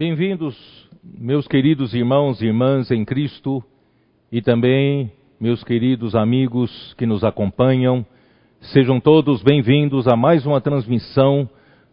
Bem-vindos, 0.00 0.56
meus 1.04 1.46
queridos 1.46 1.92
irmãos 1.92 2.40
e 2.40 2.46
irmãs 2.46 2.90
em 2.90 3.04
Cristo 3.04 3.62
e 4.32 4.40
também 4.40 5.12
meus 5.38 5.62
queridos 5.62 6.14
amigos 6.14 6.94
que 6.96 7.04
nos 7.04 7.22
acompanham. 7.22 8.06
Sejam 8.72 8.98
todos 8.98 9.42
bem-vindos 9.42 10.08
a 10.08 10.16
mais 10.16 10.46
uma 10.46 10.58
transmissão 10.58 11.46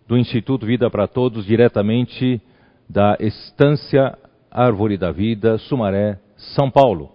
do 0.07 0.17
Instituto 0.17 0.65
Vida 0.65 0.89
para 0.89 1.05
Todos, 1.05 1.45
diretamente 1.45 2.41
da 2.89 3.17
Estância 3.19 4.17
Árvore 4.49 4.97
da 4.97 5.11
Vida, 5.11 5.57
Sumaré, 5.57 6.17
São 6.55 6.71
Paulo. 6.71 7.11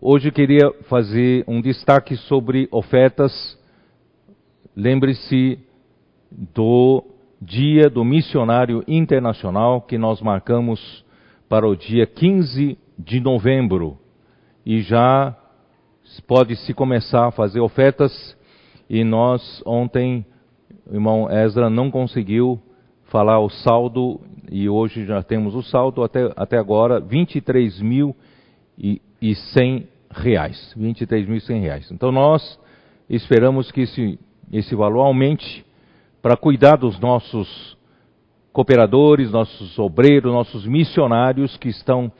Hoje 0.00 0.30
queria 0.30 0.72
fazer 0.88 1.42
um 1.48 1.60
destaque 1.60 2.16
sobre 2.16 2.68
ofertas. 2.70 3.58
Lembre-se 4.76 5.58
do 6.30 7.17
Dia 7.40 7.88
do 7.88 8.04
Missionário 8.04 8.82
Internacional 8.88 9.80
que 9.82 9.96
nós 9.96 10.20
marcamos 10.20 11.04
para 11.48 11.68
o 11.68 11.76
dia 11.76 12.04
15 12.04 12.76
de 12.98 13.20
novembro. 13.20 13.96
E 14.66 14.80
já 14.82 15.36
pode 16.26 16.56
se 16.56 16.74
começar 16.74 17.28
a 17.28 17.30
fazer 17.30 17.60
ofertas. 17.60 18.36
E 18.90 19.04
nós 19.04 19.62
ontem, 19.64 20.26
o 20.84 20.94
irmão 20.94 21.30
Ezra 21.30 21.70
não 21.70 21.90
conseguiu 21.90 22.60
falar 23.04 23.38
o 23.38 23.48
saldo 23.48 24.20
e 24.50 24.68
hoje 24.68 25.04
já 25.04 25.22
temos 25.22 25.54
o 25.54 25.62
saldo 25.62 26.02
até, 26.02 26.32
até 26.36 26.58
agora 26.58 26.98
23 26.98 27.80
mil 27.80 28.16
e, 28.76 29.00
e 29.20 29.34
100 29.34 29.86
reais, 30.10 30.74
23.100 30.76 31.60
reais. 31.60 31.90
Então 31.90 32.10
nós 32.10 32.58
esperamos 33.08 33.70
que 33.70 33.82
esse, 33.82 34.18
esse 34.52 34.74
valor 34.74 35.02
aumente 35.02 35.64
para 36.20 36.36
cuidar 36.36 36.76
dos 36.76 36.98
nossos 36.98 37.76
cooperadores, 38.52 39.30
nossos 39.30 39.78
obreiros, 39.78 40.32
nossos 40.32 40.66
missionários 40.66 41.56
que 41.56 41.68
estão 41.68 42.10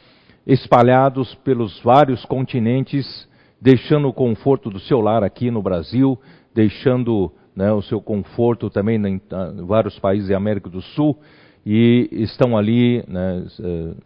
espalhados 0.46 1.34
pelos 1.36 1.80
vários 1.80 2.24
continentes, 2.24 3.28
deixando 3.60 4.08
o 4.08 4.12
conforto 4.12 4.70
do 4.70 4.78
seu 4.78 5.00
lar 5.00 5.24
aqui 5.24 5.50
no 5.50 5.60
Brasil, 5.60 6.18
deixando 6.54 7.32
né, 7.54 7.72
o 7.72 7.82
seu 7.82 8.00
conforto 8.00 8.70
também 8.70 8.96
em 9.04 9.20
vários 9.66 9.98
países 9.98 10.28
da 10.28 10.36
América 10.36 10.70
do 10.70 10.80
Sul 10.80 11.18
e 11.66 12.08
estão 12.12 12.56
ali 12.56 13.04
né, 13.08 13.44
uh, 13.58 13.96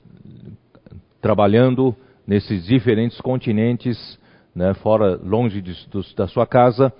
trabalhando 1.21 1.95
nesses 2.27 2.65
diferentes 2.65 3.21
continentes, 3.21 4.19
né, 4.55 4.75
fora, 4.75 5.21
longe 5.23 5.61
de, 5.61 5.87
dos, 5.89 6.15
da 6.15 6.27
sua 6.27 6.47
casa. 6.47 6.93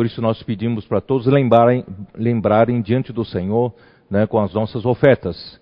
Por 0.00 0.06
isso 0.06 0.22
nós 0.22 0.42
pedimos 0.42 0.86
para 0.86 0.98
todos 0.98 1.26
lembrarem, 1.26 1.84
lembrarem 2.14 2.80
diante 2.80 3.12
do 3.12 3.22
Senhor 3.22 3.70
né, 4.10 4.26
com 4.26 4.40
as 4.40 4.54
nossas 4.54 4.86
ofertas. 4.86 5.60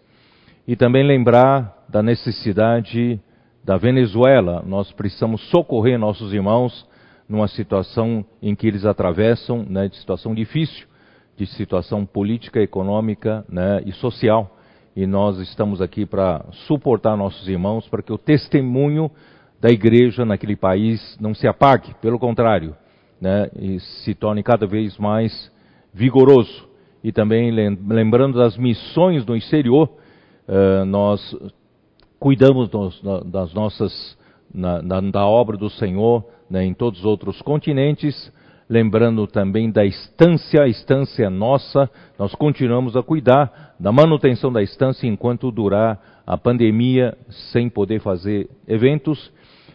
E 0.64 0.76
também 0.76 1.04
lembrar 1.04 1.84
da 1.88 2.04
necessidade 2.04 3.20
da 3.64 3.76
Venezuela. 3.76 4.62
Nós 4.64 4.92
precisamos 4.92 5.40
socorrer 5.50 5.98
nossos 5.98 6.32
irmãos 6.32 6.86
numa 7.28 7.48
situação 7.48 8.24
em 8.40 8.54
que 8.54 8.68
eles 8.68 8.84
atravessam, 8.84 9.66
né, 9.68 9.88
de 9.88 9.96
situação 9.96 10.32
difícil, 10.32 10.86
de 11.36 11.44
situação 11.44 12.06
política, 12.06 12.60
econômica 12.60 13.44
né, 13.48 13.82
e 13.84 13.90
social 13.90 14.56
e 14.94 15.04
nós 15.04 15.40
estamos 15.40 15.82
aqui 15.82 16.06
para 16.06 16.44
suportar 16.68 17.16
nossos 17.16 17.48
irmãos 17.48 17.88
para 17.88 18.04
que 18.04 18.12
o 18.12 18.18
testemunho 18.18 19.10
da 19.60 19.68
igreja 19.68 20.24
naquele 20.24 20.54
país 20.54 21.18
não 21.20 21.34
se 21.34 21.48
apague, 21.48 21.92
pelo 22.00 22.20
contrário, 22.20 22.76
né, 23.20 23.50
e 23.58 23.80
se 23.80 24.14
torne 24.14 24.42
cada 24.42 24.66
vez 24.66 24.96
mais 24.98 25.50
vigoroso. 25.92 26.68
E 27.02 27.12
também 27.12 27.50
lembrando 27.50 28.38
das 28.38 28.56
missões 28.56 29.24
no 29.24 29.36
exterior, 29.36 29.88
uh, 30.48 30.84
nós 30.84 31.36
cuidamos 32.18 32.68
dos, 32.68 33.00
das 33.26 33.54
nossas, 33.54 34.18
na, 34.52 34.82
na, 34.82 35.00
da 35.00 35.26
obra 35.26 35.56
do 35.56 35.70
Senhor 35.70 36.24
né, 36.50 36.64
em 36.64 36.74
todos 36.74 37.00
os 37.00 37.04
outros 37.04 37.40
continentes, 37.42 38.32
lembrando 38.68 39.26
também 39.26 39.70
da 39.70 39.84
estância, 39.84 40.62
a 40.62 40.68
estância 40.68 41.24
é 41.24 41.28
nossa, 41.30 41.90
nós 42.18 42.34
continuamos 42.34 42.96
a 42.96 43.02
cuidar 43.02 43.74
da 43.78 43.90
manutenção 43.90 44.52
da 44.52 44.62
estância 44.62 45.06
enquanto 45.06 45.50
durar 45.50 46.22
a 46.26 46.36
pandemia, 46.36 47.16
sem 47.50 47.70
poder 47.70 48.00
fazer 48.00 48.50
eventos. 48.66 49.32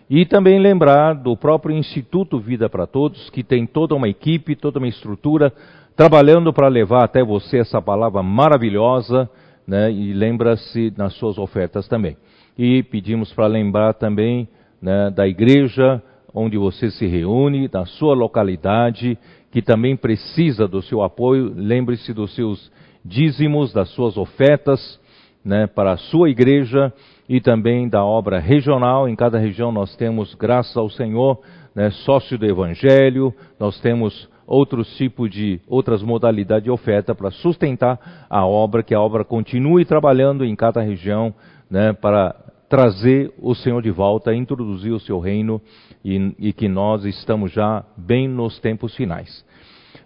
E 0.10 0.26
também 0.26 0.60
lembrar 0.60 1.14
do 1.14 1.36
próprio 1.36 1.76
Instituto 1.76 2.40
Vida 2.40 2.70
para 2.70 2.86
Todos, 2.86 3.30
que 3.30 3.44
tem 3.44 3.66
toda 3.66 3.96
uma 3.96 4.08
equipe, 4.08 4.56
toda 4.56 4.80
uma 4.80 4.88
estrutura, 4.88 5.52
trabalhando 5.96 6.52
para 6.52 6.68
levar 6.68 7.04
até 7.04 7.24
você 7.24 7.60
essa 7.60 7.82
palavra 7.82 8.22
maravilhosa, 8.22 9.30
né, 9.66 9.92
e 9.92 10.14
lembra-se 10.14 10.94
nas 10.98 11.14
suas 11.14 11.38
ofertas 11.38 11.88
também. 11.88 12.18
E 12.58 12.84
pedimos 12.84 13.32
para 13.32 13.48
lembrar 13.48 13.94
também 13.94 14.48
né, 14.82 15.10
da 15.10 15.28
igreja, 15.28 16.02
onde 16.34 16.58
você 16.58 16.92
se 16.92 17.08
reúne, 17.08 17.70
na 17.72 17.86
sua 17.86 18.14
localidade, 18.14 19.18
que 19.52 19.62
também 19.62 19.96
precisa 19.96 20.68
do 20.68 20.82
seu 20.82 21.02
apoio. 21.02 21.54
Lembre-se 21.56 22.12
dos 22.12 22.36
seus 22.36 22.72
dízimos, 23.06 23.72
das 23.72 23.90
suas 23.90 24.18
ofertas 24.18 25.00
né, 25.44 25.68
para 25.68 25.94
a 25.94 25.98
sua 25.98 26.30
igreja 26.30 26.92
e 27.28 27.40
também 27.40 27.88
da 27.88 28.04
obra 28.04 28.40
regional. 28.40 29.08
Em 29.08 29.16
cada 29.16 29.38
região 29.38 29.72
nós 29.72 29.96
temos, 29.96 30.34
graças 30.36 30.76
ao 30.76 30.90
Senhor, 30.90 31.40
né, 31.76 31.90
sócio 31.92 32.38
do 32.38 32.46
Evangelho, 32.46 33.34
nós 33.60 33.80
temos 33.80 34.30
outros 34.46 34.96
tipos 34.98 35.30
de, 35.30 35.60
outras 35.68 36.02
modalidades 36.02 36.66
de 36.66 36.72
oferta 36.72 37.16
para 37.16 37.32
sustentar 37.32 38.28
a 38.30 38.46
obra, 38.46 38.84
que 38.84 38.94
a 38.94 39.00
obra 39.00 39.24
continue 39.24 39.86
trabalhando 39.86 40.44
em 40.46 40.56
cada 40.56 40.82
região 40.82 41.34
né, 41.70 41.94
para 41.94 42.36
trazer 42.70 43.32
o 43.40 43.54
Senhor 43.54 43.82
de 43.82 43.92
volta, 43.92 44.34
introduzir 44.34 44.92
o 44.92 45.00
seu 45.00 45.20
reino 45.20 45.62
e, 46.04 46.36
e 46.40 46.54
que 46.54 46.68
nós 46.68 47.06
estamos 47.06 47.52
já 47.52 47.84
bem 47.96 48.28
nos 48.28 48.60
tempos 48.60 48.96
finais. 48.96 49.46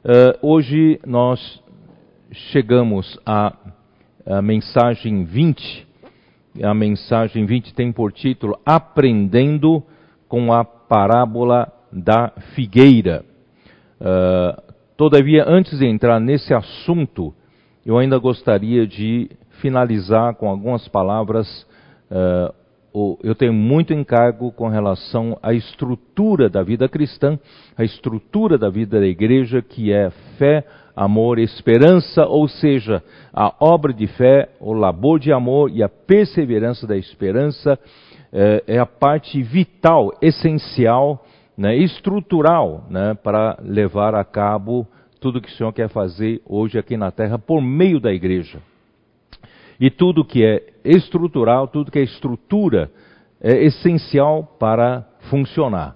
Uh, 0.04 0.38
hoje 0.42 1.00
nós 1.06 1.64
chegamos 2.52 3.18
à, 3.26 3.54
à 4.26 4.42
mensagem 4.42 5.24
20. 5.24 5.87
A 6.64 6.74
mensagem 6.74 7.46
20 7.46 7.74
tem 7.74 7.92
por 7.92 8.12
título 8.12 8.60
Aprendendo 8.66 9.84
com 10.28 10.52
a 10.52 10.64
parábola 10.64 11.72
da 11.92 12.32
figueira. 12.56 13.24
Uh, 14.00 14.62
todavia, 14.96 15.46
antes 15.48 15.78
de 15.80 15.86
entrar 15.86 16.20
nesse 16.20 16.54
assunto, 16.54 17.34
eu 17.86 17.98
ainda 17.98 18.18
gostaria 18.18 18.86
de 18.86 19.30
finalizar 19.62 20.36
com 20.36 20.50
algumas 20.50 20.88
palavras 20.88 21.48
uh, 22.12 22.54
eu 23.24 23.36
tenho 23.36 23.54
muito 23.54 23.94
encargo 23.94 24.52
com 24.52 24.68
relação 24.68 25.38
à 25.44 25.54
estrutura 25.54 26.50
da 26.50 26.64
vida 26.64 26.90
cristã, 26.90 27.38
a 27.78 27.84
estrutura 27.84 28.58
da 28.58 28.70
vida 28.70 29.00
da 29.00 29.06
igreja, 29.06 29.62
que 29.62 29.92
é 29.92 30.10
fé, 30.38 30.66
amor, 30.98 31.38
esperança, 31.38 32.26
ou 32.26 32.48
seja, 32.48 33.04
a 33.32 33.54
obra 33.60 33.94
de 33.94 34.08
fé, 34.08 34.50
o 34.60 34.74
labor 34.74 35.20
de 35.20 35.32
amor 35.32 35.70
e 35.70 35.84
a 35.84 35.88
perseverança 35.88 36.88
da 36.88 36.98
esperança 36.98 37.78
é, 38.34 38.64
é 38.66 38.80
a 38.80 38.86
parte 38.88 39.44
vital, 39.44 40.12
essencial, 40.20 41.24
né, 41.56 41.76
estrutural, 41.78 42.88
né, 42.90 43.14
para 43.14 43.60
levar 43.62 44.16
a 44.16 44.26
cabo 44.26 44.88
tudo 45.22 45.40
que 45.40 45.50
o 45.50 45.52
Senhor 45.52 45.72
quer 45.72 45.88
fazer 45.88 46.42
hoje 46.44 46.80
aqui 46.80 46.98
na 46.98 47.12
terra 47.12 47.38
por 47.38 47.62
meio 47.62 48.00
da 48.00 48.12
igreja. 48.12 48.60
E 49.80 49.92
tudo 49.92 50.26
que 50.26 50.44
é 50.44 50.66
estrutural, 50.84 51.68
tudo 51.68 51.92
que 51.92 52.00
é 52.00 52.04
estrutura, 52.04 52.90
é 53.40 53.64
essencial 53.66 54.56
para 54.60 55.08
funcionar. 55.30 55.96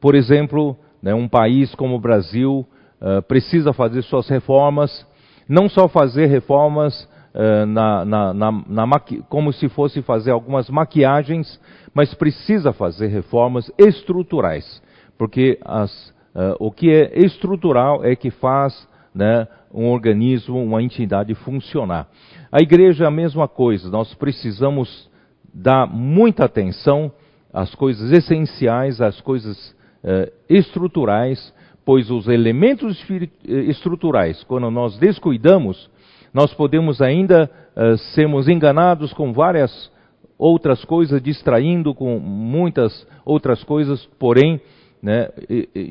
Por 0.00 0.16
exemplo, 0.16 0.76
né, 1.00 1.14
um 1.14 1.28
país 1.28 1.72
como 1.76 1.94
o 1.94 2.00
Brasil 2.00 2.66
uh, 3.00 3.22
precisa 3.22 3.72
fazer 3.72 4.02
suas 4.02 4.28
reformas, 4.28 5.06
não 5.48 5.68
só 5.68 5.88
fazer 5.88 6.26
reformas 6.26 7.08
uh, 7.34 7.66
na, 7.66 8.04
na, 8.04 8.34
na, 8.34 9.00
como 9.28 9.52
se 9.52 9.68
fosse 9.68 10.02
fazer 10.02 10.30
algumas 10.30 10.68
maquiagens, 10.68 11.60
mas 11.94 12.14
precisa 12.14 12.72
fazer 12.72 13.08
reformas 13.08 13.70
estruturais, 13.78 14.82
porque 15.16 15.58
as, 15.64 16.08
uh, 16.34 16.56
o 16.58 16.70
que 16.70 16.90
é 16.90 17.18
estrutural 17.20 18.04
é 18.04 18.14
que 18.14 18.30
faz 18.30 18.86
né, 19.14 19.46
um 19.72 19.88
organismo, 19.88 20.62
uma 20.62 20.82
entidade 20.82 21.34
funcionar. 21.34 22.08
A 22.52 22.60
igreja 22.60 23.04
é 23.04 23.06
a 23.06 23.10
mesma 23.10 23.48
coisa, 23.48 23.90
nós 23.90 24.12
precisamos 24.14 25.10
dar 25.52 25.86
muita 25.86 26.44
atenção 26.44 27.10
às 27.52 27.74
coisas 27.74 28.12
essenciais, 28.12 29.00
às 29.00 29.20
coisas 29.20 29.74
eh, 30.04 30.30
estruturais, 30.48 31.52
pois 31.86 32.10
os 32.10 32.26
elementos 32.26 33.00
eh, 33.08 33.26
estruturais, 33.70 34.42
quando 34.42 34.68
nós 34.72 34.98
descuidamos, 34.98 35.88
nós 36.34 36.52
podemos 36.52 37.00
ainda 37.00 37.48
eh, 37.76 37.96
sermos 38.12 38.48
enganados 38.48 39.12
com 39.12 39.32
várias 39.32 39.88
outras 40.36 40.84
coisas, 40.84 41.22
distraindo 41.22 41.94
com 41.94 42.18
muitas 42.18 43.06
outras 43.24 43.62
coisas, 43.62 44.04
porém 44.18 44.60
né, 45.00 45.28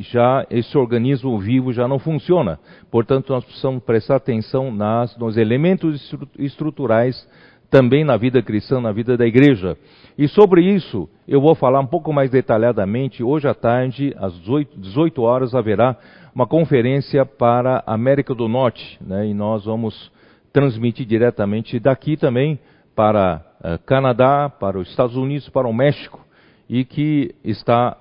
já 0.01 0.45
esse 0.49 0.77
organismo 0.77 1.39
vivo 1.39 1.71
já 1.71 1.87
não 1.87 1.97
funciona. 1.97 2.59
Portanto, 2.91 3.31
nós 3.31 3.45
precisamos 3.45 3.81
prestar 3.83 4.17
atenção 4.17 4.71
nas, 4.71 5.17
nos 5.17 5.37
elementos 5.37 6.13
estruturais 6.37 7.25
também 7.69 8.03
na 8.03 8.17
vida 8.17 8.41
cristã, 8.41 8.79
na 8.79 8.91
vida 8.91 9.17
da 9.17 9.25
igreja. 9.25 9.77
E 10.17 10.27
sobre 10.27 10.61
isso 10.61 11.09
eu 11.27 11.41
vou 11.41 11.55
falar 11.55 11.79
um 11.79 11.87
pouco 11.87 12.13
mais 12.13 12.29
detalhadamente. 12.29 13.23
Hoje 13.23 13.47
à 13.47 13.53
tarde, 13.53 14.15
às 14.17 14.33
18 14.77 15.21
horas, 15.21 15.53
haverá 15.53 15.97
uma 16.33 16.47
conferência 16.47 17.25
para 17.25 17.83
a 17.85 17.93
América 17.93 18.33
do 18.33 18.47
Norte, 18.47 18.97
né? 19.01 19.27
e 19.27 19.33
nós 19.33 19.65
vamos 19.65 20.11
transmitir 20.53 21.05
diretamente 21.05 21.79
daqui 21.79 22.15
também 22.15 22.59
para 22.95 23.41
uh, 23.59 23.77
Canadá, 23.85 24.49
para 24.49 24.79
os 24.79 24.89
Estados 24.89 25.17
Unidos, 25.17 25.49
para 25.49 25.67
o 25.67 25.73
México, 25.73 26.19
e 26.69 26.85
que 26.85 27.35
está, 27.43 27.97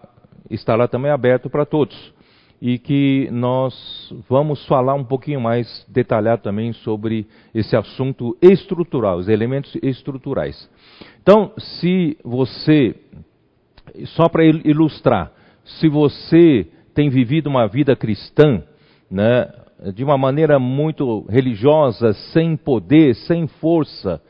estará 0.48 0.86
também 0.86 1.10
aberto 1.10 1.50
para 1.50 1.66
todos. 1.66 2.13
E 2.60 2.78
que 2.78 3.28
nós 3.30 4.14
vamos 4.28 4.64
falar 4.66 4.94
um 4.94 5.04
pouquinho 5.04 5.40
mais 5.40 5.84
detalhado 5.88 6.42
também 6.42 6.72
sobre 6.72 7.26
esse 7.54 7.76
assunto 7.76 8.36
estrutural, 8.40 9.18
os 9.18 9.28
elementos 9.28 9.76
estruturais. 9.82 10.68
Então, 11.22 11.52
se 11.58 12.16
você, 12.24 12.94
só 14.16 14.28
para 14.28 14.44
ilustrar, 14.44 15.32
se 15.64 15.88
você 15.88 16.66
tem 16.94 17.10
vivido 17.10 17.48
uma 17.48 17.66
vida 17.66 17.94
cristã, 17.96 18.62
né, 19.10 19.50
de 19.92 20.04
uma 20.04 20.16
maneira 20.16 20.58
muito 20.58 21.26
religiosa, 21.28 22.12
sem 22.32 22.56
poder, 22.56 23.14
sem 23.14 23.46
força, 23.46 24.20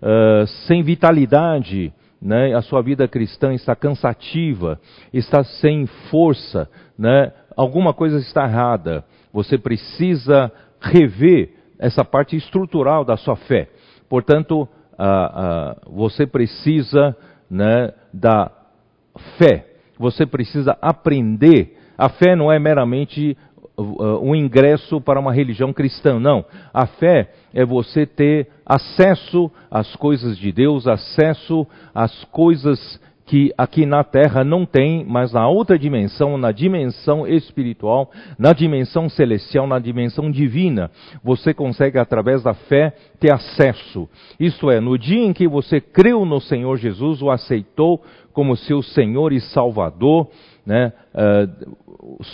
uh, 0.00 0.46
sem 0.66 0.82
vitalidade, 0.82 1.92
né, 2.20 2.54
a 2.54 2.60
sua 2.60 2.82
vida 2.82 3.08
cristã 3.08 3.54
está 3.54 3.74
cansativa, 3.74 4.78
está 5.12 5.42
sem 5.42 5.86
força, 6.10 6.68
né, 6.98 7.32
alguma 7.56 7.92
coisa 7.92 8.18
está 8.18 8.44
errada. 8.44 9.04
Você 9.32 9.58
precisa 9.58 10.50
rever 10.80 11.50
essa 11.78 12.04
parte 12.04 12.36
estrutural 12.36 13.04
da 13.04 13.16
sua 13.16 13.36
fé. 13.36 13.68
Portanto, 14.08 14.68
você 15.86 16.26
precisa 16.26 17.16
né, 17.50 17.92
da 18.12 18.50
fé. 19.38 19.66
Você 19.98 20.26
precisa 20.26 20.76
aprender. 20.80 21.76
A 21.96 22.08
fé 22.08 22.34
não 22.34 22.50
é 22.50 22.58
meramente 22.58 23.36
uh, 23.76 24.18
um 24.22 24.34
ingresso 24.34 25.00
para 25.00 25.20
uma 25.20 25.32
religião 25.32 25.72
cristã, 25.72 26.18
não. 26.18 26.44
A 26.72 26.86
fé 26.86 27.32
é 27.52 27.64
você 27.64 28.06
ter 28.06 28.48
acesso 28.64 29.50
às 29.70 29.94
coisas 29.96 30.38
de 30.38 30.52
Deus, 30.52 30.86
acesso 30.86 31.66
às 31.94 32.24
coisas 32.24 33.00
que 33.30 33.54
aqui 33.56 33.86
na 33.86 34.02
Terra 34.02 34.42
não 34.42 34.66
tem, 34.66 35.04
mas 35.06 35.32
na 35.32 35.46
outra 35.46 35.78
dimensão, 35.78 36.36
na 36.36 36.50
dimensão 36.50 37.28
espiritual, 37.28 38.10
na 38.36 38.52
dimensão 38.52 39.08
celestial, 39.08 39.68
na 39.68 39.78
dimensão 39.78 40.28
divina, 40.28 40.90
você 41.22 41.54
consegue 41.54 41.96
através 41.96 42.42
da 42.42 42.54
fé 42.54 42.92
ter 43.20 43.32
acesso. 43.32 44.08
Isto 44.40 44.68
é, 44.68 44.80
no 44.80 44.98
dia 44.98 45.22
em 45.22 45.32
que 45.32 45.46
você 45.46 45.80
creu 45.80 46.24
no 46.24 46.40
Senhor 46.40 46.76
Jesus, 46.76 47.22
o 47.22 47.30
aceitou 47.30 48.02
como 48.32 48.56
seu 48.56 48.82
Senhor 48.82 49.32
e 49.32 49.40
Salvador, 49.40 50.26
né, 50.66 50.92
uh, 51.14 51.76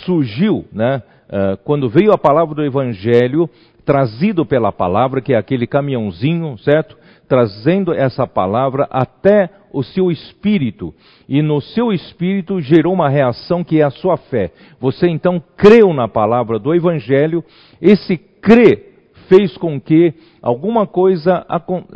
surgiu, 0.03 0.65
né, 0.73 1.03
uh, 1.29 1.57
quando 1.63 1.89
veio 1.89 2.11
a 2.11 2.17
palavra 2.17 2.55
do 2.55 2.65
Evangelho, 2.65 3.47
trazido 3.85 4.47
pela 4.47 4.71
palavra, 4.71 5.21
que 5.21 5.33
é 5.33 5.37
aquele 5.37 5.67
caminhãozinho, 5.67 6.57
certo? 6.57 6.96
Trazendo 7.27 7.93
essa 7.93 8.25
palavra 8.25 8.87
até 8.89 9.49
o 9.71 9.83
seu 9.83 10.09
espírito, 10.11 10.93
e 11.27 11.41
no 11.41 11.61
seu 11.61 11.91
espírito 11.91 12.61
gerou 12.61 12.93
uma 12.93 13.09
reação 13.09 13.63
que 13.63 13.81
é 13.81 13.83
a 13.83 13.91
sua 13.91 14.17
fé. 14.17 14.51
Você 14.79 15.07
então 15.07 15.41
creu 15.55 15.93
na 15.93 16.07
palavra 16.07 16.57
do 16.57 16.73
Evangelho, 16.73 17.43
esse 17.81 18.17
crer 18.17 18.87
fez 19.27 19.57
com 19.57 19.79
que 19.79 20.13
alguma 20.41 20.87
coisa 20.87 21.45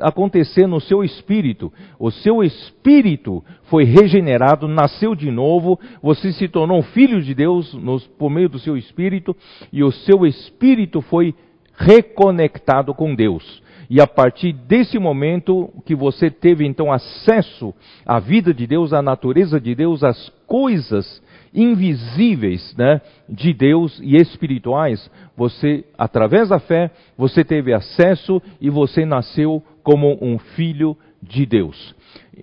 acontecer 0.02 0.68
no 0.68 0.82
seu 0.82 1.04
espírito. 1.04 1.72
O 1.98 2.12
seu 2.12 2.44
espírito 2.44 3.44
foi 3.64 3.86
regenerado, 3.86 4.68
nasceu 4.68 5.16
de 5.16 5.32
novo, 5.32 5.80
você 6.04 6.32
se 6.34 6.48
tornou 6.48 6.82
filho 6.82 7.22
de 7.22 7.34
Deus 7.34 7.74
por 8.18 8.30
meio 8.30 8.50
do 8.50 8.60
seu 8.60 8.78
espírito, 8.78 9.36
e 9.72 9.84
o 9.84 9.92
seu 9.92 10.26
espírito 10.26 11.02
foi 11.02 11.34
reconectado 11.78 12.94
com 12.94 13.16
Deus. 13.16 13.64
E 13.94 14.00
a 14.00 14.08
partir 14.08 14.54
desse 14.54 14.98
momento 14.98 15.70
que 15.86 15.94
você 15.94 16.32
teve 16.32 16.66
então 16.66 16.94
acesso 16.94 17.74
à 18.06 18.22
vida 18.22 18.54
de 18.54 18.66
Deus, 18.66 18.94
à 18.94 19.02
natureza 19.02 19.60
de 19.60 19.76
Deus, 19.76 20.02
às 20.02 20.30
coisas 20.48 21.22
invisíveis 21.54 22.74
né, 22.78 23.02
de 23.28 23.52
Deus 23.52 24.00
e 24.02 24.16
espirituais, 24.16 25.12
você, 25.36 25.84
através 25.98 26.48
da 26.48 26.58
fé, 26.58 26.90
você 27.18 27.44
teve 27.44 27.74
acesso 27.74 28.42
e 28.62 28.70
você 28.70 29.06
nasceu 29.06 29.62
como 29.84 30.18
um 30.22 30.40
filho 30.40 30.96
de 31.22 31.46
Deus. 31.46 31.94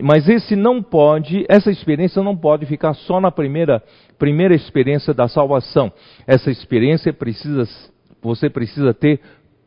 Mas 0.02 0.28
esse 0.28 0.54
não 0.54 0.82
pode, 0.82 1.46
essa 1.48 1.70
experiência 1.70 2.22
não 2.22 2.36
pode 2.36 2.66
ficar 2.66 2.92
só 2.92 3.22
na 3.22 3.30
primeira, 3.30 3.82
primeira 4.18 4.54
experiência 4.54 5.14
da 5.14 5.26
salvação. 5.26 5.90
Essa 6.26 6.50
experiência 6.50 7.10
precisa, 7.10 7.66
você 8.20 8.50
precisa 8.50 8.92
ter 8.92 9.18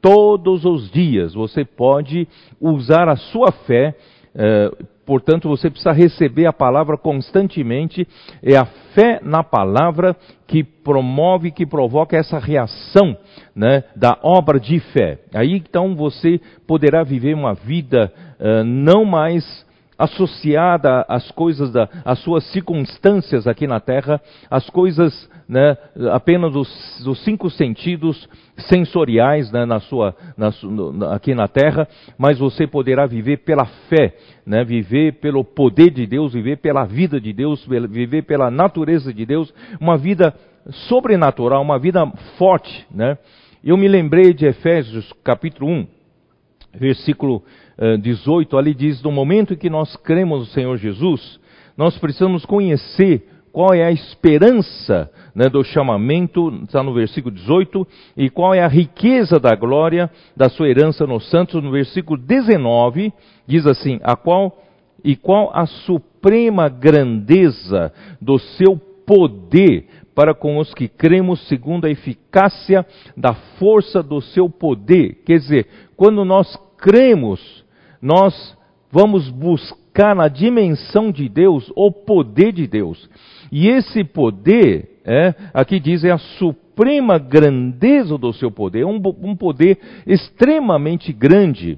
todos 0.02 0.66
os 0.66 0.90
dias. 0.92 1.34
Você 1.34 1.64
pode 1.64 2.28
usar 2.60 3.08
a 3.08 3.16
sua 3.16 3.52
fé, 3.52 3.96
eh, 4.34 4.72
portanto, 5.06 5.48
você 5.48 5.70
precisa 5.70 5.92
receber 5.92 6.46
a 6.46 6.54
palavra 6.54 6.98
constantemente. 6.98 8.08
É 8.42 8.58
a 8.58 8.66
fé 8.94 9.20
na 9.24 9.44
palavra 9.44 10.16
que 10.48 10.64
promove, 10.64 11.52
que 11.52 11.66
provoca 11.66 12.18
essa 12.18 12.40
reação 12.40 13.16
né, 13.56 13.84
da 13.96 14.18
obra 14.24 14.60
de 14.60 14.80
fé. 14.80 15.20
Aí 15.34 15.54
então 15.54 15.96
você 15.96 16.42
poderá 16.68 17.04
viver 17.04 17.36
uma 17.36 17.54
vida 17.54 18.12
eh, 18.40 18.64
não 18.64 19.06
mais 19.06 19.66
associada 20.02 21.06
às 21.08 21.30
coisas, 21.32 21.72
da, 21.72 21.88
às 22.04 22.20
suas 22.20 22.44
circunstâncias 22.52 23.46
aqui 23.46 23.68
na 23.68 23.80
Terra, 23.80 24.20
às 24.50 24.68
coisas 24.70 25.30
né, 25.48 25.78
apenas 26.12 26.52
dos, 26.52 27.02
dos, 27.04 27.24
cinco 27.24 27.50
sentidos 27.50 28.28
sensoriais 28.70 29.52
né, 29.52 29.64
na 29.64 29.80
sua, 29.80 30.16
na, 30.36 30.52
no, 30.64 31.06
aqui 31.12 31.36
na 31.36 31.48
Terra, 31.48 31.88
mas 32.18 32.40
você 32.40 32.66
poderá 32.66 33.06
viver 33.06 33.38
pela 33.38 33.66
fé, 33.90 34.16
né, 34.46 34.64
viver 34.64 35.20
pelo 35.20 35.44
poder 35.44 35.92
de 35.92 36.08
Deus, 36.08 36.34
viver 36.34 36.58
pela 36.58 36.84
vida 36.84 37.22
de 37.22 37.32
Deus, 37.32 37.64
viver 37.68 38.24
pela 38.24 38.50
natureza 38.50 39.14
de 39.14 39.26
Deus, 39.26 39.54
uma 39.80 39.98
vida 39.98 40.34
sobrenatural, 40.88 41.62
uma 41.62 41.78
vida 41.78 42.06
forte. 42.38 42.88
Né? 42.90 43.18
Eu 43.64 43.78
me 43.78 43.88
lembrei 43.88 44.34
de 44.34 44.48
Efésios 44.48 45.14
capítulo 45.24 45.70
1, 45.70 45.88
versículo 46.74 47.44
18, 48.02 48.56
eh, 48.56 48.60
ali 48.60 48.74
diz: 48.74 49.02
no 49.02 49.12
momento 49.12 49.54
em 49.54 49.58
que 49.58 49.70
nós 49.70 49.96
cremos 49.98 50.40
no 50.40 50.46
Senhor 50.48 50.78
Jesus, 50.78 51.40
nós 51.78 51.98
precisamos 51.98 52.46
conhecer 52.46 53.28
qual 53.52 53.74
é 53.74 53.84
a 53.84 53.92
esperança 53.92 55.12
né, 55.36 55.50
do 55.50 55.64
chamamento, 55.64 56.50
está 56.64 56.82
no 56.82 56.94
versículo 56.94 57.36
18, 57.36 57.88
e 58.16 58.30
qual 58.30 58.54
é 58.54 58.62
a 58.62 58.68
riqueza 58.68 59.40
da 59.40 59.56
glória 59.56 60.10
da 60.36 60.50
sua 60.50 60.70
herança 60.70 61.06
nos 61.06 61.30
santos, 61.30 61.62
no 61.62 61.72
versículo 61.72 62.18
19, 62.18 63.12
diz 63.48 63.66
assim: 63.66 64.00
a 64.04 64.16
qual 64.16 64.58
e 65.04 65.16
qual 65.16 65.52
a 65.54 65.66
suprema 65.66 66.70
grandeza 66.70 67.92
do 68.22 68.38
seu 68.38 68.78
poder 69.06 69.88
para 70.14 70.34
com 70.34 70.58
os 70.58 70.74
que 70.74 70.88
cremos 70.88 71.48
segundo 71.48 71.86
a 71.86 71.90
eficácia 71.90 72.86
da 73.18 73.34
força 73.34 74.04
do 74.04 74.22
seu 74.22 74.50
poder. 74.50 75.24
Quer 75.26 75.40
dizer, 75.40 75.68
quando 75.96 76.24
nós 76.24 76.56
cremos 76.78 77.61
nós 78.02 78.58
vamos 78.92 79.30
buscar 79.30 80.16
na 80.16 80.28
dimensão 80.28 81.12
de 81.12 81.30
Deus 81.30 81.72
o 81.76 81.92
poder 81.92 82.52
de 82.52 82.68
Deus. 82.68 83.10
E 83.52 83.68
esse 83.68 84.04
poder, 84.04 85.02
é, 85.06 85.34
aqui 85.54 85.80
diz, 85.80 86.04
é 86.04 86.12
a 86.12 86.18
suprema 86.18 87.18
grandeza 87.18 88.18
do 88.18 88.34
seu 88.34 88.52
poder, 88.52 88.86
um, 88.86 89.02
um 89.22 89.36
poder 89.36 89.78
extremamente 90.08 91.14
grande. 91.14 91.78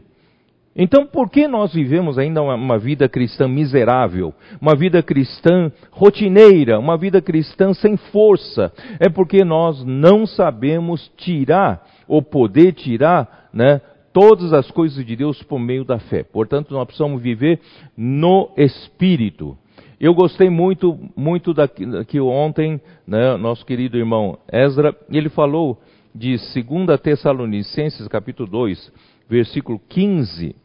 Então, 0.76 1.06
por 1.06 1.30
que 1.30 1.48
nós 1.48 1.72
vivemos 1.72 2.18
ainda 2.18 2.42
uma, 2.42 2.56
uma, 2.56 2.80
vida 2.80 3.08
cristã 3.08 3.48
miserável, 3.48 4.34
uma 4.60 4.76
vida 4.76 5.04
cristã 5.04 5.72
rotineira, 5.92 6.80
uma 6.80 6.98
vida 6.98 7.22
cristã 7.22 7.74
sem 7.74 7.96
força? 7.96 8.72
É 9.00 9.08
porque 9.08 9.44
nós 9.44 9.84
não 9.86 10.26
sabemos 10.26 11.12
tirar 11.16 11.86
o 12.08 12.24
poder, 12.24 12.74
tirar 12.74 13.50
né, 13.54 13.82
todas 14.14 14.54
as 14.54 14.70
coisas 14.70 15.04
de 15.04 15.16
Deus 15.16 15.42
por 15.44 15.60
meio 15.60 15.84
da 15.84 16.00
fé. 16.00 16.24
Portanto, 16.24 16.74
nós 16.74 16.86
precisamos 16.86 17.22
viver 17.22 17.60
no 17.98 18.52
Espírito. 18.56 19.58
Eu 20.00 20.14
gostei 20.14 20.50
muito, 20.50 21.00
muito 21.16 21.54
daqui, 21.54 22.20
ontem, 22.20 22.80
né, 23.08 23.36
nosso 23.38 23.66
querido 23.66 23.98
irmão 23.98 24.38
Ezra, 24.52 24.96
ele 25.10 25.30
falou 25.30 25.82
de 26.14 26.36
2 26.36 27.00
Tessalonicenses 27.02 28.08
capítulo 28.08 28.50
2, 28.50 28.92
versículo 29.30 29.82
15, 29.90 30.56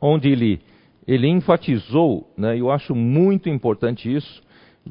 onde 0.00 0.28
ele, 0.28 0.60
ele 1.06 1.28
enfatizou, 1.28 2.28
né, 2.36 2.58
eu 2.58 2.70
acho 2.70 2.94
muito 2.94 3.48
importante 3.48 4.12
isso, 4.12 4.42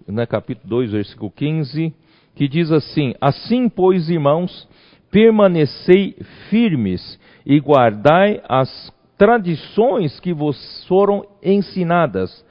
né, 0.08 0.26
capítulo 0.26 0.70
2, 0.70 0.92
versículo 0.92 1.30
15, 1.30 1.94
que 2.36 2.48
diz 2.48 2.72
assim: 2.72 3.14
Assim, 3.20 3.68
pois, 3.68 4.10
irmãos, 4.10 4.68
permanecei 5.12 6.16
firmes 6.50 7.20
e 7.46 7.60
guardai 7.60 8.42
as 8.48 8.92
tradições 9.18 10.20
que 10.20 10.34
vos 10.34 10.86
foram 10.88 11.24
ensinadas, 11.44 12.44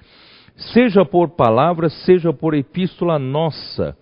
seja 0.57 1.05
por 1.05 1.31
palavra, 1.31 1.89
seja 1.89 2.33
por 2.33 2.55
epístola 2.55 3.19
nossa. 3.19 3.97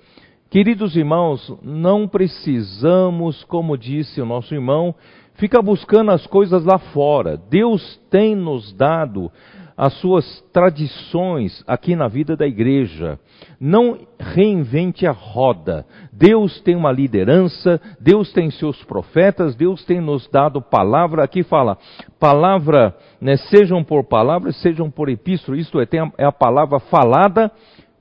Queridos 0.51 0.97
irmãos, 0.97 1.57
não 1.63 2.09
precisamos, 2.09 3.45
como 3.45 3.79
disse 3.79 4.21
o 4.21 4.27
nosso 4.27 4.55
irmão, 4.55 4.95
ficar 5.35 5.63
buscando 5.63 6.11
as 6.11 6.27
coisas 6.27 6.65
lá 6.65 6.79
fora. 6.79 7.37
Deus 7.37 7.99
tem 8.11 8.35
nos 8.35 8.73
dado 8.73 9.31
as 9.79 9.95
suas 10.01 10.41
tradições 10.53 11.63
aqui 11.65 11.95
na 11.95 12.09
vida 12.09 12.37
da 12.37 12.45
igreja. 12.45 13.17
Não 13.61 13.97
reinvente 14.19 15.07
a 15.07 15.13
roda. 15.13 15.87
Deus 16.13 16.61
tem 16.63 16.75
uma 16.75 16.91
liderança, 16.91 17.81
Deus 18.01 18.33
tem 18.33 18.51
seus 18.51 18.83
profetas, 18.83 19.55
Deus 19.55 19.85
tem 19.85 20.01
nos 20.01 20.29
dado 20.29 20.61
palavra. 20.61 21.23
Aqui 21.23 21.45
fala, 21.45 21.79
palavra, 22.19 22.93
né, 23.21 23.37
sejam 23.37 23.85
por 23.85 24.03
palavras, 24.03 24.61
sejam 24.61 24.91
por 24.91 25.09
epístola. 25.09 25.57
Isto 25.57 25.81
é, 25.81 25.85
a, 25.85 26.13
é 26.19 26.25
a 26.25 26.33
palavra 26.33 26.81
falada. 26.81 27.49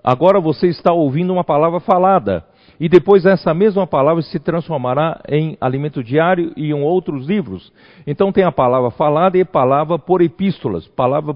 Agora 0.03 0.39
você 0.41 0.65
está 0.67 0.91
ouvindo 0.91 1.31
uma 1.31 1.43
palavra 1.43 1.79
falada 1.79 2.43
e 2.79 2.87
depois 2.87 3.25
essa 3.25 3.53
mesma 3.53 3.85
palavra 3.85 4.21
se 4.21 4.39
transformará 4.39 5.21
em 5.27 5.57
alimento 5.59 6.03
diário 6.03 6.53
e 6.55 6.69
em 6.69 6.73
outros 6.73 7.27
livros. 7.27 7.71
Então 8.05 8.31
tem 8.31 8.43
a 8.43 8.51
palavra 8.51 8.89
falada 8.91 9.37
e 9.37 9.45
palavra 9.45 9.99
por 9.99 10.21
epístolas, 10.21 10.87
palavra 10.87 11.35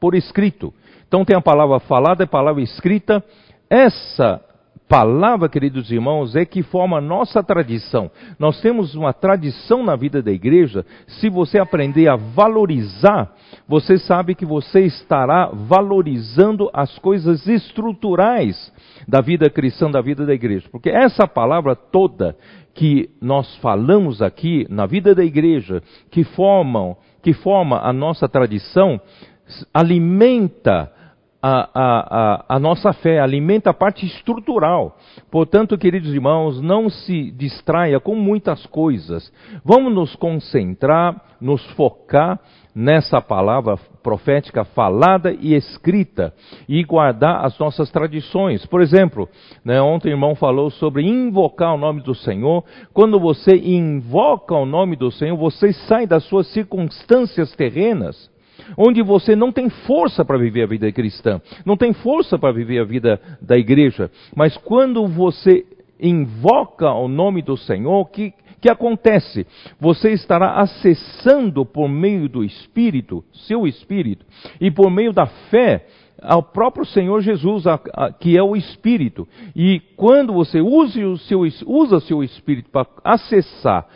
por 0.00 0.14
escrito. 0.14 0.72
Então 1.06 1.24
tem 1.24 1.36
a 1.36 1.40
palavra 1.40 1.80
falada 1.80 2.22
e 2.22 2.24
a 2.24 2.28
palavra 2.28 2.62
escrita. 2.62 3.22
Essa 3.70 4.42
palavra, 4.88 5.48
queridos 5.48 5.92
irmãos, 5.92 6.34
é 6.34 6.44
que 6.44 6.62
forma 6.62 6.96
a 6.98 7.00
nossa 7.00 7.42
tradição. 7.42 8.10
Nós 8.38 8.60
temos 8.60 8.94
uma 8.94 9.12
tradição 9.12 9.84
na 9.84 9.94
vida 9.94 10.22
da 10.22 10.32
igreja. 10.32 10.84
Se 11.06 11.28
você 11.28 11.58
aprender 11.58 12.08
a 12.08 12.16
valorizar, 12.16 13.34
você 13.68 13.98
sabe 13.98 14.34
que 14.34 14.46
você 14.46 14.80
estará 14.80 15.50
valorizando 15.52 16.70
as 16.72 16.98
coisas 16.98 17.46
estruturais 17.46 18.72
da 19.06 19.20
vida 19.20 19.50
cristã, 19.50 19.90
da 19.90 20.00
vida 20.00 20.24
da 20.24 20.32
igreja. 20.32 20.66
Porque 20.70 20.88
essa 20.88 21.28
palavra 21.28 21.76
toda 21.76 22.34
que 22.74 23.10
nós 23.20 23.56
falamos 23.56 24.22
aqui 24.22 24.66
na 24.70 24.86
vida 24.86 25.14
da 25.14 25.24
igreja, 25.24 25.82
que 26.10 26.24
formam, 26.24 26.96
que 27.22 27.32
forma 27.32 27.80
a 27.80 27.92
nossa 27.92 28.28
tradição, 28.28 29.00
alimenta 29.72 30.92
a, 31.40 31.70
a, 31.74 32.44
a, 32.56 32.58
nossa 32.58 32.92
fé, 32.92 33.20
alimenta 33.20 33.70
a 33.70 33.74
parte 33.74 34.04
estrutural. 34.04 34.96
Portanto, 35.30 35.78
queridos 35.78 36.12
irmãos, 36.12 36.60
não 36.60 36.90
se 36.90 37.30
distraia 37.30 38.00
com 38.00 38.14
muitas 38.16 38.66
coisas. 38.66 39.32
Vamos 39.64 39.94
nos 39.94 40.16
concentrar, 40.16 41.36
nos 41.40 41.64
focar 41.72 42.40
nessa 42.74 43.20
palavra 43.20 43.76
profética 44.02 44.64
falada 44.64 45.32
e 45.32 45.54
escrita 45.54 46.32
e 46.68 46.82
guardar 46.82 47.44
as 47.44 47.56
nossas 47.58 47.90
tradições. 47.90 48.66
Por 48.66 48.80
exemplo, 48.80 49.28
né, 49.64 49.80
ontem 49.80 50.08
o 50.08 50.14
irmão 50.14 50.34
falou 50.34 50.70
sobre 50.70 51.02
invocar 51.02 51.74
o 51.74 51.78
nome 51.78 52.02
do 52.02 52.14
Senhor. 52.14 52.64
Quando 52.92 53.18
você 53.18 53.56
invoca 53.56 54.54
o 54.54 54.66
nome 54.66 54.96
do 54.96 55.10
Senhor, 55.10 55.36
você 55.36 55.72
sai 55.72 56.06
das 56.06 56.24
suas 56.24 56.48
circunstâncias 56.48 57.54
terrenas 57.54 58.28
onde 58.76 59.02
você 59.02 59.34
não 59.34 59.52
tem 59.52 59.68
força 59.68 60.24
para 60.24 60.38
viver 60.38 60.62
a 60.62 60.66
vida 60.66 60.90
cristã, 60.92 61.40
não 61.64 61.76
tem 61.76 61.92
força 61.92 62.38
para 62.38 62.52
viver 62.52 62.80
a 62.80 62.84
vida 62.84 63.20
da 63.40 63.56
igreja, 63.56 64.10
mas 64.34 64.56
quando 64.56 65.06
você 65.06 65.64
invoca 66.00 66.90
o 66.92 67.08
nome 67.08 67.42
do 67.42 67.56
Senhor, 67.56 68.04
que 68.10 68.32
que 68.60 68.68
acontece? 68.68 69.46
Você 69.80 70.10
estará 70.12 70.60
acessando 70.60 71.64
por 71.64 71.88
meio 71.88 72.28
do 72.28 72.42
Espírito, 72.42 73.24
seu 73.32 73.66
Espírito, 73.66 74.26
e 74.60 74.70
por 74.70 74.90
meio 74.90 75.12
da 75.12 75.26
fé, 75.26 75.86
ao 76.20 76.42
próprio 76.42 76.84
Senhor 76.84 77.20
Jesus, 77.20 77.66
a, 77.66 77.80
a, 77.94 78.12
que 78.12 78.36
é 78.36 78.42
o 78.42 78.56
Espírito. 78.56 79.28
E 79.54 79.80
quando 79.96 80.32
você 80.32 80.60
use 80.60 81.04
o 81.04 81.16
seu, 81.16 81.42
usa 81.66 82.00
seu 82.00 82.24
Espírito 82.24 82.70
para 82.70 82.86
acessar 83.04 83.86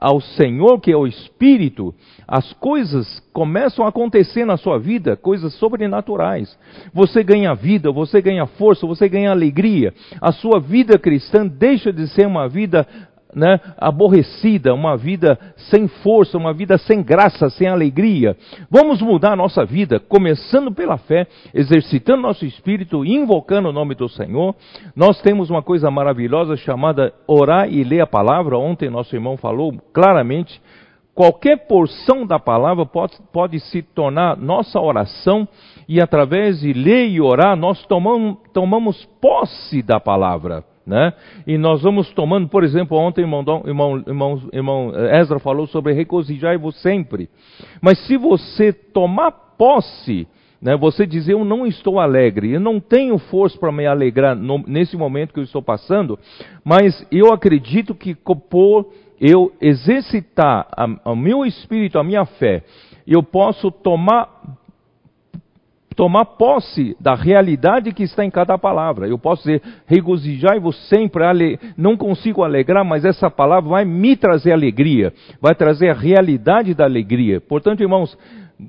ao 0.00 0.20
Senhor, 0.20 0.80
que 0.80 0.90
é 0.90 0.96
o 0.96 1.06
Espírito, 1.06 1.94
as 2.26 2.52
coisas 2.54 3.20
começam 3.34 3.84
a 3.84 3.90
acontecer 3.90 4.46
na 4.46 4.56
sua 4.56 4.78
vida, 4.78 5.14
coisas 5.14 5.52
sobrenaturais. 5.54 6.58
Você 6.94 7.22
ganha 7.22 7.54
vida, 7.54 7.92
você 7.92 8.22
ganha 8.22 8.46
força, 8.46 8.86
você 8.86 9.08
ganha 9.08 9.30
alegria. 9.30 9.92
A 10.20 10.32
sua 10.32 10.58
vida 10.58 10.98
cristã 10.98 11.46
deixa 11.46 11.92
de 11.92 12.08
ser 12.08 12.26
uma 12.26 12.48
vida 12.48 12.86
né, 13.34 13.60
aborrecida, 13.76 14.74
uma 14.74 14.96
vida 14.96 15.38
sem 15.70 15.88
força, 15.88 16.36
uma 16.36 16.52
vida 16.52 16.78
sem 16.78 17.02
graça, 17.02 17.48
sem 17.50 17.68
alegria. 17.68 18.36
Vamos 18.70 19.00
mudar 19.00 19.32
a 19.32 19.36
nossa 19.36 19.64
vida, 19.64 20.00
começando 20.00 20.72
pela 20.72 20.98
fé, 20.98 21.26
exercitando 21.54 22.22
nosso 22.22 22.44
espírito, 22.44 23.04
invocando 23.04 23.68
o 23.68 23.72
nome 23.72 23.94
do 23.94 24.08
Senhor. 24.08 24.54
Nós 24.94 25.20
temos 25.20 25.50
uma 25.50 25.62
coisa 25.62 25.90
maravilhosa 25.90 26.56
chamada 26.56 27.12
orar 27.26 27.70
e 27.70 27.84
ler 27.84 28.00
a 28.00 28.06
palavra. 28.06 28.58
Ontem 28.58 28.90
nosso 28.90 29.14
irmão 29.14 29.36
falou 29.36 29.72
claramente. 29.92 30.60
Qualquer 31.14 31.66
porção 31.66 32.24
da 32.24 32.38
palavra 32.38 32.86
pode, 32.86 33.16
pode 33.32 33.60
se 33.60 33.82
tornar 33.82 34.36
nossa 34.36 34.80
oração, 34.80 35.46
e 35.88 36.00
através 36.00 36.60
de 36.60 36.72
ler 36.72 37.08
e 37.08 37.20
orar, 37.20 37.56
nós 37.56 37.84
tomamos, 37.86 38.38
tomamos 38.54 39.04
posse 39.20 39.82
da 39.82 39.98
palavra. 39.98 40.64
Né? 40.90 41.12
E 41.46 41.56
nós 41.56 41.82
vamos 41.82 42.10
tomando, 42.10 42.48
por 42.48 42.64
exemplo, 42.64 42.98
ontem 42.98 43.20
irmão, 43.20 43.44
irmão, 43.64 44.02
irmão, 44.04 44.42
irmão 44.52 44.92
Ezra 45.14 45.38
falou 45.38 45.68
sobre 45.68 45.92
regozijai-vos 45.92 46.82
sempre. 46.82 47.30
Mas 47.80 48.04
se 48.08 48.16
você 48.16 48.72
tomar 48.72 49.30
posse, 49.56 50.26
né, 50.60 50.76
você 50.76 51.06
dizer 51.06 51.34
eu 51.34 51.44
não 51.44 51.64
estou 51.64 52.00
alegre, 52.00 52.50
eu 52.50 52.58
não 52.58 52.80
tenho 52.80 53.16
força 53.18 53.56
para 53.56 53.70
me 53.70 53.86
alegrar 53.86 54.34
no, 54.34 54.64
nesse 54.66 54.96
momento 54.96 55.32
que 55.32 55.38
eu 55.38 55.44
estou 55.44 55.62
passando, 55.62 56.18
mas 56.64 57.06
eu 57.12 57.32
acredito 57.32 57.94
que 57.94 58.16
por 58.50 58.92
eu 59.20 59.52
exercitar 59.60 60.66
o 61.04 61.14
meu 61.14 61.46
espírito, 61.46 62.00
a 62.00 62.02
minha 62.04 62.24
fé, 62.24 62.64
eu 63.06 63.22
posso 63.22 63.70
tomar 63.70 64.58
tomar 65.96 66.24
posse 66.24 66.96
da 67.00 67.14
realidade 67.14 67.92
que 67.92 68.02
está 68.02 68.24
em 68.24 68.30
cada 68.30 68.56
palavra. 68.56 69.08
Eu 69.08 69.18
posso 69.18 69.42
dizer, 69.42 69.62
regozijai-vos 69.86 70.88
sempre, 70.88 71.58
não 71.76 71.96
consigo 71.96 72.42
alegrar, 72.42 72.84
mas 72.84 73.04
essa 73.04 73.30
palavra 73.30 73.68
vai 73.68 73.84
me 73.84 74.16
trazer 74.16 74.52
alegria, 74.52 75.12
vai 75.40 75.54
trazer 75.54 75.90
a 75.90 75.94
realidade 75.94 76.74
da 76.74 76.84
alegria. 76.84 77.40
Portanto, 77.40 77.80
irmãos, 77.80 78.16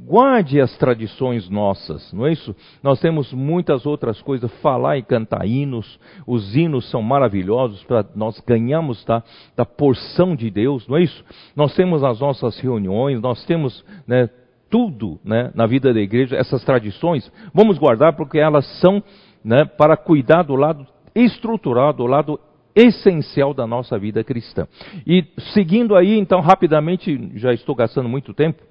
guarde 0.06 0.60
as 0.60 0.76
tradições 0.78 1.50
nossas, 1.50 2.12
não 2.14 2.26
é 2.26 2.32
isso? 2.32 2.56
Nós 2.82 3.00
temos 3.00 3.34
muitas 3.34 3.86
outras 3.86 4.22
coisas, 4.22 4.52
falar 4.62 4.98
e 4.98 5.04
cantar 5.04 5.46
hinos, 5.46 6.00
os 6.26 6.56
hinos 6.56 6.90
são 6.90 7.02
maravilhosos 7.02 7.84
para 7.84 8.06
nós 8.16 8.40
ganhamos 8.48 9.04
da, 9.06 9.22
da 9.56 9.66
porção 9.66 10.36
de 10.36 10.50
Deus, 10.50 10.88
não 10.88 10.98
é 10.98 11.04
isso? 11.04 11.24
Nós 11.56 11.76
temos 11.76 12.04
as 12.04 12.20
nossas 12.20 12.58
reuniões, 12.60 13.22
nós 13.22 13.44
temos 13.46 13.84
né, 14.08 14.30
tudo 14.72 15.20
né, 15.24 15.52
na 15.54 15.68
vida 15.68 15.94
da 15.94 16.00
igreja, 16.00 16.38
essas 16.38 16.64
tradições, 16.64 17.30
vamos 17.54 17.78
guardar 17.78 18.16
porque 18.16 18.40
elas 18.40 18.66
são 18.80 19.04
né, 19.44 19.66
para 19.66 19.98
cuidar 19.98 20.44
do 20.44 20.56
lado 20.56 20.88
estrutural, 21.14 21.94
do 21.94 22.08
lado 22.08 22.40
essencial 22.74 23.54
da 23.54 23.68
nossa 23.68 24.00
vida 24.00 24.24
cristã. 24.24 24.66
E 25.06 25.26
seguindo 25.54 25.96
aí, 25.96 26.18
então, 26.18 26.40
rapidamente, 26.40 27.32
já 27.36 27.54
estou 27.54 27.76
gastando 27.76 28.08
muito 28.08 28.34
tempo, 28.34 28.64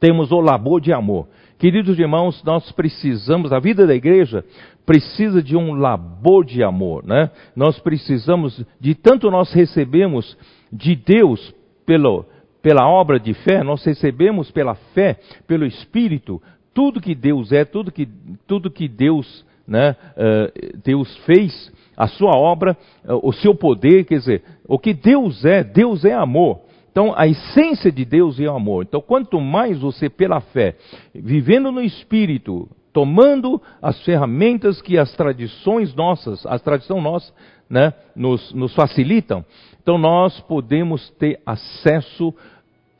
temos 0.00 0.32
o 0.32 0.40
labor 0.40 0.80
de 0.80 0.92
amor. 0.92 1.28
Queridos 1.58 1.98
irmãos, 1.98 2.42
nós 2.42 2.72
precisamos, 2.72 3.52
a 3.52 3.60
vida 3.60 3.86
da 3.86 3.94
igreja 3.94 4.44
precisa 4.84 5.42
de 5.42 5.56
um 5.56 5.74
labor 5.74 6.44
de 6.44 6.62
amor, 6.62 7.04
né? 7.04 7.30
Nós 7.54 7.78
precisamos, 7.78 8.64
de 8.80 8.94
tanto 8.96 9.30
nós 9.30 9.52
recebemos 9.52 10.36
de 10.72 10.96
Deus 10.96 11.54
pelo, 11.86 12.24
pela 12.62 12.88
obra 12.88 13.18
de 13.18 13.34
fé, 13.34 13.62
nós 13.62 13.84
recebemos 13.84 14.50
pela 14.50 14.74
fé, 14.94 15.18
pelo 15.46 15.66
Espírito, 15.66 16.40
tudo 16.72 17.00
que 17.00 17.14
Deus 17.14 17.52
é, 17.52 17.64
tudo 17.64 17.90
que, 17.90 18.08
tudo 18.46 18.70
que 18.70 18.88
Deus, 18.88 19.44
né, 19.66 19.96
uh, 20.16 20.78
Deus 20.82 21.14
fez, 21.26 21.72
a 21.96 22.06
sua 22.06 22.36
obra, 22.36 22.76
uh, 23.04 23.20
o 23.22 23.32
seu 23.32 23.54
poder, 23.54 24.04
quer 24.04 24.18
dizer, 24.18 24.42
o 24.66 24.78
que 24.78 24.94
Deus 24.94 25.44
é, 25.44 25.62
Deus 25.62 26.04
é 26.04 26.14
amor. 26.14 26.60
Então, 26.90 27.14
a 27.16 27.26
essência 27.26 27.90
de 27.90 28.04
Deus 28.04 28.38
é 28.38 28.44
o 28.44 28.54
amor. 28.54 28.84
Então, 28.84 29.00
quanto 29.00 29.40
mais 29.40 29.80
você, 29.80 30.10
pela 30.10 30.40
fé, 30.40 30.76
vivendo 31.14 31.72
no 31.72 31.80
Espírito, 31.80 32.68
tomando 32.92 33.60
as 33.80 34.02
ferramentas 34.04 34.82
que 34.82 34.98
as 34.98 35.10
tradições 35.16 35.94
nossas, 35.94 36.44
a 36.44 36.58
tradição 36.58 37.00
nossa, 37.00 37.32
né, 37.68 37.94
nos, 38.14 38.52
nos 38.52 38.74
facilitam, 38.74 39.42
então 39.82 39.96
nós 39.96 40.38
podemos 40.40 41.10
ter 41.12 41.40
acesso 41.44 42.34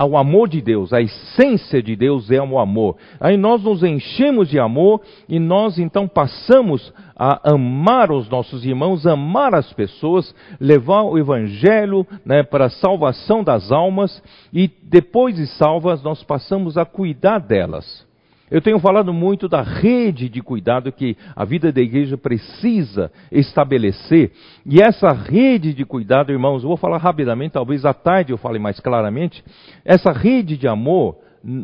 ao 0.02 0.16
amor 0.16 0.48
de 0.48 0.60
Deus, 0.60 0.92
a 0.92 1.00
essência 1.00 1.80
de 1.80 1.94
Deus 1.94 2.28
é 2.28 2.42
o 2.42 2.58
amor. 2.58 2.96
Aí 3.20 3.36
nós 3.36 3.62
nos 3.62 3.84
enchemos 3.84 4.48
de 4.48 4.58
amor 4.58 5.00
e 5.28 5.38
nós 5.38 5.78
então 5.78 6.08
passamos 6.08 6.92
a 7.14 7.52
amar 7.52 8.10
os 8.10 8.28
nossos 8.28 8.66
irmãos, 8.66 9.06
amar 9.06 9.54
as 9.54 9.72
pessoas, 9.72 10.34
levar 10.58 11.02
o 11.02 11.16
Evangelho 11.16 12.04
né, 12.26 12.42
para 12.42 12.64
a 12.64 12.70
salvação 12.70 13.44
das 13.44 13.70
almas 13.70 14.20
e 14.52 14.68
depois 14.82 15.36
de 15.36 15.46
salvas 15.46 16.02
nós 16.02 16.20
passamos 16.24 16.76
a 16.76 16.84
cuidar 16.84 17.38
delas. 17.38 18.04
Eu 18.52 18.60
tenho 18.60 18.78
falado 18.78 19.14
muito 19.14 19.48
da 19.48 19.62
rede 19.62 20.28
de 20.28 20.42
cuidado 20.42 20.92
que 20.92 21.16
a 21.34 21.42
vida 21.42 21.72
da 21.72 21.80
igreja 21.80 22.18
precisa 22.18 23.10
estabelecer. 23.30 24.30
E 24.66 24.82
essa 24.82 25.10
rede 25.10 25.72
de 25.72 25.86
cuidado, 25.86 26.30
irmãos, 26.30 26.62
eu 26.62 26.68
vou 26.68 26.76
falar 26.76 26.98
rapidamente, 26.98 27.52
talvez 27.52 27.86
à 27.86 27.94
tarde 27.94 28.30
eu 28.30 28.36
fale 28.36 28.58
mais 28.58 28.78
claramente. 28.78 29.42
Essa 29.86 30.12
rede 30.12 30.58
de 30.58 30.68
amor, 30.68 31.16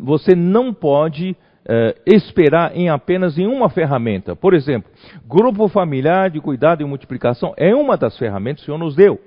você 0.03 0.35
não 0.35 0.73
pode 0.73 1.37
eh, 1.69 1.95
esperar 2.07 2.75
em 2.75 2.89
apenas 2.89 3.37
em 3.37 3.47
uma 3.47 3.69
ferramenta. 3.69 4.35
Por 4.35 4.55
exemplo, 4.55 4.91
grupo 5.29 5.69
familiar 5.69 6.31
de 6.31 6.41
cuidado 6.41 6.81
e 6.81 6.87
multiplicação 6.87 7.53
é 7.59 7.75
uma 7.75 7.99
das 7.99 8.17
ferramentas 8.17 8.65
que 8.65 8.71
o 8.71 8.75
Senhor 8.75 8.79
nos 8.79 8.97
deu. 8.97 9.21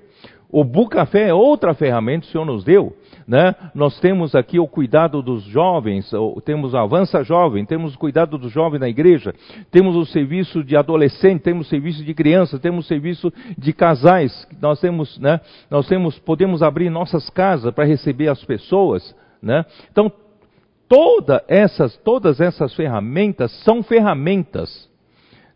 O 0.50 0.64
Bucafé 0.64 1.28
é 1.28 1.34
outra 1.34 1.74
ferramenta 1.74 2.22
que 2.22 2.28
o 2.28 2.32
Senhor 2.32 2.44
nos 2.44 2.64
deu. 2.64 2.96
Né? 3.32 3.54
Nós 3.74 3.98
temos 3.98 4.34
aqui 4.34 4.58
o 4.58 4.68
cuidado 4.68 5.22
dos 5.22 5.42
jovens, 5.44 6.10
temos 6.44 6.74
a 6.74 6.82
Avança 6.82 7.24
Jovem, 7.24 7.64
temos 7.64 7.94
o 7.94 7.98
cuidado 7.98 8.36
dos 8.36 8.52
jovens 8.52 8.80
na 8.80 8.90
igreja, 8.90 9.34
temos 9.70 9.96
o 9.96 10.04
serviço 10.04 10.62
de 10.62 10.76
adolescente, 10.76 11.40
temos 11.40 11.66
o 11.66 11.70
serviço 11.70 12.04
de 12.04 12.12
criança, 12.12 12.58
temos 12.58 12.84
o 12.84 12.88
serviço 12.88 13.32
de 13.56 13.72
casais, 13.72 14.46
nós 14.60 14.78
temos, 14.80 15.18
né? 15.18 15.40
nós 15.70 15.88
temos, 15.88 16.18
podemos 16.18 16.62
abrir 16.62 16.90
nossas 16.90 17.30
casas 17.30 17.72
para 17.72 17.86
receber 17.86 18.28
as 18.28 18.44
pessoas. 18.44 19.16
Né? 19.42 19.64
Então, 19.90 20.12
toda 20.86 21.42
essas, 21.48 21.96
todas 22.04 22.38
essas 22.38 22.74
ferramentas 22.74 23.50
são 23.64 23.82
ferramentas. 23.82 24.90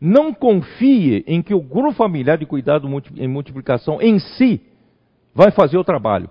Não 0.00 0.32
confie 0.32 1.22
em 1.26 1.42
que 1.42 1.52
o 1.52 1.60
grupo 1.60 1.92
familiar 1.92 2.38
de 2.38 2.46
cuidado 2.46 2.88
em 3.18 3.28
multiplicação 3.28 4.00
em 4.00 4.18
si 4.18 4.62
vai 5.34 5.50
fazer 5.50 5.76
o 5.76 5.84
trabalho. 5.84 6.30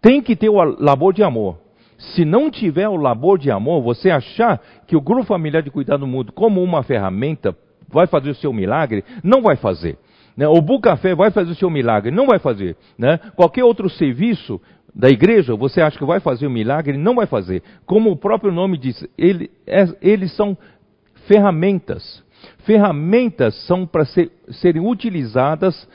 Tem 0.00 0.22
que 0.22 0.36
ter 0.36 0.48
o 0.48 0.62
labor 0.62 1.12
de 1.12 1.22
amor. 1.22 1.58
Se 1.98 2.24
não 2.24 2.50
tiver 2.50 2.88
o 2.88 2.96
labor 2.96 3.38
de 3.38 3.50
amor, 3.50 3.82
você 3.82 4.10
achar 4.10 4.60
que 4.86 4.96
o 4.96 5.00
grupo 5.00 5.24
familiar 5.24 5.62
de 5.62 5.70
cuidado 5.70 6.06
mútuo, 6.06 6.32
como 6.32 6.62
uma 6.62 6.82
ferramenta, 6.82 7.56
vai 7.88 8.06
fazer 8.06 8.30
o 8.30 8.34
seu 8.34 8.52
milagre, 8.52 9.04
não 9.22 9.42
vai 9.42 9.56
fazer. 9.56 9.98
Né? 10.36 10.46
O 10.46 10.60
Bucafé 10.60 11.14
vai 11.14 11.32
fazer 11.32 11.50
o 11.50 11.56
seu 11.56 11.68
milagre, 11.68 12.12
não 12.12 12.26
vai 12.26 12.38
fazer. 12.38 12.76
Né? 12.96 13.18
Qualquer 13.34 13.64
outro 13.64 13.90
serviço 13.90 14.60
da 14.94 15.08
igreja, 15.08 15.56
você 15.56 15.80
acha 15.80 15.98
que 15.98 16.04
vai 16.04 16.20
fazer 16.20 16.46
o 16.46 16.50
milagre, 16.50 16.96
não 16.96 17.16
vai 17.16 17.26
fazer. 17.26 17.62
Como 17.84 18.10
o 18.10 18.16
próprio 18.16 18.52
nome 18.52 18.78
diz, 18.78 19.04
é, 19.66 19.88
eles 20.00 20.34
são 20.36 20.56
ferramentas. 21.26 22.22
Ferramentas 22.58 23.54
são 23.66 23.84
para 23.84 24.04
ser, 24.04 24.30
serem 24.50 24.86
utilizadas 24.86 25.88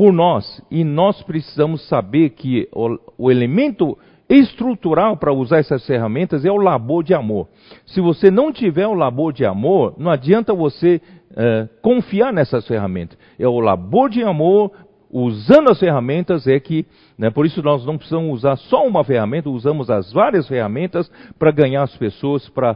por 0.00 0.14
nós. 0.14 0.62
E 0.70 0.82
nós 0.82 1.22
precisamos 1.24 1.86
saber 1.86 2.30
que 2.30 2.66
o, 2.72 2.98
o 3.18 3.30
elemento 3.30 3.98
estrutural 4.30 5.14
para 5.18 5.30
usar 5.30 5.58
essas 5.58 5.86
ferramentas 5.86 6.42
é 6.42 6.50
o 6.50 6.56
labor 6.56 7.04
de 7.04 7.12
amor. 7.12 7.48
Se 7.84 8.00
você 8.00 8.30
não 8.30 8.50
tiver 8.50 8.86
o 8.86 8.94
labor 8.94 9.30
de 9.30 9.44
amor, 9.44 9.92
não 9.98 10.10
adianta 10.10 10.54
você 10.54 11.02
é, 11.36 11.68
confiar 11.82 12.32
nessas 12.32 12.66
ferramentas. 12.66 13.18
É 13.38 13.46
o 13.46 13.60
labor 13.60 14.08
de 14.08 14.22
amor, 14.22 14.72
usando 15.10 15.70
as 15.70 15.78
ferramentas, 15.78 16.46
é 16.46 16.58
que, 16.58 16.86
né, 17.18 17.28
por 17.28 17.44
isso 17.44 17.62
nós 17.62 17.84
não 17.84 17.98
precisamos 17.98 18.32
usar 18.32 18.56
só 18.56 18.86
uma 18.86 19.04
ferramenta, 19.04 19.50
usamos 19.50 19.90
as 19.90 20.10
várias 20.14 20.48
ferramentas 20.48 21.12
para 21.38 21.50
ganhar 21.50 21.82
as 21.82 21.94
pessoas, 21.98 22.48
para 22.48 22.74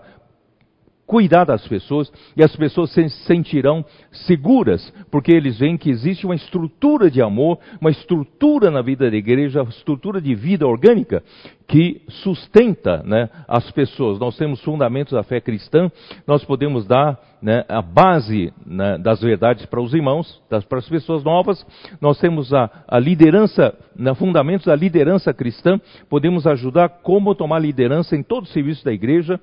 cuidar 1.07 1.45
das 1.45 1.67
pessoas 1.67 2.11
e 2.37 2.43
as 2.43 2.55
pessoas 2.57 2.91
se 2.93 3.09
sentirão 3.09 3.85
seguras, 4.11 4.93
porque 5.11 5.33
eles 5.33 5.59
veem 5.59 5.77
que 5.77 5.91
existe 5.91 6.25
uma 6.25 6.35
estrutura 6.35 7.11
de 7.11 7.21
amor, 7.21 7.59
uma 7.81 7.91
estrutura 7.91 8.71
na 8.71 8.83
vida 8.83 9.11
da 9.11 9.17
igreja, 9.17 9.63
uma 9.63 9.71
estrutura 9.71 10.21
de 10.21 10.35
vida 10.35 10.67
orgânica 10.67 11.23
que 11.67 12.03
sustenta 12.09 13.03
né, 13.03 13.29
as 13.49 13.71
pessoas. 13.71 14.19
Nós 14.19 14.37
temos 14.37 14.61
fundamentos 14.63 15.13
da 15.13 15.23
fé 15.23 15.41
cristã, 15.41 15.91
nós 16.27 16.45
podemos 16.45 16.87
dar 16.87 17.19
né, 17.41 17.65
a 17.69 17.83
base 17.83 18.53
né, 18.65 18.99
das 18.99 19.21
verdades 19.21 19.67
para 19.67 19.81
os 19.81 19.93
irmãos, 19.93 20.43
das, 20.49 20.65
para 20.65 20.79
as 20.79 20.89
pessoas 20.89 21.23
novas, 21.23 21.65
nós 22.01 22.19
temos 22.19 22.53
a, 22.53 22.71
a 22.89 22.99
liderança, 22.99 23.75
né, 23.97 24.15
fundamentos 24.15 24.67
da 24.67 24.75
liderança 24.75 25.33
cristã, 25.33 25.81
podemos 26.09 26.47
ajudar 26.47 26.89
como 26.89 27.35
tomar 27.35 27.59
liderança 27.59 28.17
em 28.17 28.23
todo 28.23 28.45
o 28.45 28.49
serviço 28.49 28.85
da 28.85 28.93
igreja, 28.93 29.41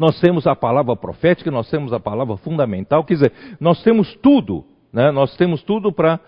nós 0.00 0.18
temos 0.18 0.46
a 0.46 0.56
palavra 0.56 0.96
profética, 0.96 1.50
nós 1.50 1.68
temos 1.68 1.92
a 1.92 2.00
palavra 2.00 2.34
fundamental, 2.38 3.04
quer 3.04 3.12
dizer, 3.12 3.32
nós 3.60 3.82
temos 3.82 4.14
tudo, 4.22 4.64
né? 4.90 5.10
nós 5.10 5.36
temos 5.36 5.62
tudo 5.62 5.92
para 5.92 6.18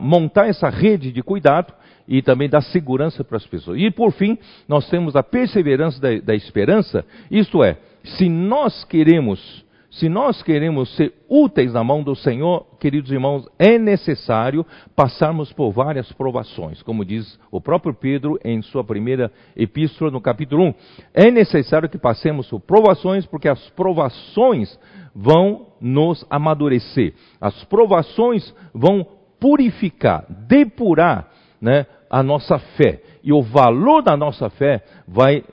montar 0.00 0.48
essa 0.48 0.68
rede 0.68 1.12
de 1.12 1.22
cuidado 1.22 1.72
e 2.08 2.20
também 2.20 2.48
dar 2.48 2.60
segurança 2.60 3.22
para 3.22 3.36
as 3.36 3.46
pessoas. 3.46 3.78
E 3.78 3.88
por 3.88 4.10
fim, 4.10 4.36
nós 4.66 4.90
temos 4.90 5.14
a 5.14 5.22
perseverança 5.22 6.00
da, 6.00 6.18
da 6.18 6.34
esperança, 6.34 7.04
isto 7.30 7.62
é, 7.62 7.76
se 8.02 8.28
nós 8.28 8.82
queremos 8.82 9.64
se 9.94 10.08
nós 10.08 10.42
queremos 10.42 10.92
ser 10.96 11.12
úteis 11.28 11.72
na 11.72 11.84
mão 11.84 12.02
do 12.02 12.16
Senhor, 12.16 12.66
queridos 12.80 13.12
irmãos, 13.12 13.48
é 13.56 13.78
necessário 13.78 14.66
passarmos 14.96 15.52
por 15.52 15.70
várias 15.70 16.10
provações, 16.12 16.82
como 16.82 17.04
diz 17.04 17.38
o 17.48 17.60
próprio 17.60 17.94
Pedro 17.94 18.36
em 18.44 18.60
sua 18.60 18.82
primeira 18.82 19.30
epístola, 19.56 20.10
no 20.10 20.20
capítulo 20.20 20.64
1. 20.64 20.74
É 21.14 21.30
necessário 21.30 21.88
que 21.88 21.96
passemos 21.96 22.48
por 22.48 22.58
provações, 22.58 23.24
porque 23.24 23.48
as 23.48 23.70
provações 23.70 24.76
vão 25.14 25.68
nos 25.80 26.26
amadurecer, 26.28 27.14
as 27.40 27.62
provações 27.64 28.52
vão 28.74 29.06
purificar, 29.38 30.26
depurar 30.28 31.28
né, 31.60 31.86
a 32.10 32.20
nossa 32.20 32.58
fé, 32.58 33.00
e 33.22 33.32
o 33.32 33.42
valor 33.42 34.02
da 34.02 34.16
nossa 34.16 34.50
fé 34.50 34.84
vai 35.06 35.44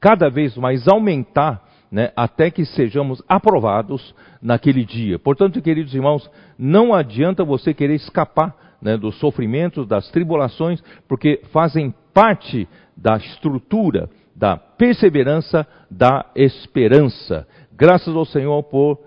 cada 0.00 0.30
vez 0.30 0.56
mais 0.56 0.88
aumentar 0.88 1.63
né, 1.94 2.10
até 2.16 2.50
que 2.50 2.64
sejamos 2.64 3.22
aprovados 3.28 4.12
naquele 4.42 4.84
dia. 4.84 5.16
Portanto, 5.16 5.62
queridos 5.62 5.94
irmãos, 5.94 6.28
não 6.58 6.92
adianta 6.92 7.44
você 7.44 7.72
querer 7.72 7.94
escapar 7.94 8.52
né, 8.82 8.96
dos 8.96 9.14
sofrimentos, 9.20 9.86
das 9.86 10.10
tribulações, 10.10 10.82
porque 11.06 11.40
fazem 11.52 11.94
parte 12.12 12.66
da 12.96 13.16
estrutura, 13.16 14.10
da 14.34 14.56
perseverança, 14.56 15.64
da 15.88 16.26
esperança. 16.34 17.46
Graças 17.72 18.12
ao 18.16 18.24
Senhor 18.24 18.60
por, 18.64 18.98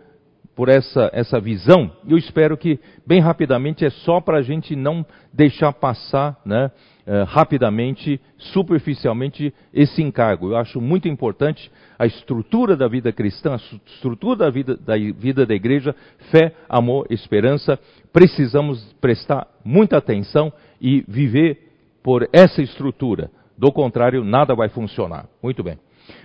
por 0.56 0.70
essa, 0.70 1.10
essa 1.12 1.42
visão. 1.42 1.92
Eu 2.08 2.18
espero 2.18 2.56
que, 2.56 2.80
bem 3.06 3.20
rapidamente, 3.20 3.84
é 3.84 3.90
só 3.90 4.22
para 4.22 4.38
a 4.38 4.42
gente 4.42 4.78
não 4.78 5.06
deixar 5.34 5.74
passar 5.74 6.40
né, 6.46 6.72
uh, 7.06 7.26
rapidamente, 7.26 8.22
superficialmente, 8.38 9.54
esse 9.74 10.02
encargo. 10.02 10.52
Eu 10.52 10.56
acho 10.56 10.80
muito 10.80 11.10
importante 11.10 11.70
a 11.98 12.06
estrutura 12.06 12.76
da 12.76 12.88
vida 12.88 13.12
cristã, 13.12 13.54
a 13.54 13.78
estrutura 13.92 14.36
da 14.36 14.50
vida 14.50 14.76
da, 14.76 14.96
vida 14.96 15.46
da 15.46 15.56
igreja, 15.56 15.96
fé, 16.32 16.54
amor, 16.70 17.08
esperança. 17.10 17.80
Precisamos 18.14 18.84
prestar 19.02 19.48
muita 19.64 19.98
atenção 19.98 20.52
e 20.80 21.04
viver 21.08 21.72
por 22.04 22.28
essa 22.32 22.62
estrutura. 22.62 23.32
Do 23.58 23.72
contrário, 23.72 24.24
nada 24.24 24.54
vai 24.54 24.70
funcionar. 24.70 25.28
Muito 25.42 25.64
bem. 25.64 25.80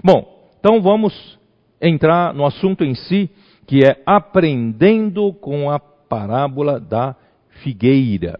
Bom, 0.05 0.51
então 0.59 0.81
vamos 0.83 1.39
entrar 1.81 2.33
no 2.35 2.47
assunto 2.47 2.85
em 2.85 2.95
si, 2.95 3.31
que 3.67 3.85
é 3.85 4.03
aprendendo 4.07 5.33
com 5.33 5.71
a 5.71 5.79
parábola 5.79 6.79
da 6.79 7.17
figueira. 7.63 8.39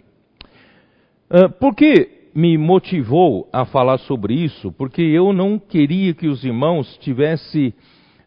Uh, 1.31 1.51
por 1.59 1.75
que 1.75 2.22
me 2.35 2.57
motivou 2.57 3.49
a 3.53 3.65
falar 3.65 3.99
sobre 3.99 4.35
isso, 4.35 4.73
porque 4.73 5.03
eu 5.03 5.33
não 5.33 5.59
queria 5.59 6.15
que 6.15 6.29
os 6.29 6.45
irmãos 6.45 6.97
tivessem 6.99 7.75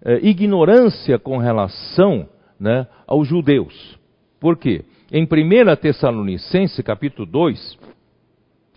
eh, 0.03 0.19
ignorância 0.21 1.17
com 1.17 1.37
relação 1.37 2.27
né, 2.59 2.87
aos 3.07 3.27
judeus. 3.27 3.97
Por 4.39 4.57
quê? 4.57 4.83
Em 5.11 5.23
1 5.23 5.75
Tessalonicense, 5.77 6.83
capítulo 6.83 7.25
2, 7.25 7.77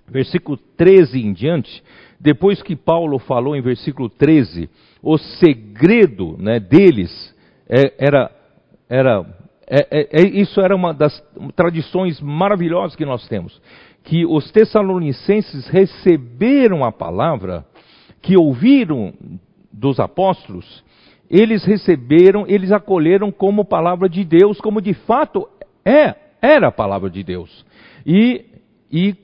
versículo 0.08 0.56
13 0.76 1.20
em 1.20 1.32
diante, 1.32 1.82
depois 2.18 2.62
que 2.62 2.74
Paulo 2.74 3.18
falou 3.18 3.54
em 3.54 3.60
versículo 3.60 4.08
13, 4.08 4.68
o 5.02 5.18
segredo 5.18 6.36
né, 6.38 6.58
deles 6.58 7.34
é, 7.68 7.94
era, 7.98 8.30
era 8.88 9.26
é, 9.66 9.86
é, 9.90 10.22
é, 10.22 10.22
isso 10.26 10.60
era 10.60 10.74
uma 10.74 10.94
das 10.94 11.22
tradições 11.54 12.20
maravilhosas 12.20 12.96
que 12.96 13.04
nós 13.04 13.26
temos 13.28 13.60
que 14.08 14.24
os 14.24 14.50
tessalonicenses 14.50 15.68
receberam 15.68 16.82
a 16.82 16.90
palavra, 16.90 17.66
que 18.22 18.38
ouviram 18.38 19.12
dos 19.70 20.00
apóstolos, 20.00 20.82
eles 21.30 21.62
receberam, 21.62 22.46
eles 22.48 22.72
acolheram 22.72 23.30
como 23.30 23.66
palavra 23.66 24.08
de 24.08 24.24
Deus, 24.24 24.58
como 24.62 24.80
de 24.80 24.94
fato 24.94 25.46
é, 25.84 26.14
era 26.40 26.68
a 26.68 26.72
palavra 26.72 27.10
de 27.10 27.22
Deus. 27.22 27.66
E, 28.06 28.46
e 28.90 29.14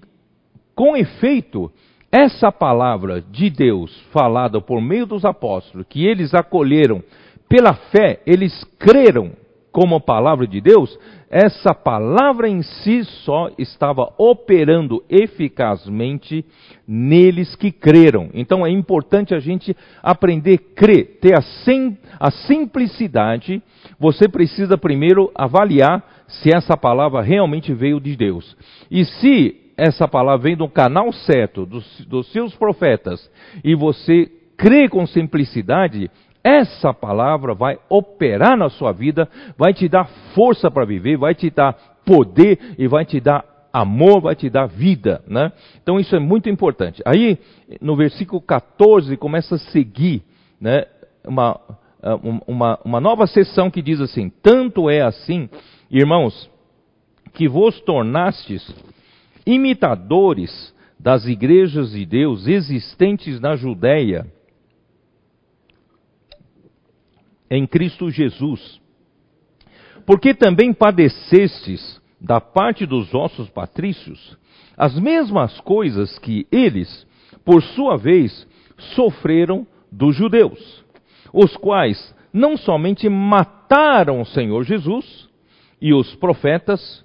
com 0.75 0.95
efeito, 0.95 1.73
essa 2.13 2.53
palavra 2.53 3.23
de 3.23 3.49
Deus 3.49 3.99
falada 4.13 4.61
por 4.61 4.83
meio 4.83 5.07
dos 5.07 5.25
apóstolos, 5.25 5.87
que 5.89 6.05
eles 6.05 6.35
acolheram 6.35 7.03
pela 7.49 7.73
fé, 7.73 8.21
eles 8.27 8.63
creram 8.79 9.33
como 9.75 10.01
palavra 10.01 10.47
de 10.47 10.61
Deus, 10.61 10.97
essa 11.29 11.75
palavra 11.75 12.49
em 12.49 12.63
si 12.63 13.03
só 13.03 13.51
estava 13.59 14.15
operando 14.17 15.03
eficazmente 15.11 16.45
neles 16.87 17.57
que 17.57 17.73
creram. 17.73 18.31
Então 18.33 18.65
é 18.65 18.71
importante 18.71 19.35
a 19.35 19.41
gente 19.41 19.77
aprender 20.01 20.55
a 20.55 20.77
crer, 20.77 21.19
ter 21.21 21.37
a, 21.37 21.43
sim, 21.43 21.99
a 22.21 22.31
simplicidade. 22.31 23.61
Você 23.99 24.29
precisa 24.29 24.79
primeiro 24.79 25.33
avaliar 25.35 26.05
se 26.29 26.55
essa 26.55 26.77
palavra 26.77 27.21
realmente 27.21 27.75
veio 27.75 27.99
de 27.99 28.15
Deus. 28.15 28.57
E 28.89 29.05
se 29.05 29.73
essa 29.77 30.07
palavra 30.07 30.45
vem 30.45 30.57
do 30.57 30.69
canal 30.69 31.13
certo, 31.13 31.67
dos, 31.67 32.07
dos 32.07 32.31
seus 32.31 32.55
profetas, 32.55 33.29
e 33.65 33.75
você 33.75 34.31
crê 34.57 34.89
com 34.89 35.05
simplicidade, 35.05 36.09
essa 36.45 36.93
palavra 36.93 37.55
vai 37.55 37.79
operar 37.89 38.55
na 38.55 38.69
sua 38.69 38.93
vida, 38.93 39.27
vai 39.57 39.73
te 39.73 39.89
dar 39.89 40.05
força 40.35 40.71
para 40.71 40.85
viver, 40.85 41.17
vai 41.17 41.35
te 41.35 41.49
dar 41.49 41.73
poder 42.05 42.75
e 42.79 42.87
vai 42.87 43.07
te 43.07 43.19
dar 43.19 43.43
amor, 43.73 44.21
vai 44.21 44.37
te 44.37 44.51
dar 44.51 44.67
vida, 44.67 45.25
né? 45.27 45.51
Então 45.83 45.99
isso 45.99 46.15
é 46.15 46.19
muito 46.19 46.51
importante. 46.51 47.03
Aí 47.07 47.39
no 47.81 47.97
versículo 47.97 48.43
14 48.43 49.17
começa 49.17 49.55
a 49.55 49.59
seguir, 49.59 50.23
né? 50.61 50.85
Uma, 51.27 51.59
uma, 52.47 52.79
uma 52.85 53.01
nova 53.01 53.27
sessão 53.27 53.71
que 53.71 53.81
diz 53.81 53.99
assim: 53.99 54.31
Tanto 54.43 54.91
é 54.91 55.01
assim, 55.01 55.49
irmãos, 55.91 56.51
que 57.33 57.49
vos 57.49 57.81
tornastes 57.81 58.71
imitadores 59.47 60.75
das 61.01 61.27
igrejas 61.27 61.93
de 61.93 62.05
Deus 62.05 62.47
existentes 62.47 63.41
na 63.41 63.57
Judéia 63.57 64.27
em 67.51 67.67
Cristo 67.67 68.11
Jesus. 68.11 68.81
Porque 70.07 70.35
também 70.35 70.73
padecestes 70.73 72.01
da 72.21 72.41
parte 72.41 72.87
dos 72.87 73.11
vossos 73.11 73.49
patrícios 73.51 74.37
as 74.77 74.99
mesmas 74.99 75.61
coisas 75.61 76.19
que 76.19 76.47
eles, 76.51 77.07
por 77.45 77.63
sua 77.63 77.97
vez, 77.97 78.47
sofreram 78.95 79.67
dos 79.91 80.17
judeus, 80.17 80.85
os 81.33 81.57
quais 81.57 82.15
não 82.33 82.57
somente 82.57 83.09
mataram 83.09 84.21
o 84.21 84.27
Senhor 84.27 84.65
Jesus 84.65 85.29
e 85.81 85.95
os 85.95 86.15
profetas, 86.17 87.05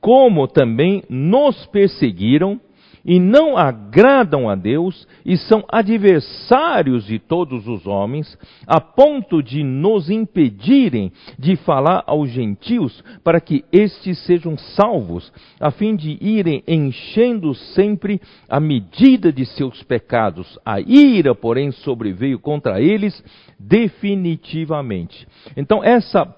como 0.00 0.46
também 0.46 1.02
nos 1.08 1.64
perseguiram 1.66 2.60
e 3.06 3.20
não 3.20 3.56
agradam 3.56 4.50
a 4.50 4.56
Deus 4.56 5.06
e 5.24 5.36
são 5.36 5.64
adversários 5.68 7.06
de 7.06 7.20
todos 7.20 7.68
os 7.68 7.86
homens, 7.86 8.36
a 8.66 8.80
ponto 8.80 9.40
de 9.40 9.62
nos 9.62 10.10
impedirem 10.10 11.12
de 11.38 11.54
falar 11.54 12.02
aos 12.04 12.28
gentios 12.30 13.04
para 13.22 13.40
que 13.40 13.64
estes 13.72 14.18
sejam 14.24 14.58
salvos, 14.58 15.32
a 15.60 15.70
fim 15.70 15.94
de 15.94 16.18
irem 16.20 16.64
enchendo 16.66 17.54
sempre 17.54 18.20
a 18.48 18.58
medida 18.58 19.32
de 19.32 19.46
seus 19.46 19.84
pecados. 19.84 20.58
A 20.64 20.80
ira, 20.80 21.32
porém, 21.32 21.70
sobreveio 21.70 22.40
contra 22.40 22.80
eles 22.80 23.22
definitivamente. 23.56 25.28
Então, 25.56 25.84
essa, 25.84 26.34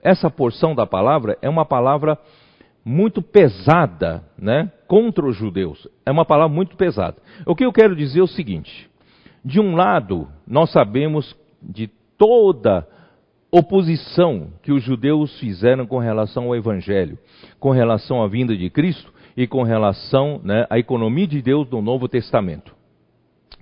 essa 0.00 0.30
porção 0.30 0.76
da 0.76 0.86
palavra 0.86 1.36
é 1.42 1.48
uma 1.48 1.64
palavra 1.64 2.16
muito 2.84 3.22
pesada, 3.22 4.22
né, 4.38 4.70
contra 4.86 5.26
os 5.26 5.36
judeus. 5.36 5.88
É 6.04 6.10
uma 6.10 6.24
palavra 6.24 6.54
muito 6.54 6.76
pesada. 6.76 7.16
O 7.46 7.54
que 7.54 7.64
eu 7.64 7.72
quero 7.72 7.96
dizer 7.96 8.20
é 8.20 8.22
o 8.22 8.28
seguinte: 8.28 8.88
de 9.44 9.60
um 9.60 9.74
lado, 9.74 10.28
nós 10.46 10.70
sabemos 10.70 11.36
de 11.62 11.90
toda 12.16 12.86
oposição 13.50 14.48
que 14.62 14.72
os 14.72 14.82
judeus 14.82 15.38
fizeram 15.38 15.86
com 15.86 15.98
relação 15.98 16.46
ao 16.46 16.56
evangelho, 16.56 17.16
com 17.60 17.70
relação 17.70 18.22
à 18.22 18.26
vinda 18.26 18.56
de 18.56 18.68
Cristo 18.68 19.12
e 19.36 19.46
com 19.46 19.62
relação 19.62 20.40
né, 20.42 20.66
à 20.68 20.78
economia 20.78 21.26
de 21.26 21.40
Deus 21.40 21.68
no 21.70 21.80
Novo 21.80 22.08
Testamento. 22.08 22.74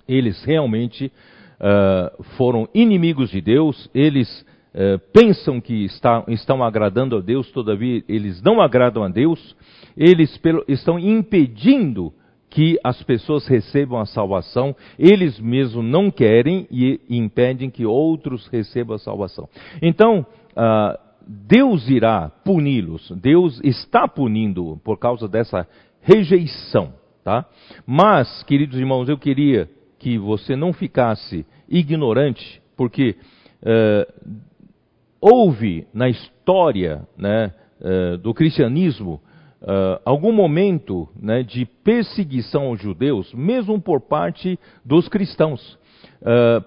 Eles 0.07 0.43
realmente 0.43 1.11
uh, 1.59 2.23
foram 2.35 2.67
inimigos 2.73 3.29
de 3.29 3.39
Deus, 3.39 3.89
eles 3.93 4.45
eh, 4.73 4.97
pensam 5.13 5.61
que 5.61 5.85
está, 5.85 6.23
estão 6.27 6.63
agradando 6.63 7.17
a 7.17 7.21
Deus, 7.21 7.51
todavia 7.51 8.03
eles 8.09 8.41
não 8.41 8.59
agradam 8.59 9.03
a 9.03 9.07
Deus, 9.07 9.55
eles 9.95 10.35
pelo, 10.37 10.63
estão 10.67 10.97
impedindo 10.97 12.11
que 12.49 12.79
as 12.83 13.01
pessoas 13.03 13.47
recebam 13.47 13.99
a 13.99 14.05
salvação, 14.05 14.75
eles 14.97 15.39
mesmos 15.39 15.83
não 15.83 16.11
querem 16.11 16.67
e, 16.71 16.99
impedem 17.09 17.69
que 17.69 17.85
outros 17.85 18.47
recebam 18.47 18.95
a 18.95 18.99
salvação. 18.99 19.49
Então, 19.81 20.25
uh, 20.51 20.97
Deus 21.27 21.89
irá 21.89 22.29
puni-los, 22.43 23.11
Deus 23.11 23.59
está 23.63 24.07
punindo 24.07 24.79
por 24.83 24.99
causa 24.99 25.27
dessa 25.27 25.67
rejeição, 26.01 26.93
tá? 27.23 27.45
Mas, 27.87 28.43
queridos 28.43 28.77
irmãos, 28.77 29.09
eu 29.09 29.17
queria 29.17 29.69
que 29.97 30.17
você 30.17 30.55
não 30.55 30.73
ficasse 30.73 31.45
ignorante, 31.67 32.61
porque 32.75 33.15
uh, 33.61 34.13
houve 35.23 35.87
na 35.93 36.09
história 36.09 37.07
né, 37.17 37.53
uh, 37.79 38.17
do 38.17 38.33
cristianismo 38.33 39.21
uh, 39.61 40.01
algum 40.03 40.33
momento 40.33 41.07
né, 41.17 41.43
de 41.43 41.65
perseguição 41.65 42.63
aos 42.63 42.81
judeus, 42.81 43.33
mesmo 43.33 43.81
por 43.81 44.01
parte 44.01 44.59
dos 44.83 45.07
cristãos, 45.07 45.79
uh, 46.21 46.61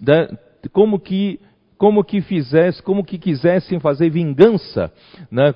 né, 0.00 0.28
como 0.72 1.00
que 1.00 1.40
como 1.78 2.02
que 2.02 2.20
fizesse, 2.20 2.82
como 2.82 3.04
que 3.04 3.16
quisessem 3.16 3.78
fazer 3.78 4.10
vingança, 4.10 4.92
né, 5.30 5.54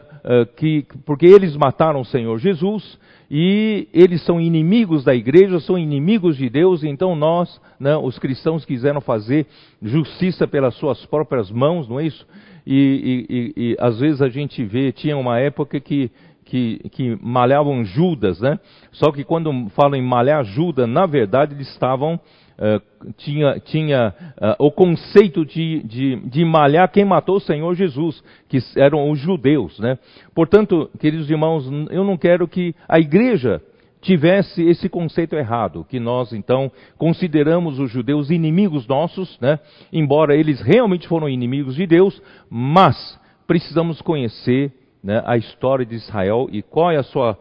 que, 0.56 0.86
porque 1.04 1.26
eles 1.26 1.56
mataram 1.56 2.00
o 2.00 2.04
Senhor 2.04 2.38
Jesus 2.38 2.96
e 3.28 3.88
eles 3.92 4.24
são 4.24 4.40
inimigos 4.40 5.04
da 5.04 5.14
igreja, 5.14 5.58
são 5.58 5.76
inimigos 5.76 6.36
de 6.36 6.48
Deus, 6.48 6.84
então 6.84 7.16
nós, 7.16 7.60
né, 7.80 7.96
os 7.96 8.18
cristãos, 8.18 8.64
quiseram 8.64 9.00
fazer 9.00 9.46
justiça 9.82 10.46
pelas 10.46 10.74
suas 10.76 11.04
próprias 11.06 11.50
mãos, 11.50 11.88
não 11.88 11.98
é 11.98 12.06
isso? 12.06 12.26
E, 12.64 13.26
e, 13.28 13.36
e, 13.36 13.70
e 13.70 13.76
às 13.80 13.98
vezes 13.98 14.22
a 14.22 14.28
gente 14.28 14.62
vê, 14.64 14.92
tinha 14.92 15.16
uma 15.16 15.40
época 15.40 15.80
que, 15.80 16.10
que, 16.44 16.78
que 16.92 17.18
malhavam 17.20 17.84
Judas, 17.84 18.40
né? 18.40 18.60
Só 18.92 19.10
que 19.10 19.24
quando 19.24 19.50
falam 19.70 19.96
em 19.96 20.06
malhar 20.06 20.44
Judas, 20.44 20.88
na 20.88 21.06
verdade 21.06 21.54
eles 21.54 21.68
estavam 21.70 22.20
Uh, 22.62 23.12
tinha, 23.16 23.58
tinha 23.58 24.14
uh, 24.40 24.64
o 24.64 24.70
conceito 24.70 25.44
de, 25.44 25.82
de, 25.82 26.14
de, 26.28 26.44
malhar 26.44 26.88
quem 26.92 27.04
matou 27.04 27.38
o 27.38 27.40
Senhor 27.40 27.74
Jesus, 27.74 28.22
que 28.48 28.58
eram 28.76 29.10
os 29.10 29.18
judeus. 29.18 29.80
Né? 29.80 29.98
Portanto, 30.32 30.88
queridos 31.00 31.28
irmãos, 31.28 31.68
eu 31.90 32.04
não 32.04 32.16
quero 32.16 32.46
que 32.46 32.72
a 32.88 33.00
igreja 33.00 33.60
tivesse 34.00 34.62
esse 34.62 34.88
conceito 34.88 35.34
errado, 35.34 35.84
que 35.88 35.98
nós 35.98 36.32
então 36.32 36.70
consideramos 36.96 37.80
os 37.80 37.90
judeus 37.90 38.30
inimigos 38.30 38.86
nossos, 38.86 39.36
né? 39.40 39.58
embora 39.92 40.36
eles 40.36 40.60
realmente 40.60 41.08
foram 41.08 41.28
inimigos 41.28 41.74
de 41.74 41.84
Deus, 41.84 42.22
mas 42.48 43.18
precisamos 43.44 44.00
conhecer 44.00 44.72
né, 45.02 45.20
a 45.26 45.36
história 45.36 45.84
de 45.84 45.96
Israel 45.96 46.48
e 46.52 46.62
qual 46.62 46.92
é 46.92 46.96
a 46.96 47.02
sua 47.02 47.36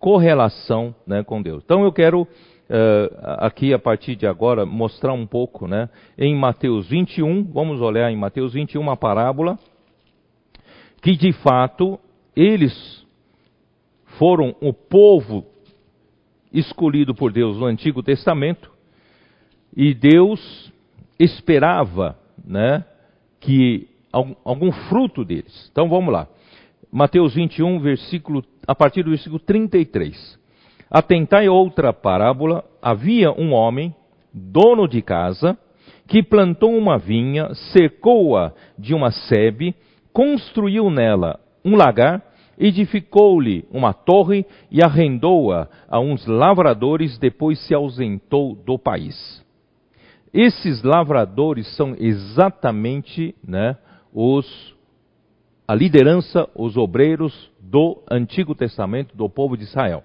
correlação 0.00 0.94
né, 1.06 1.22
com 1.22 1.40
Deus. 1.40 1.62
Então 1.64 1.84
eu 1.84 1.92
quero 1.92 2.26
uh, 2.70 3.44
aqui 3.44 3.72
a 3.72 3.78
partir 3.78 4.16
de 4.16 4.26
agora 4.26 4.64
mostrar 4.64 5.12
um 5.12 5.26
pouco, 5.26 5.66
né, 5.66 5.88
em 6.16 6.34
Mateus 6.34 6.88
21, 6.88 7.44
vamos 7.44 7.80
olhar 7.80 8.10
em 8.10 8.16
Mateus 8.16 8.52
21 8.52 8.80
uma 8.80 8.96
parábola 8.96 9.58
que 11.02 11.16
de 11.16 11.32
fato 11.32 12.00
eles 12.34 13.04
foram 14.18 14.54
o 14.60 14.72
povo 14.72 15.44
escolhido 16.52 17.14
por 17.14 17.32
Deus 17.32 17.58
no 17.58 17.66
Antigo 17.66 18.02
Testamento 18.02 18.70
e 19.76 19.92
Deus 19.92 20.72
esperava, 21.18 22.18
né, 22.44 22.84
que 23.40 23.88
algum, 24.10 24.34
algum 24.44 24.72
fruto 24.88 25.24
deles. 25.24 25.68
Então 25.70 25.88
vamos 25.88 26.12
lá. 26.12 26.28
Mateus 26.90 27.34
21, 27.34 27.80
versículo, 27.80 28.44
a 28.66 28.74
partir 28.74 29.02
do 29.02 29.10
versículo 29.10 29.40
33. 29.40 30.38
Atentai 30.90 31.48
outra 31.48 31.92
parábola: 31.92 32.64
havia 32.80 33.32
um 33.32 33.52
homem, 33.52 33.94
dono 34.32 34.88
de 34.88 35.02
casa, 35.02 35.56
que 36.06 36.22
plantou 36.22 36.76
uma 36.76 36.98
vinha, 36.98 37.54
cercou-a 37.72 38.52
de 38.78 38.94
uma 38.94 39.10
sebe, 39.10 39.74
construiu 40.12 40.90
nela 40.90 41.40
um 41.64 41.76
lagar, 41.76 42.22
edificou-lhe 42.58 43.64
uma 43.70 43.92
torre 43.92 44.44
e 44.70 44.82
arrendou-a 44.82 45.68
a 45.88 45.98
uns 45.98 46.26
lavradores, 46.26 47.18
depois 47.18 47.58
se 47.66 47.74
ausentou 47.74 48.54
do 48.54 48.78
país. 48.78 49.42
Esses 50.32 50.82
lavradores 50.82 51.74
são 51.76 51.94
exatamente 51.98 53.34
né, 53.46 53.76
os, 54.12 54.74
a 55.66 55.74
liderança, 55.74 56.48
os 56.54 56.76
obreiros 56.76 57.50
do 57.60 58.02
Antigo 58.10 58.54
Testamento, 58.54 59.16
do 59.16 59.28
povo 59.28 59.56
de 59.56 59.62
Israel. 59.62 60.02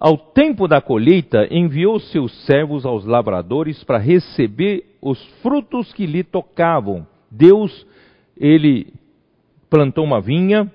Ao 0.00 0.16
tempo 0.16 0.66
da 0.66 0.80
colheita, 0.80 1.46
enviou 1.50 2.00
seus 2.00 2.32
servos 2.46 2.86
aos 2.86 3.04
lavradores 3.04 3.84
para 3.84 3.98
receber 3.98 4.96
os 5.02 5.22
frutos 5.42 5.92
que 5.92 6.06
lhe 6.06 6.24
tocavam. 6.24 7.06
Deus, 7.30 7.86
ele 8.34 8.94
plantou 9.68 10.02
uma 10.02 10.18
vinha 10.18 10.72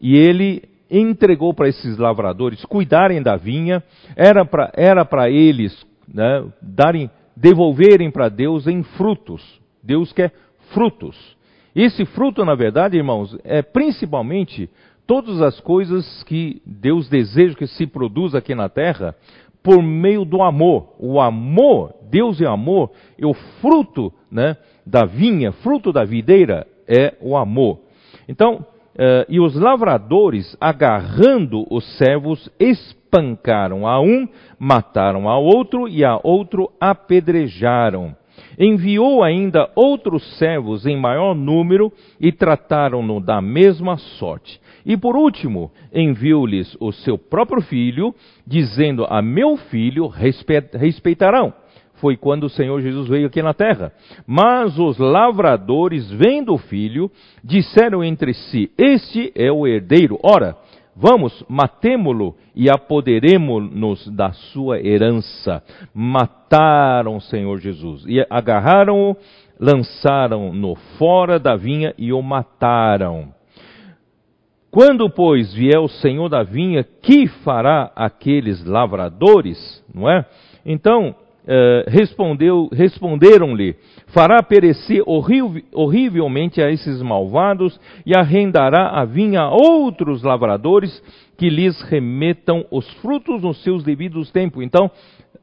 e 0.00 0.16
ele 0.16 0.62
entregou 0.88 1.52
para 1.52 1.68
esses 1.68 1.98
lavradores 1.98 2.64
cuidarem 2.64 3.20
da 3.20 3.36
vinha, 3.36 3.82
era 4.14 4.44
para 4.44 4.70
era 4.74 5.28
eles 5.28 5.84
né, 6.06 6.44
darem, 6.62 7.10
devolverem 7.36 8.12
para 8.12 8.28
Deus 8.28 8.68
em 8.68 8.84
frutos. 8.84 9.42
Deus 9.82 10.12
quer 10.12 10.32
frutos. 10.72 11.36
Esse 11.74 12.04
fruto, 12.06 12.44
na 12.44 12.54
verdade, 12.54 12.96
irmãos, 12.96 13.36
é 13.44 13.60
principalmente 13.60 14.70
todas 15.08 15.40
as 15.40 15.58
coisas 15.58 16.22
que 16.24 16.60
Deus 16.66 17.08
deseja 17.08 17.56
que 17.56 17.66
se 17.66 17.86
produza 17.86 18.36
aqui 18.38 18.54
na 18.54 18.68
terra 18.68 19.16
por 19.62 19.82
meio 19.82 20.22
do 20.22 20.42
amor. 20.42 20.94
O 20.98 21.18
amor, 21.18 21.94
Deus 22.10 22.40
é 22.42 22.46
amor, 22.46 22.90
e 23.18 23.24
o 23.24 23.32
fruto 23.32 24.12
né, 24.30 24.58
da 24.86 25.06
vinha, 25.06 25.50
fruto 25.50 25.92
da 25.92 26.04
videira 26.04 26.66
é 26.86 27.14
o 27.20 27.36
amor. 27.36 27.80
Então, 28.28 28.64
Uh, 28.98 29.22
e 29.28 29.38
os 29.38 29.54
lavradores, 29.54 30.56
agarrando 30.60 31.64
os 31.70 31.84
servos, 31.96 32.50
espancaram 32.58 33.86
a 33.86 34.00
um, 34.00 34.26
mataram 34.58 35.28
a 35.28 35.38
outro 35.38 35.86
e 35.86 36.04
a 36.04 36.18
outro 36.20 36.68
apedrejaram. 36.80 38.16
Enviou 38.58 39.22
ainda 39.22 39.70
outros 39.76 40.36
servos 40.36 40.84
em 40.84 40.96
maior 40.96 41.32
número 41.32 41.92
e 42.20 42.32
trataram-no 42.32 43.20
da 43.20 43.40
mesma 43.40 43.96
sorte. 43.98 44.60
E 44.88 44.96
por 44.96 45.14
último, 45.14 45.70
enviou-lhes 45.92 46.74
o 46.80 46.90
seu 46.92 47.18
próprio 47.18 47.60
filho, 47.60 48.14
dizendo: 48.46 49.04
A 49.06 49.20
meu 49.20 49.58
filho 49.58 50.08
respeitarão. 50.08 51.52
Foi 51.96 52.16
quando 52.16 52.44
o 52.44 52.48
Senhor 52.48 52.80
Jesus 52.80 53.06
veio 53.06 53.26
aqui 53.26 53.42
na 53.42 53.52
terra. 53.52 53.92
Mas 54.26 54.78
os 54.78 54.96
lavradores, 54.96 56.10
vendo 56.10 56.54
o 56.54 56.58
filho, 56.58 57.10
disseram 57.44 58.02
entre 58.02 58.32
si: 58.32 58.70
Este 58.78 59.30
é 59.34 59.52
o 59.52 59.66
herdeiro. 59.66 60.18
Ora, 60.22 60.56
Vamos, 61.00 61.44
matemo-lo 61.48 62.34
e 62.56 62.68
apoderemo-nos 62.68 64.08
da 64.08 64.32
sua 64.32 64.84
herança. 64.84 65.62
Mataram 65.94 67.14
o 67.14 67.20
Senhor 67.20 67.60
Jesus 67.60 68.04
e 68.04 68.18
agarraram-o, 68.28 69.16
lançaram-no 69.60 70.74
fora 70.98 71.38
da 71.38 71.54
vinha 71.54 71.94
e 71.96 72.12
o 72.12 72.20
mataram. 72.20 73.32
Quando, 74.78 75.10
pois, 75.10 75.52
vier 75.52 75.80
o 75.80 75.88
Senhor 75.88 76.28
da 76.28 76.44
vinha, 76.44 76.84
que 76.84 77.26
fará 77.26 77.90
aqueles 77.96 78.64
lavradores? 78.64 79.84
Não 79.92 80.08
é? 80.08 80.24
Então, 80.64 81.16
eh, 81.48 81.84
respondeu, 81.88 82.68
responderam-lhe: 82.70 83.74
Fará 84.14 84.40
perecer 84.40 85.02
horrivelmente 85.04 86.62
a 86.62 86.70
esses 86.70 87.02
malvados 87.02 87.76
e 88.06 88.16
arrendará 88.16 88.90
a 88.90 89.04
vinha 89.04 89.40
a 89.40 89.50
outros 89.50 90.22
lavradores 90.22 91.02
que 91.36 91.50
lhes 91.50 91.82
remetam 91.82 92.64
os 92.70 92.88
frutos 93.00 93.42
nos 93.42 93.60
seus 93.64 93.82
devidos 93.82 94.30
tempos. 94.30 94.62
Então, 94.62 94.88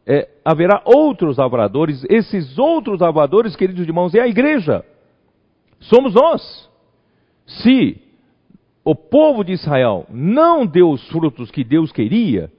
eh, 0.08 0.30
haverá 0.46 0.82
outros 0.86 1.40
lavradores, 1.40 2.06
esses 2.10 2.58
outros 2.58 3.02
lavradores, 3.02 3.54
queridos 3.54 3.86
irmãos, 3.86 4.16
é 4.16 4.22
a 4.22 4.30
igreja. 4.30 4.86
Somos 5.82 6.14
nós. 6.14 6.70
Se 7.46 8.05
o 8.86 8.94
povo 8.96 9.44
de 9.44 9.54
Israel 9.54 10.06
não 10.12 10.64
deu 10.64 10.92
os 10.92 11.06
frutos 11.10 11.50
que 11.50 11.64
Deus 11.64 11.92
queria, 11.92 12.52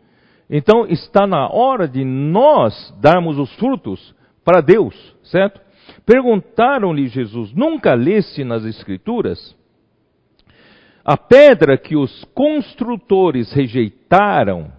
então 0.51 0.85
está 0.87 1.25
na 1.25 1.49
hora 1.49 1.87
de 1.87 2.05
nós 2.05 2.93
darmos 3.01 3.39
os 3.39 3.55
frutos 3.55 4.15
para 4.45 4.61
Deus, 4.61 4.95
certo? 5.23 5.61
Perguntaram-lhe 6.05 7.07
Jesus: 7.07 7.53
Nunca 7.53 7.95
leste 7.95 8.43
nas 8.43 8.65
Escrituras? 8.65 9.57
A 11.05 11.17
pedra 11.17 11.79
que 11.79 11.95
os 11.95 12.25
construtores 12.35 13.53
rejeitaram, 13.53 14.73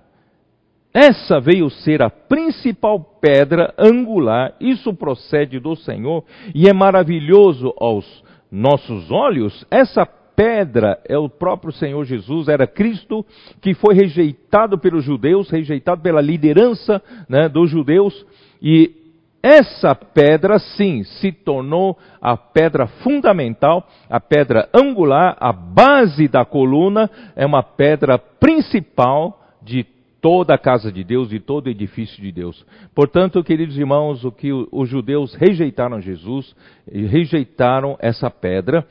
essa 0.94 1.40
veio 1.40 1.70
ser 1.70 2.02
a 2.02 2.10
principal 2.10 3.00
pedra 3.22 3.74
angular, 3.78 4.54
isso 4.60 4.94
procede 4.94 5.60
do 5.60 5.78
Senhor 5.78 6.26
e 6.54 6.68
é 6.68 6.74
maravilhoso 6.74 7.74
aos 7.80 8.06
nossos 8.52 9.10
olhos. 9.10 9.66
Essa 9.72 10.06
pedra 10.38 11.02
é 11.10 11.18
o 11.18 11.28
próprio 11.28 11.74
Senhor 11.74 12.06
Jesus, 12.06 12.48
era 12.48 12.68
Cristo 12.68 13.26
que 13.60 13.74
foi 13.74 13.96
rejeitado 13.96 14.78
pelos 14.78 15.04
judeus, 15.04 15.50
rejeitado 15.50 16.00
pela 16.04 16.22
liderança 16.22 17.02
né, 17.28 17.50
dos 17.50 17.72
judeus, 17.72 18.24
e 18.62 18.96
essa 19.42 19.96
pedra, 19.96 20.60
sim, 20.60 21.04
se 21.04 21.32
tornou 21.32 21.98
a 22.22 22.38
pedra 22.38 22.86
fundamental, 22.86 23.88
a 24.08 24.20
pedra 24.20 24.70
angular, 24.74 25.36
a 25.40 25.52
base 25.52 26.28
da 26.28 26.46
coluna, 26.46 27.10
é 27.36 27.46
uma 27.46 27.64
pedra 27.64 28.20
principal 28.20 29.42
de 29.64 29.84
toda 30.28 30.56
a 30.56 30.58
casa 30.58 30.92
de 30.92 31.06
Deus 31.06 31.32
e 31.32 31.40
todo 31.40 31.68
o 31.68 31.70
edifício 31.70 32.22
de 32.22 32.34
Deus. 32.34 32.66
Portanto, 32.94 33.42
queridos 33.42 33.78
irmãos, 33.78 34.26
o 34.26 34.32
que 34.32 34.52
os 34.52 34.90
judeus 34.90 35.34
rejeitaram 35.34 36.02
Jesus, 36.02 36.54
rejeitaram 36.86 37.96
essa 37.98 38.30
pedra, 38.30 38.86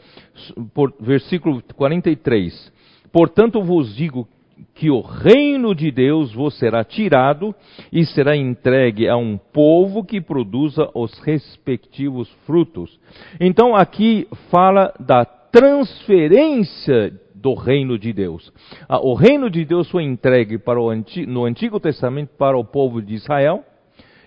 por, 0.73 0.95
versículo 0.99 1.63
43. 1.75 2.73
Portanto, 3.13 3.63
vos 3.63 3.95
digo 3.95 4.27
que 4.75 4.91
o 4.91 5.03
reino 5.03 5.75
de 5.75 5.91
Deus 5.91 6.33
vos 6.33 6.59
será 6.59 6.83
tirado 6.83 7.55
e 7.93 8.07
será 8.07 8.35
entregue 8.35 9.07
a 9.07 9.19
um 9.19 9.37
povo 9.37 10.03
que 10.03 10.23
produza 10.23 10.89
os 10.95 11.19
respectivos 11.19 12.31
frutos. 12.47 12.99
Então 13.39 13.77
aqui 13.77 14.27
fala 14.51 14.91
da 14.99 15.27
transferência 15.27 17.13
do 17.47 17.55
reino 17.55 17.97
de 17.97 18.13
Deus. 18.13 18.53
Ah, 18.89 18.99
o 18.99 19.15
reino 19.15 19.49
de 19.49 19.65
Deus 19.65 19.89
foi 19.89 20.03
entregue 20.03 20.59
o, 20.81 20.93
no 21.29 21.45
Antigo 21.45 21.79
Testamento 21.79 22.31
para 22.37 22.59
o 22.59 22.65
povo 22.65 23.01
de 23.01 23.15
Israel 23.15 23.65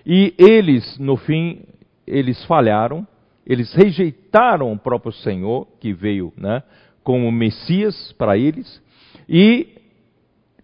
e 0.05 0.33
eles, 0.37 0.97
no 0.97 1.17
fim, 1.17 1.63
eles 2.07 2.41
falharam, 2.45 3.05
eles 3.45 3.73
rejeitaram 3.73 4.71
o 4.71 4.79
próprio 4.79 5.11
Senhor 5.11 5.67
que 5.81 5.91
veio 5.91 6.31
né, 6.37 6.63
como 7.03 7.29
Messias 7.29 8.13
para 8.13 8.37
eles 8.37 8.81
e, 9.27 9.67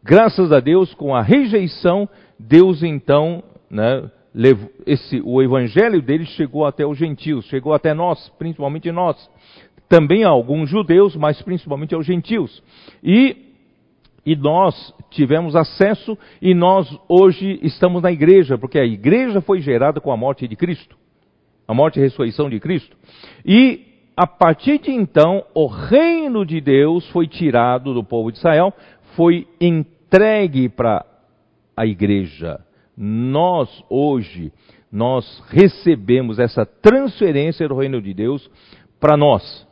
graças 0.01 0.53
a 0.53 0.61
Deus, 0.61 0.93
com 0.93 1.13
a 1.13 1.21
rejeição, 1.21 2.07
Deus 2.39 2.83
então 2.83 3.43
né, 3.69 4.09
esse, 4.85 5.21
o 5.25 5.41
evangelho 5.41 6.01
deles 6.01 6.29
chegou 6.29 6.65
até 6.65 6.85
os 6.85 6.97
gentios, 6.97 7.43
chegou 7.47 7.73
até 7.73 7.93
nós, 7.93 8.29
principalmente 8.37 8.89
nós 8.93 9.29
também 9.87 10.23
a 10.23 10.29
alguns 10.29 10.69
judeus, 10.69 11.15
mas 11.15 11.41
principalmente 11.41 11.93
aos 11.93 12.05
gentios. 12.05 12.63
E, 13.03 13.53
e 14.25 14.35
nós 14.35 14.93
tivemos 15.09 15.55
acesso 15.55 16.17
e 16.41 16.53
nós 16.53 16.87
hoje 17.07 17.59
estamos 17.61 18.01
na 18.01 18.11
igreja, 18.11 18.57
porque 18.57 18.79
a 18.79 18.85
igreja 18.85 19.41
foi 19.41 19.61
gerada 19.61 20.01
com 20.01 20.11
a 20.11 20.17
morte 20.17 20.47
de 20.47 20.55
Cristo, 20.55 20.95
a 21.67 21.73
morte 21.73 21.99
e 21.99 22.01
ressurreição 22.01 22.49
de 22.49 22.59
Cristo. 22.59 22.95
E 23.45 23.85
a 24.17 24.25
partir 24.25 24.79
de 24.79 24.91
então, 24.91 25.43
o 25.53 25.67
reino 25.67 26.45
de 26.45 26.61
Deus 26.61 27.07
foi 27.09 27.27
tirado 27.27 27.93
do 27.93 28.03
povo 28.03 28.31
de 28.31 28.37
Israel, 28.37 28.73
foi 29.15 29.47
entregue 29.59 30.69
para 30.69 31.05
a 31.75 31.85
igreja. 31.85 32.59
Nós 32.97 33.83
hoje, 33.89 34.53
nós 34.89 35.43
recebemos 35.49 36.39
essa 36.39 36.65
transferência 36.65 37.67
do 37.67 37.75
reino 37.75 38.01
de 38.01 38.13
Deus 38.13 38.49
para 38.99 39.17
nós. 39.17 39.64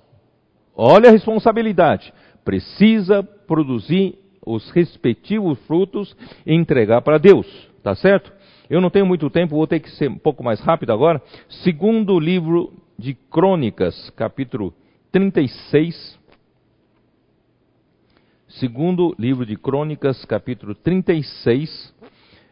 Olha 0.76 1.10
a 1.10 1.12
responsabilidade. 1.12 2.14
Precisa 2.44 3.24
produzir 3.24 4.16
os 4.46 4.70
respectivos 4.72 5.60
frutos 5.66 6.16
e 6.46 6.54
entregar 6.54 7.02
para 7.02 7.18
Deus. 7.18 7.48
Tá 7.82 7.96
certo? 7.96 8.32
Eu 8.70 8.82
não 8.82 8.90
tenho 8.90 9.06
muito 9.06 9.30
tempo, 9.30 9.56
vou 9.56 9.68
ter 9.68 9.80
que 9.80 9.92
ser 9.92 10.10
um 10.10 10.18
pouco 10.18 10.44
mais 10.44 10.60
rápido 10.62 10.92
agora. 10.92 11.22
Segundo 11.64 12.20
livro 12.20 12.74
de 12.98 13.14
Crônicas, 13.14 14.10
capítulo 14.12 14.74
36. 15.12 16.20
Segundo 18.48 19.16
livro 19.18 19.46
de 19.46 19.56
Crônicas, 19.56 20.24
capítulo 20.26 20.76
36, 20.76 21.94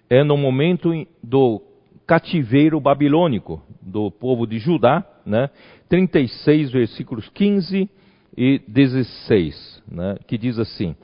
é 0.09 0.23
no 0.23 0.35
momento 0.35 0.91
do 1.23 1.61
cativeiro 2.05 2.79
babilônico 2.79 3.61
do 3.81 4.11
povo 4.11 4.45
de 4.45 4.59
Judá, 4.59 5.05
né? 5.25 5.49
36 5.87 6.71
versículos 6.71 7.29
15 7.29 7.89
e 8.35 8.61
16, 8.67 9.83
né, 9.91 10.17
que 10.27 10.37
diz 10.37 10.57
assim: 10.57 10.95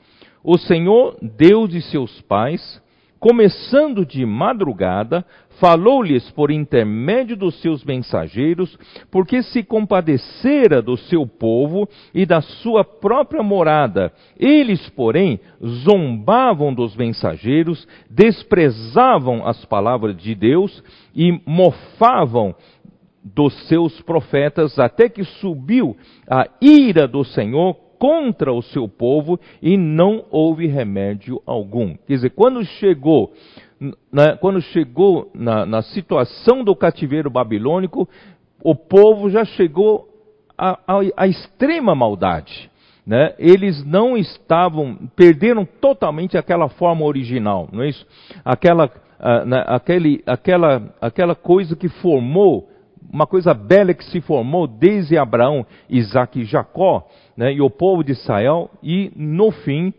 O 0.42 0.56
Senhor, 0.58 1.16
Deus 1.20 1.68
de 1.70 1.80
seus 1.82 2.20
pais, 2.22 2.82
começando 3.18 4.06
de 4.06 4.24
madrugada, 4.24 5.24
falou-lhes 5.60 6.30
por 6.30 6.50
intermédio 6.50 7.36
dos 7.36 7.60
seus 7.60 7.84
mensageiros, 7.84 8.78
porque 9.10 9.42
se 9.42 9.62
compadecera 9.62 10.80
do 10.80 10.96
seu 10.96 11.26
povo 11.26 11.88
e 12.14 12.24
da 12.24 12.40
sua 12.40 12.84
própria 12.84 13.42
morada. 13.42 14.12
Eles, 14.38 14.88
porém, 14.90 15.40
zombavam 15.84 16.72
dos 16.72 16.96
mensageiros, 16.96 17.86
desprezavam 18.08 19.46
as 19.46 19.64
palavras 19.64 20.16
de 20.16 20.34
Deus 20.34 20.82
e 21.14 21.40
mofavam 21.44 22.54
dos 23.34 23.54
seus 23.68 24.00
profetas, 24.02 24.78
até 24.78 25.08
que 25.08 25.24
subiu 25.24 25.96
a 26.28 26.46
ira 26.60 27.06
do 27.06 27.24
Senhor 27.24 27.74
contra 27.98 28.52
o 28.52 28.62
seu 28.62 28.88
povo 28.88 29.38
e 29.60 29.76
não 29.76 30.24
houve 30.30 30.66
remédio 30.66 31.42
algum. 31.44 31.94
Quer 32.06 32.14
dizer, 32.14 32.30
quando 32.30 32.64
chegou, 32.64 33.32
na, 34.12 34.36
quando 34.36 34.60
chegou 34.60 35.30
na, 35.34 35.66
na 35.66 35.82
situação 35.82 36.62
do 36.62 36.76
cativeiro 36.76 37.28
babilônico, 37.28 38.08
o 38.62 38.74
povo 38.74 39.28
já 39.28 39.44
chegou 39.44 40.08
à 41.16 41.26
extrema 41.26 41.94
maldade. 41.94 42.70
Né? 43.06 43.34
Eles 43.38 43.84
não 43.84 44.16
estavam, 44.16 44.96
perderam 45.16 45.64
totalmente 45.64 46.36
aquela 46.36 46.68
forma 46.68 47.04
original, 47.04 47.68
não 47.72 47.82
é 47.82 47.88
isso? 47.88 48.06
Aquela, 48.44 48.84
uh, 48.86 49.46
né, 49.46 49.64
aquele, 49.66 50.22
aquela, 50.26 50.94
aquela 51.00 51.34
coisa 51.34 51.74
que 51.74 51.88
formou 51.88 52.68
uma 53.10 53.26
coisa 53.26 53.54
bela 53.54 53.94
que 53.94 54.04
se 54.04 54.20
formou 54.20 54.66
desde 54.66 55.16
Abraão, 55.16 55.66
Isaac 55.88 56.40
e 56.40 56.44
Jacó, 56.44 57.06
né, 57.36 57.52
e 57.52 57.60
o 57.60 57.70
povo 57.70 58.02
de 58.02 58.12
Israel, 58.12 58.70
e 58.82 59.10
no 59.16 59.50
fim, 59.50 59.92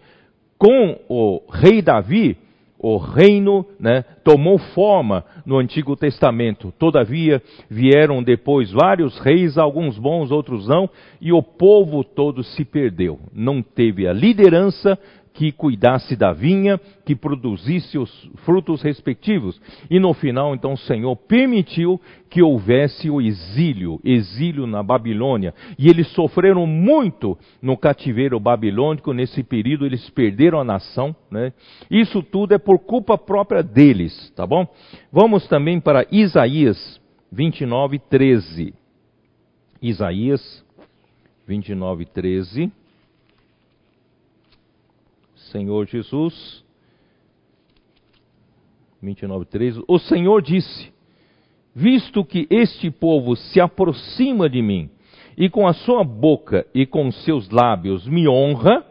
com 0.57 0.99
o 1.07 1.41
rei 1.51 1.81
Davi, 1.81 2.37
o 2.81 2.97
reino 2.97 3.65
né, 3.77 4.05
tomou 4.23 4.57
forma 4.57 5.25
no 5.45 5.57
Antigo 5.57 5.97
Testamento. 5.97 6.73
Todavia, 6.79 7.41
vieram 7.69 8.23
depois 8.23 8.71
vários 8.71 9.19
reis, 9.19 9.57
alguns 9.57 9.97
bons, 9.97 10.31
outros 10.31 10.65
não, 10.67 10.89
e 11.19 11.33
o 11.33 11.43
povo 11.43 12.05
todo 12.05 12.41
se 12.41 12.63
perdeu. 12.63 13.19
Não 13.33 13.61
teve 13.61 14.07
a 14.07 14.13
liderança 14.13 14.97
que 15.33 15.51
cuidasse 15.51 16.15
da 16.15 16.33
vinha, 16.33 16.79
que 17.05 17.15
produzisse 17.15 17.97
os 17.97 18.29
frutos 18.43 18.81
respectivos. 18.81 19.59
E 19.89 19.99
no 19.99 20.13
final, 20.13 20.53
então, 20.53 20.73
o 20.73 20.77
Senhor 20.77 21.15
permitiu 21.15 21.99
que 22.29 22.41
houvesse 22.41 23.09
o 23.09 23.21
exílio, 23.21 23.99
exílio 24.03 24.67
na 24.67 24.83
Babilônia. 24.83 25.53
E 25.77 25.89
eles 25.89 26.07
sofreram 26.09 26.65
muito 26.67 27.37
no 27.61 27.77
cativeiro 27.77 28.39
babilônico, 28.39 29.13
nesse 29.13 29.43
período 29.43 29.85
eles 29.85 30.09
perderam 30.09 30.59
a 30.59 30.63
nação. 30.63 31.15
Né? 31.31 31.53
Isso 31.89 32.21
tudo 32.21 32.53
é 32.53 32.57
por 32.57 32.79
culpa 32.79 33.17
própria 33.17 33.63
deles, 33.63 34.31
tá 34.35 34.45
bom? 34.45 34.67
Vamos 35.11 35.47
também 35.47 35.79
para 35.79 36.05
Isaías 36.11 36.99
29, 37.31 37.99
13. 37.99 38.73
Isaías 39.81 40.65
29, 41.47 42.05
13. 42.05 42.71
Senhor 45.51 45.85
Jesus, 45.87 46.63
29:3, 49.03 49.83
o 49.87 49.99
Senhor 49.99 50.41
disse: 50.41 50.91
Visto 51.73 52.23
que 52.25 52.47
este 52.49 52.91
povo 52.91 53.35
se 53.35 53.59
aproxima 53.59 54.49
de 54.49 54.61
mim, 54.61 54.89
e 55.37 55.49
com 55.49 55.67
a 55.67 55.73
sua 55.73 56.03
boca 56.03 56.65
e 56.73 56.85
com 56.85 57.11
seus 57.11 57.49
lábios 57.49 58.05
me 58.07 58.27
honra, 58.27 58.85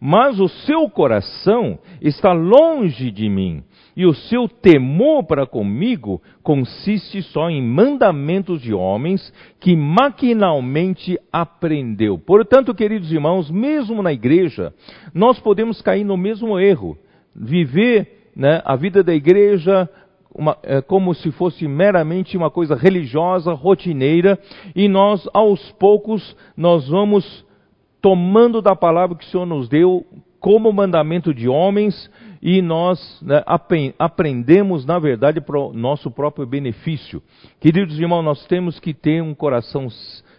mas 0.00 0.38
o 0.40 0.48
seu 0.48 0.88
coração 0.88 1.78
está 2.00 2.32
longe 2.32 3.10
de 3.10 3.28
mim, 3.28 3.62
e 3.96 4.06
o 4.06 4.14
seu 4.14 4.48
temor 4.48 5.24
para 5.24 5.46
comigo 5.46 6.22
consiste 6.42 7.22
só 7.22 7.50
em 7.50 7.62
mandamentos 7.62 8.62
de 8.62 8.72
homens 8.72 9.32
que 9.58 9.76
maquinalmente 9.76 11.18
aprendeu. 11.32 12.18
Portanto, 12.18 12.74
queridos 12.74 13.12
irmãos, 13.12 13.50
mesmo 13.50 14.02
na 14.02 14.12
igreja, 14.12 14.72
nós 15.12 15.38
podemos 15.38 15.82
cair 15.82 16.04
no 16.04 16.16
mesmo 16.16 16.58
erro, 16.58 16.96
viver 17.34 18.30
né, 18.34 18.62
a 18.64 18.76
vida 18.76 19.02
da 19.02 19.14
igreja 19.14 19.88
uma, 20.34 20.56
é, 20.62 20.80
como 20.80 21.14
se 21.14 21.30
fosse 21.32 21.66
meramente 21.66 22.36
uma 22.36 22.50
coisa 22.50 22.74
religiosa, 22.74 23.52
rotineira, 23.52 24.38
e 24.74 24.88
nós, 24.88 25.28
aos 25.34 25.72
poucos, 25.72 26.36
nós 26.56 26.88
vamos 26.88 27.44
tomando 28.00 28.62
da 28.62 28.74
palavra 28.74 29.16
que 29.16 29.24
o 29.24 29.28
Senhor 29.28 29.46
nos 29.46 29.68
deu 29.68 30.06
como 30.38 30.72
mandamento 30.72 31.34
de 31.34 31.48
homens 31.48 32.10
e 32.42 32.62
nós 32.62 33.20
né, 33.20 33.42
aprendemos, 33.98 34.86
na 34.86 34.98
verdade, 34.98 35.40
para 35.40 35.58
o 35.58 35.72
nosso 35.72 36.10
próprio 36.10 36.46
benefício. 36.46 37.22
Queridos 37.60 37.98
irmãos, 37.98 38.22
nós 38.22 38.46
temos 38.46 38.80
que 38.80 38.94
ter 38.94 39.22
um 39.22 39.34
coração 39.34 39.88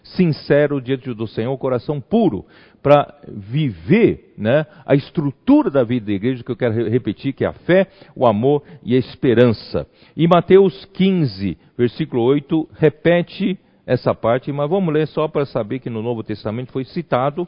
sincero 0.03 0.81
diante 0.81 1.13
do 1.13 1.27
Senhor, 1.27 1.53
um 1.53 1.57
coração 1.57 2.01
puro, 2.01 2.45
para 2.81 3.13
viver 3.27 4.33
né, 4.35 4.65
a 4.83 4.95
estrutura 4.95 5.69
da 5.69 5.83
vida 5.83 6.07
da 6.07 6.13
igreja, 6.13 6.43
que 6.43 6.51
eu 6.51 6.55
quero 6.55 6.89
repetir, 6.89 7.33
que 7.33 7.45
é 7.45 7.47
a 7.47 7.53
fé, 7.53 7.87
o 8.15 8.25
amor 8.25 8.63
e 8.83 8.95
a 8.95 8.99
esperança. 8.99 9.87
E 10.17 10.27
Mateus 10.27 10.85
15, 10.85 11.55
versículo 11.77 12.23
8, 12.23 12.69
repete 12.73 13.59
essa 13.85 14.15
parte, 14.15 14.51
mas 14.51 14.69
vamos 14.69 14.93
ler 14.93 15.07
só 15.07 15.27
para 15.27 15.45
saber 15.45 15.79
que 15.79 15.89
no 15.89 16.01
Novo 16.01 16.23
Testamento 16.23 16.71
foi 16.71 16.83
citado, 16.85 17.47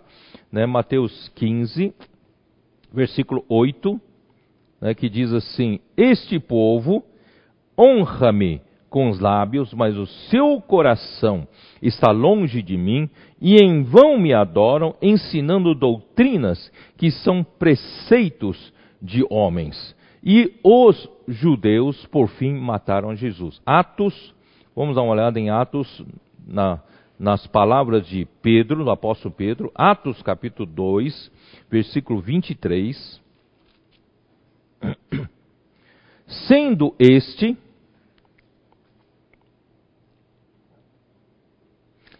né, 0.51 0.65
Mateus 0.67 1.31
15, 1.35 1.93
versículo 2.93 3.43
8, 3.49 3.99
né, 4.83 4.93
que 4.93 5.09
diz 5.09 5.31
assim: 5.31 5.79
Este 5.95 6.37
povo 6.37 7.05
honra-me 7.79 8.61
com 8.89 9.09
os 9.09 9.19
lábios, 9.19 9.73
mas 9.73 9.97
o 9.97 10.05
seu 10.05 10.61
coração 10.61 11.47
está 11.81 12.11
longe 12.11 12.61
de 12.61 12.77
mim, 12.77 13.09
e 13.41 13.55
em 13.55 13.81
vão 13.81 14.19
me 14.19 14.33
adoram, 14.33 14.93
ensinando 15.01 15.73
doutrinas 15.73 16.69
que 16.97 17.09
são 17.09 17.43
preceitos 17.43 18.73
de 19.01 19.25
homens. 19.29 19.95
E 20.21 20.53
os 20.61 21.09
judeus, 21.29 22.05
por 22.07 22.27
fim, 22.27 22.53
mataram 22.53 23.15
Jesus. 23.15 23.61
Atos, 23.65 24.35
vamos 24.75 24.95
dar 24.95 25.01
uma 25.01 25.13
olhada 25.13 25.39
em 25.39 25.49
Atos, 25.49 26.05
na, 26.45 26.81
nas 27.17 27.47
palavras 27.47 28.05
de 28.05 28.27
Pedro, 28.41 28.83
do 28.83 28.91
apóstolo 28.91 29.33
Pedro, 29.33 29.71
Atos 29.73 30.21
capítulo 30.21 30.69
2, 30.69 31.31
versículo 31.71 32.19
23. 32.19 33.22
Sendo 36.47 36.95
este, 36.99 37.57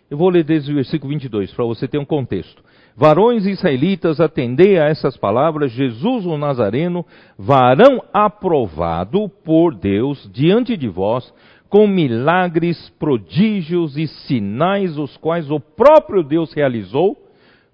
eu 0.10 0.17
vou 0.17 0.30
ler 0.30 0.43
desde 0.43 0.71
o 0.71 0.76
versículo 0.76 1.12
22 1.12 1.52
para 1.54 1.65
você 1.65 1.88
ter 1.88 1.97
um 1.97 2.06
contexto. 2.06 2.63
Varões 2.95 3.47
israelitas, 3.47 4.19
atendei 4.19 4.78
a 4.78 4.86
essas 4.86 5.17
palavras, 5.17 5.71
Jesus 5.71 6.26
o 6.28 6.38
Nazareno, 6.38 7.04
varão 7.38 8.04
aprovado 8.13 9.28
por 9.43 9.73
Deus 9.73 10.30
diante 10.32 10.78
de 10.78 10.88
vós, 10.88 11.34
com 11.67 11.88
milagres, 11.88 12.89
prodígios 12.99 13.97
e 13.97 14.06
sinais, 14.08 14.95
os 14.99 15.17
quais 15.17 15.49
o 15.49 15.60
próprio 15.60 16.21
Deus 16.21 16.54
realizou. 16.54 17.17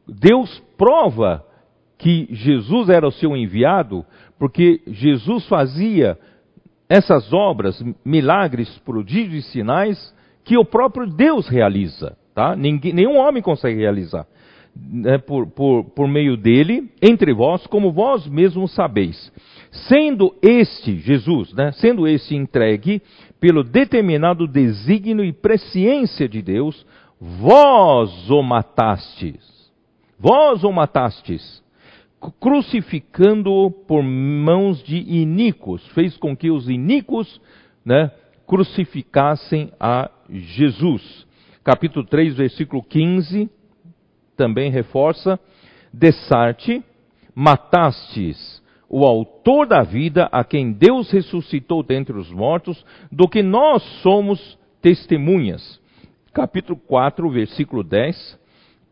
Deus 0.07 0.63
prova 0.77 1.43
que 1.99 2.29
Jesus 2.31 2.89
era 2.89 3.05
o 3.05 3.11
seu 3.11 3.35
enviado, 3.35 4.05
porque 4.39 4.81
Jesus 4.87 5.45
fazia 5.47 6.17
essas 6.87 7.31
obras, 7.31 7.83
milagres, 8.03 8.75
prodígios 8.79 9.45
e 9.45 9.51
sinais, 9.51 10.15
que 10.43 10.57
o 10.57 10.65
próprio 10.65 11.05
Deus 11.05 11.47
realiza. 11.47 12.17
Tá? 12.33 12.55
Ninguém, 12.55 12.93
nenhum 12.93 13.17
homem 13.17 13.43
consegue 13.43 13.79
realizar. 13.79 14.25
Né, 14.75 15.17
por, 15.17 15.47
por, 15.47 15.83
por 15.83 16.07
meio 16.07 16.37
dele, 16.37 16.89
entre 17.01 17.33
vós, 17.33 17.67
como 17.67 17.91
vós 17.91 18.25
mesmos 18.27 18.73
sabeis. 18.73 19.31
Sendo 19.89 20.33
este, 20.41 20.99
Jesus, 20.99 21.53
né, 21.53 21.73
sendo 21.73 22.07
este 22.07 22.33
entregue 22.33 23.01
pelo 23.41 23.61
determinado 23.61 24.47
desígnio 24.47 25.25
e 25.25 25.33
presciência 25.33 26.29
de 26.29 26.41
Deus, 26.41 26.85
vós 27.19 28.29
o 28.29 28.41
matastes. 28.41 29.69
Vós 30.17 30.63
o 30.63 30.71
matastes, 30.71 31.61
crucificando-o 32.39 33.71
por 33.71 34.03
mãos 34.03 34.83
de 34.83 34.97
iníquos, 34.97 35.85
fez 35.89 36.17
com 36.17 36.35
que 36.35 36.51
os 36.51 36.69
iníquos 36.69 37.39
né, 37.85 38.11
crucificassem 38.45 39.71
a 39.79 40.09
Jesus. 40.29 41.27
Capítulo 41.63 42.05
3, 42.05 42.35
versículo 42.35 42.83
15, 42.83 43.49
também 44.35 44.71
reforça: 44.71 45.39
Dessarte, 45.93 46.83
matastes 47.33 48.59
o 48.89 49.05
autor 49.05 49.67
da 49.67 49.83
vida, 49.83 50.27
a 50.31 50.43
quem 50.43 50.71
Deus 50.71 51.11
ressuscitou 51.11 51.83
dentre 51.83 52.17
os 52.17 52.31
mortos, 52.31 52.83
do 53.11 53.29
que 53.29 53.43
nós 53.43 53.83
somos 54.01 54.57
testemunhas. 54.81 55.79
Capítulo 56.33 56.75
4, 56.75 57.29
versículo 57.29 57.83
10. 57.83 58.39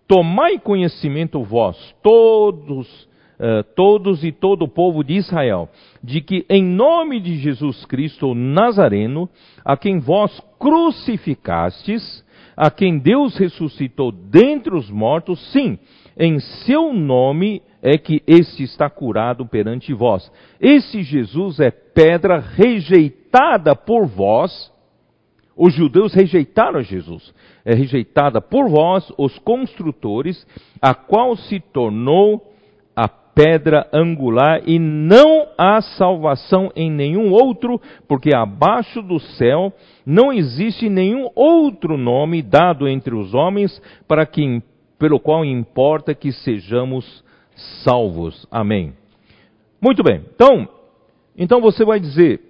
Tomai 0.07 0.59
conhecimento 0.59 1.43
vós, 1.43 1.75
todos 2.03 3.06
uh, 3.39 3.63
todos 3.75 4.23
e 4.23 4.31
todo 4.31 4.63
o 4.63 4.67
povo 4.67 5.03
de 5.03 5.13
Israel, 5.13 5.69
de 6.03 6.21
que 6.21 6.45
em 6.49 6.63
nome 6.63 7.19
de 7.19 7.37
Jesus 7.37 7.85
Cristo 7.85 8.33
Nazareno, 8.33 9.29
a 9.63 9.77
quem 9.77 9.99
vós 9.99 10.41
crucificastes, 10.59 12.25
a 12.55 12.71
quem 12.71 12.97
Deus 12.97 13.37
ressuscitou 13.37 14.11
dentre 14.11 14.75
os 14.75 14.89
mortos, 14.89 15.39
sim, 15.51 15.77
em 16.17 16.39
seu 16.39 16.91
nome 16.93 17.61
é 17.81 17.97
que 17.97 18.23
este 18.25 18.63
está 18.63 18.89
curado 18.89 19.45
perante 19.45 19.93
vós. 19.93 20.31
Esse 20.59 21.03
Jesus 21.03 21.59
é 21.59 21.69
pedra 21.69 22.39
rejeitada 22.39 23.75
por 23.75 24.07
vós. 24.07 24.73
Os 25.55 25.73
judeus 25.73 26.13
rejeitaram 26.13 26.81
Jesus. 26.81 27.33
É 27.63 27.73
rejeitada 27.73 28.41
por 28.41 28.67
vós, 28.69 29.11
os 29.17 29.37
construtores, 29.39 30.45
a 30.81 30.95
qual 30.95 31.35
se 31.35 31.59
tornou 31.59 32.51
pedra 33.37 33.87
angular, 33.93 34.63
e 34.65 34.79
não 34.79 35.49
há 35.55 35.79
salvação 35.79 36.71
em 36.75 36.89
nenhum 36.89 37.31
outro, 37.31 37.79
porque 38.07 38.35
abaixo 38.35 38.99
do 39.03 39.19
céu 39.19 39.71
não 40.03 40.33
existe 40.33 40.89
nenhum 40.89 41.29
outro 41.35 41.97
nome 41.97 42.41
dado 42.41 42.87
entre 42.87 43.13
os 43.13 43.35
homens 43.35 43.79
para 44.07 44.25
que, 44.25 44.63
pelo 44.97 45.19
qual 45.19 45.45
importa 45.45 46.15
que 46.15 46.31
sejamos 46.31 47.23
salvos. 47.83 48.47
Amém. 48.49 48.93
Muito 49.79 50.01
bem. 50.01 50.23
Então, 50.33 50.67
então 51.37 51.61
você 51.61 51.85
vai 51.85 51.99
dizer, 51.99 52.41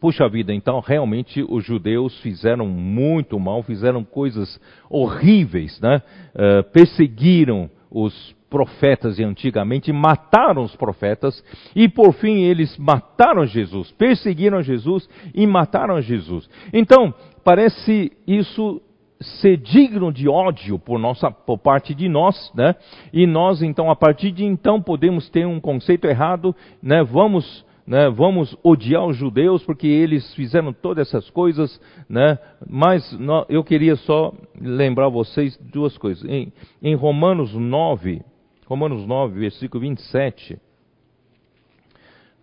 puxa 0.00 0.26
vida, 0.30 0.54
então 0.54 0.80
realmente 0.80 1.44
os 1.46 1.62
judeus 1.62 2.18
fizeram 2.22 2.66
muito 2.66 3.38
mal, 3.38 3.62
fizeram 3.62 4.02
coisas 4.02 4.58
horríveis, 4.88 5.78
né? 5.78 6.00
Uh, 6.34 6.62
perseguiram 6.72 7.68
os 7.90 8.39
profetas 8.50 9.16
de 9.16 9.24
antigamente, 9.24 9.92
mataram 9.92 10.64
os 10.64 10.74
profetas 10.74 11.42
e 11.74 11.88
por 11.88 12.12
fim 12.14 12.42
eles 12.42 12.76
mataram 12.76 13.46
Jesus, 13.46 13.92
perseguiram 13.92 14.60
Jesus 14.60 15.08
e 15.32 15.46
mataram 15.46 16.00
Jesus. 16.02 16.50
Então, 16.72 17.14
parece 17.44 18.12
isso 18.26 18.82
ser 19.20 19.56
digno 19.58 20.12
de 20.12 20.28
ódio 20.28 20.78
por, 20.78 20.98
nossa, 20.98 21.30
por 21.30 21.58
parte 21.58 21.94
de 21.94 22.08
nós, 22.08 22.50
né? 22.54 22.74
E 23.12 23.26
nós, 23.26 23.62
então, 23.62 23.90
a 23.90 23.96
partir 23.96 24.30
de 24.32 24.44
então, 24.44 24.80
podemos 24.80 25.28
ter 25.28 25.46
um 25.46 25.60
conceito 25.60 26.06
errado, 26.06 26.56
né? 26.82 27.02
Vamos, 27.04 27.64
né? 27.86 28.08
Vamos 28.08 28.56
odiar 28.64 29.04
os 29.04 29.16
judeus 29.16 29.62
porque 29.62 29.86
eles 29.86 30.34
fizeram 30.34 30.72
todas 30.72 31.08
essas 31.08 31.28
coisas, 31.28 31.78
né? 32.08 32.38
Mas 32.66 33.16
eu 33.48 33.62
queria 33.62 33.96
só 33.96 34.32
lembrar 34.58 35.10
vocês 35.10 35.56
duas 35.70 35.98
coisas. 35.98 36.24
Em, 36.24 36.50
em 36.82 36.94
Romanos 36.94 37.52
9, 37.52 38.22
Romanos 38.70 39.04
9, 39.04 39.40
versículo 39.40 39.80
27, 39.80 40.54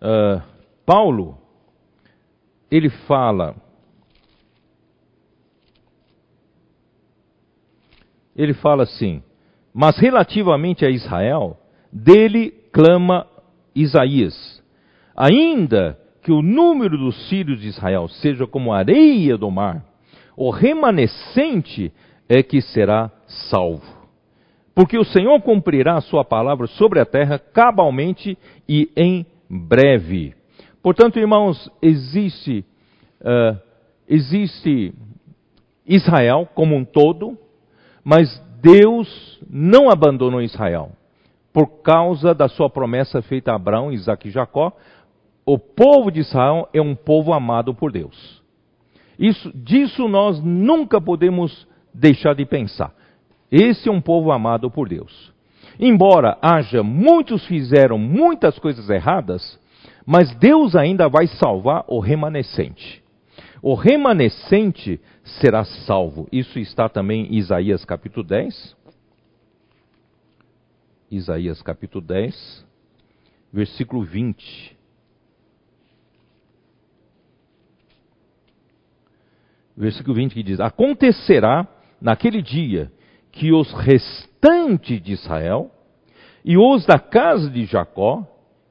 uh, 0.02 0.42
Paulo, 0.84 1.38
ele 2.70 2.90
fala 2.90 3.56
ele 8.36 8.52
fala 8.52 8.82
assim: 8.82 9.22
Mas 9.72 9.96
relativamente 9.96 10.84
a 10.84 10.90
Israel, 10.90 11.56
dele 11.90 12.50
clama 12.72 13.26
Isaías: 13.74 14.62
Ainda 15.16 15.98
que 16.20 16.30
o 16.30 16.42
número 16.42 16.98
dos 16.98 17.26
filhos 17.30 17.58
de 17.58 17.68
Israel 17.68 18.06
seja 18.06 18.46
como 18.46 18.74
a 18.74 18.80
areia 18.80 19.38
do 19.38 19.50
mar, 19.50 19.82
o 20.36 20.50
remanescente 20.50 21.90
é 22.28 22.42
que 22.42 22.60
será 22.60 23.10
salvo. 23.26 23.97
Porque 24.78 24.96
o 24.96 25.04
Senhor 25.04 25.42
cumprirá 25.42 25.96
a 25.96 26.00
sua 26.00 26.24
palavra 26.24 26.68
sobre 26.68 27.00
a 27.00 27.04
terra 27.04 27.36
cabalmente 27.36 28.38
e 28.68 28.88
em 28.96 29.26
breve. 29.50 30.36
Portanto, 30.80 31.18
irmãos, 31.18 31.68
existe, 31.82 32.64
uh, 33.20 33.58
existe 34.08 34.94
Israel 35.84 36.48
como 36.54 36.76
um 36.76 36.84
todo, 36.84 37.36
mas 38.04 38.40
Deus 38.62 39.40
não 39.50 39.90
abandonou 39.90 40.40
Israel. 40.40 40.92
Por 41.52 41.82
causa 41.82 42.32
da 42.32 42.46
sua 42.46 42.70
promessa 42.70 43.20
feita 43.20 43.50
a 43.50 43.56
Abraão, 43.56 43.92
Isaac 43.92 44.28
e 44.28 44.30
Jacó, 44.30 44.72
o 45.44 45.58
povo 45.58 46.08
de 46.12 46.20
Israel 46.20 46.68
é 46.72 46.80
um 46.80 46.94
povo 46.94 47.32
amado 47.32 47.74
por 47.74 47.90
Deus. 47.90 48.40
Isso, 49.18 49.50
disso 49.56 50.06
nós 50.06 50.40
nunca 50.40 51.00
podemos 51.00 51.66
deixar 51.92 52.36
de 52.36 52.46
pensar. 52.46 52.96
Esse 53.50 53.88
é 53.88 53.92
um 53.92 54.00
povo 54.00 54.30
amado 54.30 54.70
por 54.70 54.88
Deus. 54.88 55.32
Embora 55.78 56.36
haja 56.42 56.82
muitos 56.82 57.46
fizeram 57.46 57.98
muitas 57.98 58.58
coisas 58.58 58.90
erradas, 58.90 59.58
mas 60.04 60.34
Deus 60.36 60.74
ainda 60.74 61.08
vai 61.08 61.26
salvar 61.26 61.84
o 61.86 62.00
remanescente. 62.00 63.02
O 63.62 63.74
remanescente 63.74 65.00
será 65.40 65.64
salvo. 65.64 66.28
Isso 66.30 66.58
está 66.58 66.88
também 66.88 67.26
em 67.26 67.36
Isaías 67.36 67.84
capítulo 67.84 68.26
10. 68.26 68.76
Isaías 71.10 71.62
capítulo 71.62 72.04
10, 72.04 72.66
versículo 73.52 74.04
20. 74.04 74.76
Versículo 79.76 80.14
20 80.14 80.34
que 80.34 80.42
diz: 80.42 80.60
Acontecerá 80.60 81.66
naquele 82.00 82.42
dia 82.42 82.92
que 83.32 83.52
os 83.52 83.72
restantes 83.72 85.02
de 85.02 85.12
Israel 85.12 85.70
e 86.44 86.56
os 86.56 86.86
da 86.86 86.98
casa 86.98 87.50
de 87.50 87.64
Jacó, 87.64 88.26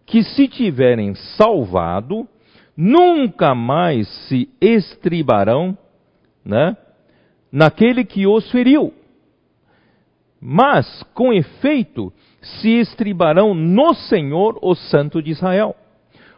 que 0.05 0.23
se 0.23 0.47
tiverem 0.47 1.13
salvado, 1.15 2.27
nunca 2.75 3.53
mais 3.53 4.07
se 4.27 4.49
estribarão 4.61 5.77
né, 6.45 6.77
naquele 7.51 8.05
que 8.05 8.25
os 8.25 8.49
feriu. 8.51 8.93
Mas, 10.39 11.03
com 11.13 11.33
efeito, 11.33 12.13
se 12.41 12.69
estribarão 12.69 13.53
no 13.53 13.93
Senhor, 13.93 14.57
o 14.61 14.75
Santo 14.75 15.21
de 15.21 15.31
Israel. 15.31 15.75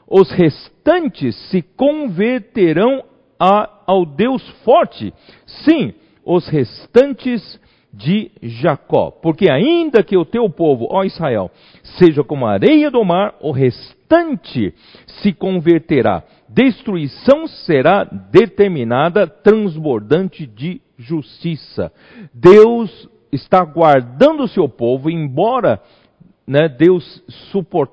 Os 0.07 0.31
restantes 0.31 1.35
se 1.49 1.61
converterão 1.61 3.03
a, 3.39 3.69
ao 3.85 4.05
Deus 4.05 4.47
forte. 4.63 5.13
Sim, 5.45 5.93
os 6.25 6.47
restantes 6.47 7.59
de 7.91 8.31
Jacó. 8.41 9.11
Porque 9.11 9.49
ainda 9.49 10.03
que 10.03 10.17
o 10.17 10.25
teu 10.25 10.49
povo, 10.49 10.87
ó 10.89 11.03
Israel, 11.03 11.51
seja 11.97 12.23
como 12.23 12.45
a 12.45 12.53
areia 12.53 12.91
do 12.91 13.03
mar, 13.03 13.35
o 13.41 13.51
restante 13.51 14.73
se 15.05 15.33
converterá. 15.33 16.23
Destruição 16.47 17.47
será 17.47 18.03
determinada, 18.03 19.27
transbordante 19.27 20.45
de 20.45 20.81
justiça. 20.97 21.91
Deus 22.33 23.09
está 23.31 23.63
guardando 23.63 24.43
o 24.43 24.47
seu 24.47 24.67
povo, 24.67 25.09
embora 25.09 25.81
né, 26.45 26.67
Deus 26.67 27.23
suport, 27.51 27.91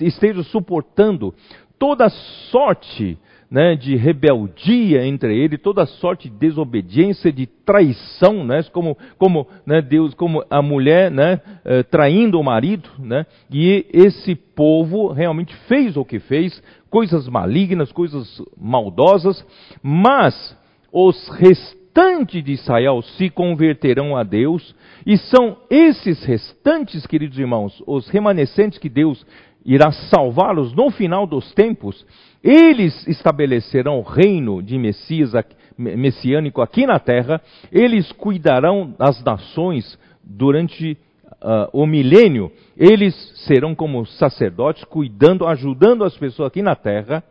esteja 0.00 0.42
suportando 0.44 1.34
toda 1.78 2.08
sorte 2.50 3.18
né, 3.52 3.76
de 3.76 3.94
rebeldia 3.96 5.04
entre 5.04 5.36
ele, 5.36 5.58
toda 5.58 5.84
sorte 5.84 6.30
de 6.30 6.34
desobediência, 6.38 7.30
de 7.30 7.46
traição, 7.46 8.42
né, 8.42 8.62
como, 8.72 8.96
como 9.18 9.46
né, 9.66 9.82
Deus, 9.82 10.14
como 10.14 10.42
a 10.48 10.62
mulher 10.62 11.10
né, 11.10 11.38
eh, 11.62 11.82
traindo 11.82 12.40
o 12.40 12.42
marido, 12.42 12.88
né, 12.98 13.26
e 13.52 13.84
esse 13.92 14.34
povo 14.34 15.12
realmente 15.12 15.54
fez 15.68 15.98
o 15.98 16.04
que 16.04 16.18
fez, 16.18 16.62
coisas 16.88 17.28
malignas, 17.28 17.92
coisas 17.92 18.40
maldosas, 18.58 19.44
mas 19.82 20.56
os 20.90 21.28
restantes 21.36 22.42
de 22.42 22.52
Israel 22.52 23.02
se 23.02 23.28
converterão 23.28 24.16
a 24.16 24.22
Deus, 24.22 24.74
e 25.04 25.18
são 25.18 25.58
esses 25.68 26.24
restantes, 26.24 27.06
queridos 27.06 27.38
irmãos, 27.38 27.82
os 27.86 28.08
remanescentes 28.08 28.78
que 28.78 28.88
Deus 28.88 29.26
irá 29.62 29.92
salvá-los 29.92 30.72
no 30.74 30.90
final 30.90 31.26
dos 31.26 31.52
tempos, 31.52 32.04
eles 32.42 33.06
estabelecerão 33.06 33.98
o 33.98 34.02
reino 34.02 34.62
de 34.62 34.76
Messias 34.78 35.32
messiânico 35.76 36.60
aqui 36.60 36.86
na 36.86 36.98
terra, 36.98 37.40
eles 37.70 38.10
cuidarão 38.12 38.94
das 38.98 39.22
nações 39.24 39.98
durante 40.22 40.98
uh, 41.42 41.68
o 41.72 41.86
milênio, 41.86 42.52
eles 42.76 43.14
serão 43.46 43.74
como 43.74 44.04
sacerdotes, 44.06 44.84
cuidando, 44.84 45.46
ajudando 45.46 46.04
as 46.04 46.16
pessoas 46.16 46.48
aqui 46.48 46.62
na 46.62 46.76
terra, 46.76 47.22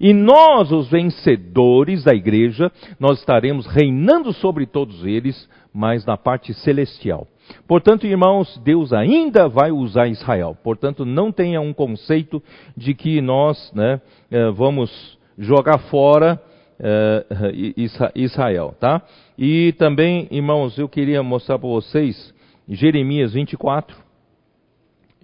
e 0.00 0.12
nós, 0.12 0.70
os 0.70 0.88
vencedores 0.88 2.04
da 2.04 2.14
igreja, 2.14 2.70
nós 3.00 3.18
estaremos 3.18 3.66
reinando 3.66 4.32
sobre 4.32 4.64
todos 4.64 5.04
eles, 5.04 5.48
mas 5.74 6.06
na 6.06 6.16
parte 6.16 6.54
celestial. 6.54 7.26
Portanto, 7.66 8.06
irmãos, 8.06 8.60
Deus 8.64 8.92
ainda 8.92 9.48
vai 9.48 9.70
usar 9.70 10.08
Israel. 10.08 10.56
Portanto, 10.62 11.04
não 11.04 11.30
tenha 11.32 11.60
um 11.60 11.72
conceito 11.72 12.42
de 12.76 12.94
que 12.94 13.20
nós 13.20 13.72
né, 13.74 14.00
eh, 14.30 14.50
vamos 14.50 15.18
jogar 15.38 15.78
fora 15.90 16.40
eh, 16.80 18.12
Israel, 18.14 18.74
tá? 18.78 19.02
E 19.36 19.72
também, 19.78 20.28
irmãos, 20.30 20.78
eu 20.78 20.88
queria 20.88 21.22
mostrar 21.22 21.58
para 21.58 21.68
vocês 21.68 22.34
Jeremias 22.68 23.32
24. 23.32 23.96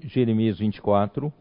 Jeremias 0.05 0.59
24. 0.59 1.33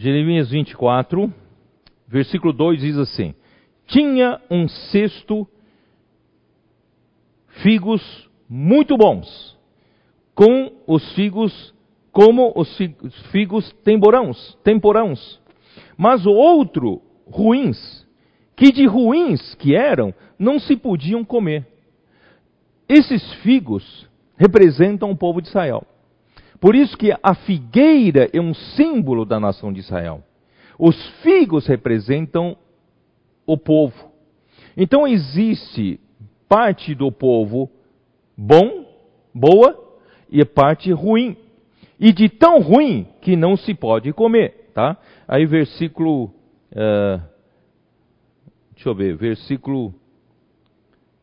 Jeremias 0.00 0.48
24, 0.48 1.30
versículo 2.08 2.54
2 2.54 2.80
diz 2.80 2.96
assim: 2.96 3.34
Tinha 3.86 4.40
um 4.50 4.66
cesto 4.66 5.46
figos 7.62 8.00
muito 8.48 8.96
bons, 8.96 9.58
com 10.34 10.72
os 10.86 11.12
figos 11.12 11.74
como 12.10 12.50
os 12.56 12.74
figos 13.30 13.70
temporãos, 13.84 14.58
temporãos, 14.64 15.38
mas 15.98 16.24
o 16.24 16.30
outro 16.30 17.02
ruins, 17.30 18.08
que 18.56 18.72
de 18.72 18.86
ruins 18.86 19.54
que 19.56 19.76
eram, 19.76 20.14
não 20.38 20.58
se 20.58 20.76
podiam 20.76 21.22
comer. 21.22 21.66
Esses 22.88 23.34
figos 23.42 24.08
representam 24.34 25.10
o 25.10 25.16
povo 25.16 25.42
de 25.42 25.48
Israel. 25.48 25.86
Por 26.60 26.74
isso 26.74 26.96
que 26.96 27.10
a 27.22 27.34
figueira 27.34 28.28
é 28.32 28.40
um 28.40 28.52
símbolo 28.52 29.24
da 29.24 29.40
nação 29.40 29.72
de 29.72 29.80
Israel. 29.80 30.22
Os 30.78 30.96
figos 31.22 31.66
representam 31.66 32.56
o 33.46 33.56
povo. 33.56 34.10
Então 34.76 35.06
existe 35.06 35.98
parte 36.48 36.94
do 36.94 37.10
povo 37.10 37.70
bom, 38.36 38.86
boa, 39.34 39.90
e 40.30 40.44
parte 40.44 40.92
ruim. 40.92 41.36
E 41.98 42.12
de 42.12 42.28
tão 42.28 42.60
ruim 42.60 43.06
que 43.20 43.36
não 43.36 43.56
se 43.56 43.74
pode 43.74 44.12
comer, 44.12 44.70
tá? 44.72 44.96
Aí 45.28 45.44
versículo, 45.44 46.24
uh, 46.72 47.20
deixa 48.74 48.88
eu 48.88 48.94
ver, 48.94 49.16
versículo 49.16 49.94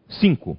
5. 0.07 0.57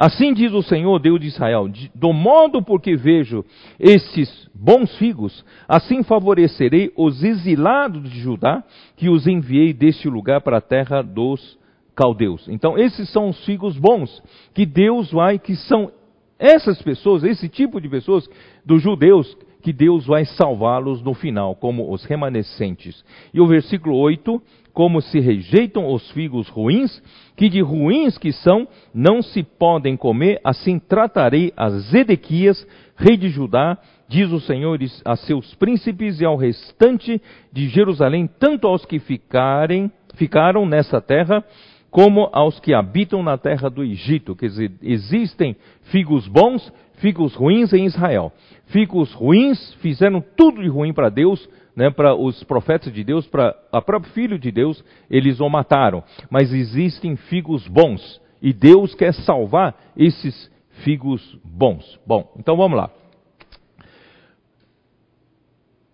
Assim 0.00 0.32
diz 0.32 0.50
o 0.54 0.62
Senhor, 0.62 0.98
Deus 0.98 1.20
de 1.20 1.26
Israel: 1.26 1.70
do 1.94 2.10
modo 2.10 2.62
porque 2.62 2.96
vejo 2.96 3.44
esses 3.78 4.48
bons 4.54 4.96
figos, 4.96 5.44
assim 5.68 6.02
favorecerei 6.02 6.90
os 6.96 7.22
exilados 7.22 8.10
de 8.10 8.18
Judá, 8.18 8.64
que 8.96 9.10
os 9.10 9.26
enviei 9.26 9.74
deste 9.74 10.08
lugar 10.08 10.40
para 10.40 10.56
a 10.56 10.62
terra 10.62 11.02
dos 11.02 11.58
caldeus. 11.94 12.48
Então, 12.48 12.78
esses 12.78 13.10
são 13.10 13.28
os 13.28 13.44
figos 13.44 13.76
bons 13.76 14.22
que 14.54 14.64
Deus 14.64 15.12
vai, 15.12 15.38
que 15.38 15.54
são 15.54 15.92
essas 16.38 16.80
pessoas, 16.80 17.22
esse 17.22 17.46
tipo 17.46 17.78
de 17.78 17.86
pessoas, 17.86 18.26
dos 18.64 18.82
judeus, 18.82 19.36
que 19.60 19.70
Deus 19.70 20.06
vai 20.06 20.24
salvá-los 20.24 21.02
no 21.02 21.12
final, 21.12 21.54
como 21.54 21.92
os 21.92 22.06
remanescentes. 22.06 23.04
E 23.34 23.38
o 23.38 23.46
versículo 23.46 23.96
8: 23.96 24.40
Como 24.80 25.02
se 25.02 25.20
rejeitam 25.20 25.92
os 25.92 26.10
figos 26.12 26.48
ruins, 26.48 27.02
que 27.36 27.50
de 27.50 27.60
ruins 27.60 28.16
que 28.16 28.32
são, 28.32 28.66
não 28.94 29.20
se 29.20 29.42
podem 29.42 29.94
comer, 29.94 30.40
assim 30.42 30.78
tratarei 30.78 31.52
a 31.54 31.68
Zedequias, 31.68 32.66
rei 32.96 33.14
de 33.18 33.28
Judá, 33.28 33.76
diz 34.08 34.32
o 34.32 34.40
Senhor 34.40 34.78
a 35.04 35.16
seus 35.16 35.54
príncipes 35.56 36.18
e 36.22 36.24
ao 36.24 36.34
restante 36.34 37.20
de 37.52 37.68
Jerusalém, 37.68 38.26
tanto 38.38 38.66
aos 38.66 38.86
que 38.86 38.98
ficarem, 38.98 39.92
ficaram 40.14 40.64
nessa 40.64 40.98
terra, 40.98 41.44
como 41.90 42.30
aos 42.32 42.58
que 42.58 42.72
habitam 42.72 43.22
na 43.22 43.36
terra 43.36 43.68
do 43.68 43.84
Egito. 43.84 44.34
Quer 44.34 44.46
dizer, 44.46 44.72
existem 44.80 45.56
figos 45.90 46.26
bons, 46.26 46.72
figos 46.94 47.34
ruins 47.34 47.74
em 47.74 47.84
Israel. 47.84 48.32
Figos 48.68 49.12
ruins 49.12 49.74
fizeram 49.82 50.24
tudo 50.34 50.62
de 50.62 50.68
ruim 50.68 50.94
para 50.94 51.10
Deus, 51.10 51.46
né, 51.80 51.88
para 51.88 52.14
os 52.14 52.44
profetas 52.44 52.92
de 52.92 53.02
Deus, 53.02 53.26
para 53.26 53.56
o 53.72 53.80
próprio 53.80 54.12
Filho 54.12 54.38
de 54.38 54.52
Deus, 54.52 54.84
eles 55.10 55.40
o 55.40 55.48
mataram. 55.48 56.04
Mas 56.28 56.52
existem 56.52 57.16
figos 57.16 57.66
bons, 57.66 58.20
e 58.42 58.52
Deus 58.52 58.94
quer 58.94 59.14
salvar 59.14 59.74
esses 59.96 60.50
figos 60.84 61.38
bons. 61.42 61.98
Bom, 62.06 62.34
então 62.38 62.54
vamos 62.54 62.76
lá. 62.76 62.90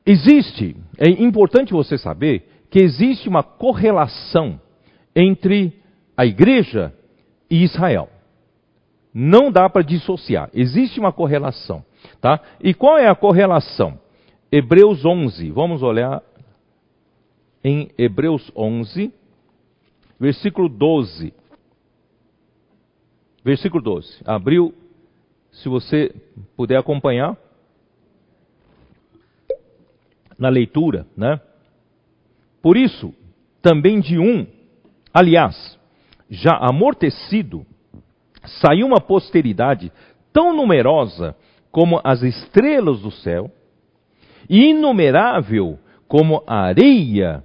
Existe, 0.05 0.76
é 0.99 1.09
importante 1.09 1.72
você 1.72 1.97
saber 1.97 2.66
que 2.68 2.80
existe 2.80 3.28
uma 3.28 3.45
correlação 3.45 4.61
entre 5.14 5.72
a 6.16 6.26
igreja 6.26 6.93
e 7.49 7.62
Israel. 7.62 8.09
Não 9.14 9.53
dá 9.53 9.70
para 9.70 9.82
dissociar, 9.82 10.51
existe 10.53 10.99
uma 10.99 11.12
correlação. 11.12 11.84
Tá? 12.20 12.41
E 12.61 12.74
qual 12.74 12.99
é 12.99 13.07
a 13.07 13.14
correlação? 13.14 14.01
Hebreus 14.51 15.05
11, 15.05 15.51
vamos 15.51 15.82
olhar 15.82 16.22
em 17.64 17.90
Hebreus 17.99 18.51
11, 18.55 19.12
versículo 20.20 20.68
12. 20.68 21.34
Versículo 23.44 23.82
12. 23.82 24.22
Abriu, 24.24 24.72
se 25.51 25.68
você 25.68 26.14
puder 26.57 26.78
acompanhar 26.78 27.36
na 30.38 30.49
leitura, 30.49 31.07
né? 31.16 31.40
Por 32.62 32.76
isso, 32.76 33.12
também 33.61 34.01
de 34.01 34.18
um, 34.18 34.47
aliás, 35.12 35.78
já 36.30 36.57
amortecido, 36.57 37.66
saiu 38.61 38.86
uma 38.86 39.01
posteridade 39.01 39.90
tão 40.32 40.55
numerosa 40.55 41.36
como 41.72 42.01
as 42.05 42.22
estrelas 42.22 43.01
do 43.01 43.11
céu, 43.11 43.51
inumerável 44.49 45.78
como 46.09 46.42
a 46.47 46.61
areia 46.61 47.42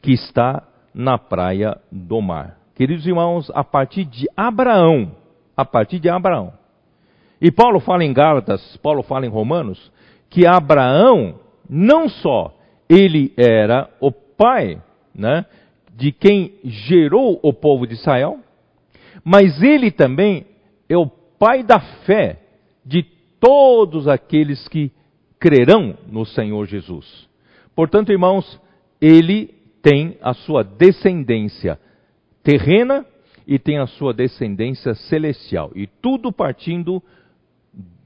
que 0.00 0.12
está 0.12 0.62
na 0.94 1.18
praia 1.18 1.78
do 1.90 2.20
mar. 2.20 2.58
Queridos 2.74 3.06
irmãos, 3.06 3.50
a 3.54 3.64
partir 3.64 4.04
de 4.04 4.26
Abraão, 4.36 5.12
a 5.56 5.64
partir 5.64 5.98
de 5.98 6.08
Abraão. 6.08 6.52
E 7.40 7.50
Paulo 7.50 7.80
fala 7.80 8.04
em 8.04 8.12
Gálatas, 8.12 8.76
Paulo 8.78 9.02
fala 9.02 9.26
em 9.26 9.28
Romanos, 9.28 9.92
que 10.30 10.46
Abraão 10.46 11.36
não 11.68 12.08
só 12.08 12.54
ele 12.88 13.32
era 13.36 13.90
o 14.00 14.10
pai, 14.10 14.80
né, 15.14 15.44
de 15.94 16.12
quem 16.12 16.54
gerou 16.64 17.38
o 17.42 17.52
povo 17.52 17.86
de 17.86 17.94
Israel, 17.94 18.38
mas 19.24 19.62
ele 19.62 19.90
também 19.90 20.46
é 20.88 20.96
o 20.96 21.06
pai 21.06 21.62
da 21.62 21.80
fé 22.06 22.40
de 22.84 23.02
todos 23.40 24.08
aqueles 24.08 24.66
que 24.68 24.90
crerão 25.38 25.96
no 26.10 26.24
Senhor 26.24 26.66
Jesus. 26.66 27.28
Portanto, 27.74 28.10
irmãos, 28.10 28.60
ele 29.00 29.54
tem 29.82 30.16
a 30.20 30.34
sua 30.34 30.64
descendência 30.64 31.78
terrena 32.42 33.06
e 33.46 33.58
tem 33.58 33.78
a 33.78 33.86
sua 33.86 34.12
descendência 34.12 34.94
celestial. 34.94 35.70
E 35.74 35.86
tudo 35.86 36.32
partindo 36.32 37.02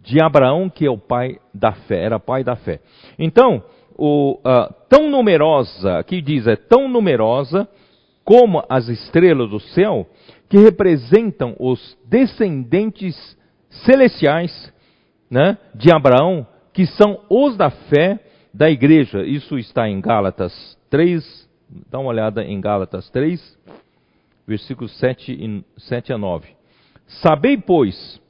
de 0.03 0.21
Abraão, 0.21 0.69
que 0.69 0.85
é 0.85 0.91
o 0.91 0.99
pai 0.99 1.39
da 1.55 1.73
fé, 1.73 2.05
era 2.05 2.19
pai 2.19 2.45
da 2.45 2.57
fé. 2.57 2.81
Então, 3.19 3.63
o, 3.97 4.39
uh, 4.39 4.73
tão 4.89 5.09
numerosa, 5.09 5.99
aqui 5.99 6.21
diz, 6.21 6.47
é 6.47 6.57
tão 6.57 6.89
numerosa 6.89 7.69
como 8.25 8.65
as 8.69 8.89
estrelas 8.89 9.51
do 9.51 9.61
céu, 9.61 10.07
que 10.49 10.59
representam 10.59 11.57
os 11.59 11.97
descendentes 12.05 13.17
celestiais 13.85 14.73
né, 15.31 15.57
de 15.75 15.91
Abraão, 15.91 16.47
que 16.73 16.87
são 16.87 17.21
os 17.29 17.57
da 17.57 17.71
fé 17.71 18.21
da 18.53 18.71
igreja. 18.71 19.25
Isso 19.25 19.59
está 19.59 19.89
em 19.89 20.01
Gálatas 20.01 20.79
3, 20.91 21.49
dá 21.91 21.99
uma 21.99 22.11
olhada 22.11 22.43
em 22.45 22.61
Gálatas 22.61 23.09
3, 23.11 23.59
versículos 24.47 24.97
7, 24.99 25.33
e, 25.33 25.65
7 25.79 26.13
a 26.13 26.19
9. 26.19 26.49
Sabei, 27.07 27.57
pois, 27.57 28.21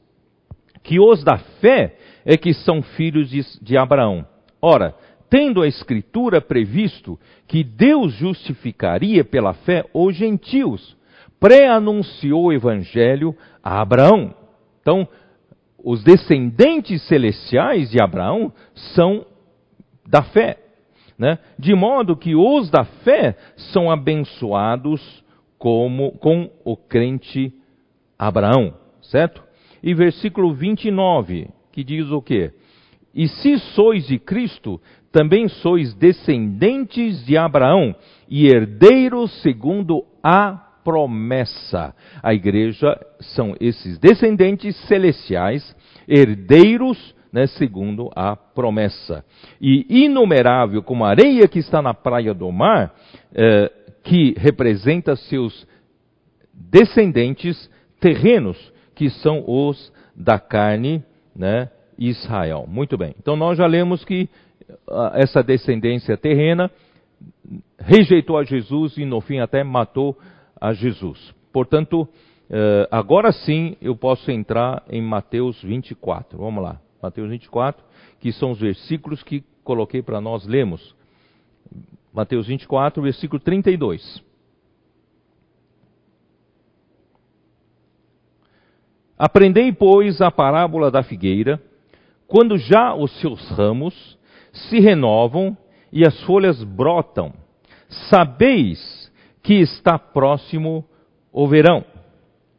que 0.83 0.99
os 0.99 1.23
da 1.23 1.39
fé 1.39 1.97
é 2.25 2.37
que 2.37 2.53
são 2.53 2.83
filhos 2.83 3.31
de, 3.31 3.43
de 3.61 3.77
Abraão. 3.77 4.27
Ora, 4.61 4.95
tendo 5.29 5.63
a 5.63 5.67
Escritura 5.67 6.41
previsto 6.41 7.19
que 7.47 7.65
Deus 7.65 8.13
justificaria 8.13 9.25
pela 9.25 9.55
fé 9.55 9.85
os 9.95 10.15
gentios, 10.15 10.97
pré-anunciou 11.41 12.45
o 12.45 12.53
Evangelho 12.53 13.37
a 13.63 13.81
Abraão. 13.81 14.35
Então, 14.81 15.09
os 15.85 16.03
descendentes 16.03 17.03
celestiais 17.03 17.91
de 17.91 18.03
Abraão 18.03 18.53
são 18.95 19.27
da 20.07 20.23
fé, 20.23 20.59
né? 21.19 21.39
de 21.59 21.75
modo 21.75 22.17
que 22.17 22.35
os 22.35 22.71
da 22.71 22.85
fé 22.85 23.37
são 23.73 23.91
abençoados 23.91 25.23
como 25.59 26.13
com 26.19 26.51
o 26.65 26.77
crente 26.77 27.53
Abraão, 28.19 28.75
certo? 29.03 29.43
E 29.83 29.95
versículo 29.95 30.55
29, 30.55 31.49
que 31.73 31.83
diz 31.83 32.11
o 32.11 32.23
quê? 32.23 32.53
E 33.15 33.29
se 33.29 33.59
sois 33.75 34.07
de 34.07 34.19
Cristo, 34.19 34.81
também 35.11 35.49
sois 35.49 35.95
descendentes 35.95 37.25
de 37.27 37.37
Abraão 37.37 37.95
e 38.29 38.47
herdeiros 38.47 39.31
segundo 39.43 40.05
a 40.23 40.72
promessa. 40.85 41.95
A 42.23 42.35
igreja 42.35 42.99
são 43.21 43.55
esses 43.61 43.99
descendentes 43.99 44.77
celestiais, 44.87 45.75
herdeiros 46.09 47.15
né, 47.33 47.47
segundo 47.47 48.11
a 48.15 48.37
promessa. 48.37 49.25
E 49.61 50.05
inumerável 50.05 50.83
como 50.83 51.05
a 51.05 51.09
areia 51.09 51.49
que 51.49 51.59
está 51.59 51.81
na 51.81 51.95
praia 51.95 52.35
do 52.35 52.53
mar, 52.53 52.95
eh, 53.35 53.73
que 54.05 54.35
representa 54.37 55.17
seus 55.17 55.67
descendentes 56.53 57.71
terrenos, 57.99 58.73
que 58.95 59.09
são 59.09 59.45
os 59.47 59.93
da 60.15 60.39
carne, 60.39 61.03
né, 61.35 61.71
Israel. 61.99 62.67
Muito 62.69 62.99
bem. 62.99 63.15
Então 63.19 63.37
nós 63.37 63.57
já 63.57 63.67
lemos 63.67 64.05
que 64.05 64.29
uh, 64.89 65.11
essa 65.15 65.43
descendência 65.43 66.17
terrena 66.17 66.71
rejeitou 67.79 68.37
a 68.37 68.45
Jesus 68.45 68.97
e 68.97 69.05
no 69.05 69.21
fim 69.21 69.39
até 69.39 69.65
matou 69.65 70.19
a 70.63 70.73
Jesus. 70.73 71.35
Portanto, 71.53 72.03
uh, 72.03 72.87
agora 72.89 73.33
sim 73.33 73.77
eu 73.83 73.97
posso 73.97 74.31
entrar 74.31 74.85
em 74.89 75.03
Mateus 75.03 75.61
24. 75.61 76.39
Vamos 76.39 76.63
lá. 76.63 76.81
Mateus 77.03 77.29
24, 77.29 77.85
que 78.21 78.31
são 78.31 78.53
os 78.53 78.61
versículos 78.61 79.25
que 79.25 79.43
coloquei 79.65 80.01
para 80.03 80.21
nós 80.21 80.47
lermos. 80.47 80.95
Mateus 82.15 82.47
24, 82.47 83.03
versículo 83.03 83.41
32. 83.41 84.23
Aprendei, 89.19 89.73
pois, 89.73 90.21
a 90.21 90.31
parábola 90.31 90.93
da 90.93 91.03
figueira, 91.03 91.61
quando 92.29 92.57
já 92.57 92.95
os 92.95 93.11
seus 93.21 93.51
ramos 93.51 94.17
se 94.53 94.79
renovam 94.79 95.57
e 95.93 96.07
as 96.07 96.23
folhas 96.23 96.63
brotam, 96.63 97.33
sabeis 98.09 99.02
que 99.43 99.55
está 99.55 99.99
próximo 99.99 100.85
o 101.33 101.49
verão. 101.49 101.85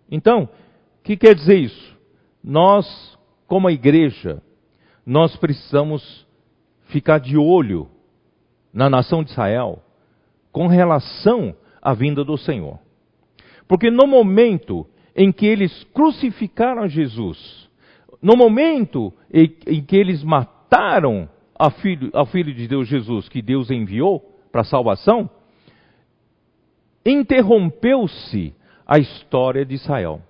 Então, 0.09 0.43
o 0.43 1.03
que 1.03 1.15
quer 1.15 1.35
dizer 1.35 1.57
isso? 1.57 1.97
Nós, 2.43 3.17
como 3.47 3.69
igreja, 3.69 4.41
nós 5.05 5.35
precisamos 5.35 6.27
ficar 6.87 7.19
de 7.19 7.37
olho 7.37 7.87
na 8.73 8.89
nação 8.89 9.23
de 9.23 9.31
Israel 9.31 9.81
com 10.51 10.67
relação 10.67 11.55
à 11.81 11.93
vinda 11.93 12.23
do 12.23 12.37
Senhor. 12.37 12.79
Porque 13.67 13.89
no 13.89 14.05
momento 14.05 14.85
em 15.15 15.31
que 15.31 15.45
eles 15.45 15.83
crucificaram 15.93 16.87
Jesus, 16.87 17.69
no 18.21 18.35
momento 18.35 19.13
em, 19.31 19.55
em 19.67 19.81
que 19.81 19.95
eles 19.95 20.23
mataram 20.23 21.29
ao 21.55 21.71
filho, 21.71 22.09
ao 22.13 22.25
filho 22.25 22.53
de 22.53 22.67
Deus 22.67 22.87
Jesus, 22.87 23.29
que 23.29 23.41
Deus 23.41 23.69
enviou 23.69 24.19
para 24.51 24.61
a 24.61 24.65
salvação, 24.65 25.29
interrompeu-se 27.05 28.53
a 28.85 28.97
história 28.99 29.65
de 29.65 29.75
Israel. 29.75 30.21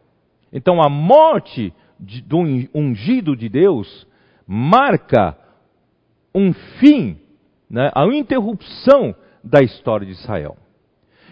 Então 0.51 0.81
a 0.81 0.89
morte 0.89 1.73
do 1.99 2.39
ungido 2.73 3.35
de 3.35 3.49
Deus 3.49 4.07
marca 4.47 5.37
um 6.33 6.53
fim 6.79 7.19
né, 7.73 7.91
a 7.95 8.05
interrupção 8.05 9.15
da 9.43 9.61
história 9.61 10.05
de 10.05 10.13
Israel. 10.13 10.55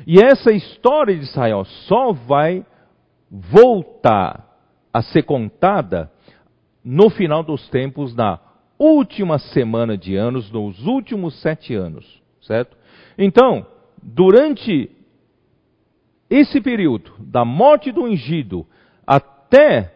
E 0.07 0.19
essa 0.19 0.51
história 0.51 1.15
de 1.15 1.23
Israel 1.23 1.63
só 1.87 2.11
vai 2.11 2.65
voltar 3.29 4.49
a 4.91 5.03
ser 5.03 5.21
contada 5.21 6.11
no 6.83 7.11
final 7.11 7.43
dos 7.43 7.69
tempos, 7.69 8.15
na 8.15 8.39
última 8.79 9.37
semana 9.37 9.95
de 9.95 10.15
anos, 10.15 10.51
nos 10.51 10.83
últimos 10.87 11.39
sete 11.41 11.75
anos, 11.75 12.21
certo? 12.41 12.75
Então, 13.15 13.65
durante 14.01 14.89
esse 16.31 16.61
período, 16.61 17.11
da 17.19 17.43
morte 17.43 17.91
do 17.91 18.03
ungido 18.03 18.65
até 19.05 19.93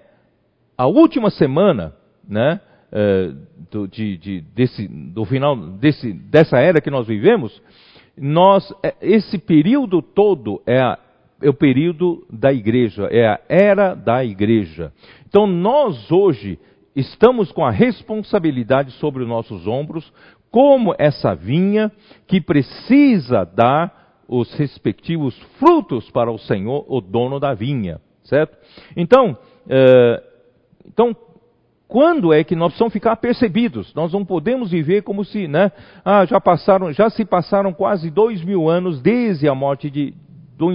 a 0.77 0.85
última 0.85 1.29
semana, 1.29 1.95
né, 2.27 2.59
eh, 2.91 3.31
do, 3.71 3.87
de, 3.87 4.17
de, 4.17 4.41
desse, 4.41 4.85
do 4.85 5.23
final 5.23 5.55
desse, 5.55 6.11
dessa 6.11 6.59
era 6.59 6.81
que 6.81 6.91
nós 6.91 7.07
vivemos, 7.07 7.61
nós, 8.17 8.69
é, 8.83 8.93
esse 9.01 9.37
período 9.37 10.01
todo 10.01 10.61
é, 10.67 10.81
a, 10.81 10.99
é 11.41 11.49
o 11.49 11.53
período 11.53 12.27
da 12.29 12.51
igreja, 12.51 13.07
é 13.09 13.27
a 13.27 13.39
era 13.47 13.95
da 13.95 14.23
igreja. 14.25 14.91
Então 15.27 15.47
nós 15.47 16.11
hoje 16.11 16.59
estamos 16.93 17.49
com 17.49 17.63
a 17.63 17.71
responsabilidade 17.71 18.91
sobre 18.91 19.23
os 19.23 19.29
nossos 19.29 19.65
ombros, 19.67 20.11
como 20.51 20.93
essa 20.97 21.33
vinha 21.33 21.89
que 22.27 22.41
precisa 22.41 23.45
dar 23.45 24.04
os 24.27 24.53
respectivos 24.53 25.37
frutos 25.59 26.09
para 26.11 26.31
o 26.31 26.37
Senhor, 26.37 26.85
o 26.87 27.01
dono 27.01 27.39
da 27.39 27.53
vinha, 27.53 27.99
certo? 28.23 28.57
Então, 28.95 29.37
é, 29.69 30.23
então 30.87 31.15
quando 31.87 32.33
é 32.33 32.43
que 32.43 32.55
nós 32.55 32.69
precisamos 32.69 32.93
ficar 32.93 33.15
percebidos? 33.17 33.93
Nós 33.93 34.11
não 34.11 34.25
podemos 34.25 34.71
viver 34.71 35.03
como 35.03 35.23
se, 35.23 35.47
né? 35.47 35.71
Ah, 36.03 36.25
já 36.25 36.41
passaram, 36.41 36.91
já 36.91 37.09
se 37.09 37.23
passaram 37.23 37.71
quase 37.71 38.09
dois 38.09 38.43
mil 38.43 38.67
anos 38.67 39.01
desde 39.01 39.47
a 39.47 39.53
morte 39.53 39.89
de, 39.89 40.13
do, 40.57 40.67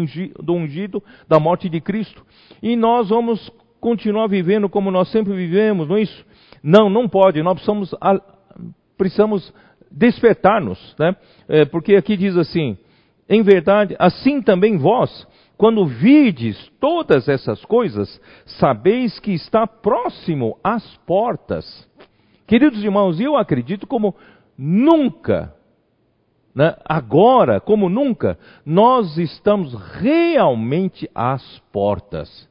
do 0.43 0.53
ungido, 0.55 1.03
da 1.29 1.41
morte 1.41 1.69
de 1.69 1.81
Cristo, 1.81 2.25
e 2.63 2.77
nós 2.77 3.09
vamos 3.09 3.51
continuar 3.81 4.29
vivendo 4.29 4.69
como 4.69 4.91
nós 4.91 5.11
sempre 5.11 5.35
vivemos, 5.35 5.89
não 5.89 5.97
é 5.97 6.03
isso? 6.03 6.25
Não, 6.63 6.89
não 6.89 7.09
pode. 7.09 7.43
Nós 7.43 7.55
precisamos, 7.55 7.95
precisamos 8.97 9.55
despertar-nos, 9.91 10.95
né? 10.99 11.17
É, 11.49 11.65
porque 11.65 11.97
aqui 11.97 12.17
diz 12.17 12.37
assim: 12.37 12.79
em 13.31 13.43
verdade, 13.43 13.95
assim 13.99 14.43
também 14.43 14.77
vós 14.77 15.27
quando 15.57 15.87
vides 15.87 16.73
todas 16.81 17.29
essas 17.29 17.63
coisas, 17.67 18.21
sabeis 18.47 19.21
que 19.21 19.33
está 19.33 19.67
próximo 19.67 20.59
às 20.65 20.97
portas. 21.07 21.87
Queridos 22.47 22.83
irmãos, 22.83 23.21
eu 23.21 23.37
acredito 23.37 23.87
como 23.87 24.17
nunca, 24.57 25.55
né, 26.55 26.75
agora, 26.85 27.61
como 27.61 27.91
nunca, 27.91 28.39
nós 28.65 29.19
estamos 29.19 29.75
realmente 29.75 31.09
às 31.15 31.59
portas. 31.71 32.49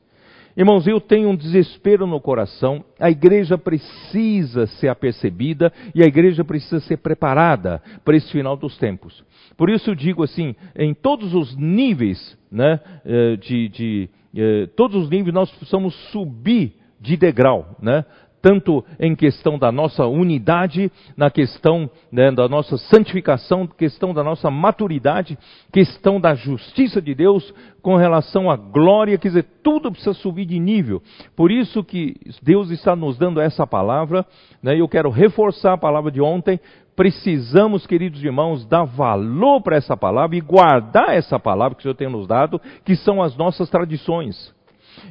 Irmãos, 0.59 0.85
eu 0.85 0.99
tenho 0.99 1.29
um 1.29 1.37
desespero 1.37 2.05
no 2.05 2.19
coração. 2.19 2.83
A 2.99 3.09
igreja 3.09 3.57
precisa 3.57 4.67
ser 4.67 4.89
apercebida 4.89 5.71
e 5.95 6.03
a 6.03 6.05
igreja 6.05 6.43
precisa 6.43 6.81
ser 6.81 6.97
preparada 6.97 7.81
para 8.03 8.17
esse 8.17 8.29
final 8.29 8.57
dos 8.57 8.77
tempos. 8.77 9.23
Por 9.55 9.69
isso 9.69 9.89
eu 9.89 9.95
digo 9.95 10.21
assim, 10.21 10.53
em 10.75 10.93
todos 10.93 11.33
os 11.33 11.55
níveis, 11.55 12.37
né, 12.51 12.77
eh, 13.05 13.37
de, 13.37 13.69
de 13.69 14.09
eh, 14.35 14.67
todos 14.75 15.01
os 15.01 15.09
níveis 15.09 15.33
nós 15.33 15.49
precisamos 15.49 15.95
subir 16.11 16.75
de 16.99 17.15
degrau, 17.15 17.77
né? 17.81 18.03
Tanto 18.41 18.83
em 18.99 19.15
questão 19.15 19.57
da 19.57 19.71
nossa 19.71 20.05
unidade, 20.05 20.91
na 21.15 21.29
questão 21.29 21.89
né, 22.11 22.31
da 22.31 22.47
nossa 22.47 22.77
santificação, 22.77 23.67
questão 23.67 24.13
da 24.13 24.23
nossa 24.23 24.49
maturidade, 24.49 25.37
questão 25.71 26.19
da 26.19 26.35
justiça 26.35 27.01
de 27.01 27.13
Deus 27.13 27.53
com 27.81 27.95
relação 27.95 28.49
à 28.49 28.55
glória, 28.55 29.17
quer 29.17 29.29
dizer, 29.29 29.45
tudo 29.63 29.91
precisa 29.91 30.13
subir 30.13 30.45
de 30.45 30.59
nível. 30.59 31.01
Por 31.35 31.51
isso 31.51 31.83
que 31.83 32.15
Deus 32.41 32.69
está 32.71 32.95
nos 32.95 33.17
dando 33.17 33.39
essa 33.39 33.65
palavra, 33.65 34.25
né, 34.61 34.79
eu 34.79 34.87
quero 34.87 35.09
reforçar 35.09 35.73
a 35.73 35.77
palavra 35.77 36.11
de 36.11 36.21
ontem, 36.21 36.59
precisamos, 36.95 37.87
queridos 37.87 38.21
irmãos, 38.21 38.65
dar 38.65 38.83
valor 38.83 39.61
para 39.61 39.77
essa 39.77 39.95
palavra 39.95 40.35
e 40.35 40.41
guardar 40.41 41.15
essa 41.15 41.39
palavra 41.39 41.75
que 41.75 41.79
o 41.79 41.83
Senhor 41.83 41.95
tem 41.95 42.09
nos 42.09 42.27
dado, 42.27 42.59
que 42.83 42.95
são 42.95 43.23
as 43.23 43.37
nossas 43.37 43.69
tradições. 43.69 44.53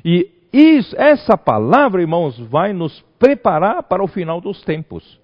E 0.05 0.38
isso, 0.53 0.95
essa 0.99 1.37
palavra, 1.37 2.01
irmãos, 2.01 2.39
vai 2.39 2.73
nos 2.73 3.05
preparar 3.19 3.83
para 3.83 4.03
o 4.03 4.09
final 4.09 4.41
dos 4.41 4.63
tempos. 4.63 5.21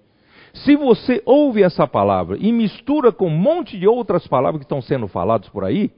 Se 0.53 0.75
você 0.75 1.21
ouve 1.25 1.63
essa 1.63 1.87
palavra 1.87 2.37
e 2.39 2.51
mistura 2.51 3.11
com 3.11 3.27
um 3.27 3.37
monte 3.37 3.77
de 3.77 3.87
outras 3.87 4.25
palavras 4.27 4.59
que 4.59 4.65
estão 4.65 4.81
sendo 4.81 5.07
faladas 5.07 5.49
por 5.49 5.65
aí, 5.65 5.91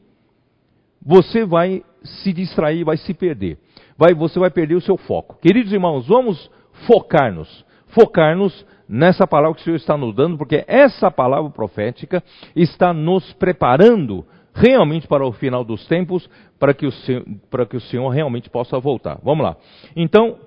você 1.06 1.46
vai 1.46 1.84
se 2.04 2.34
distrair, 2.34 2.84
vai 2.84 2.98
se 2.98 3.14
perder. 3.14 3.58
Vai, 3.98 4.14
você 4.14 4.40
vai 4.40 4.50
perder 4.50 4.76
o 4.76 4.82
seu 4.82 4.98
foco. 4.98 5.38
Queridos 5.42 5.72
irmãos, 5.72 6.08
vamos 6.08 6.50
focar-nos. 6.86 7.66
Focar-nos 7.88 8.66
nessa 8.88 9.28
palavra 9.28 9.56
que 9.56 9.62
o 9.62 9.64
Senhor 9.64 9.76
está 9.76 9.98
nos 9.98 10.16
dando, 10.16 10.38
porque 10.38 10.64
essa 10.68 11.12
palavra 11.12 11.50
profética 11.50 12.24
está 12.56 12.94
nos 12.94 13.34
preparando 13.34 14.26
realmente 14.58 15.08
para 15.08 15.26
o 15.26 15.32
final 15.32 15.64
dos 15.64 15.86
tempos, 15.88 16.28
para 16.60 16.74
que 16.74 16.86
o 16.86 16.92
Senhor, 16.92 17.24
para 17.50 17.66
que 17.66 17.78
o 17.78 17.82
Senhor 17.82 18.10
realmente 18.10 18.50
possa 18.50 18.80
voltar. 18.80 19.20
Vamos 19.24 19.46
lá. 19.46 19.56
Então, 19.96 20.38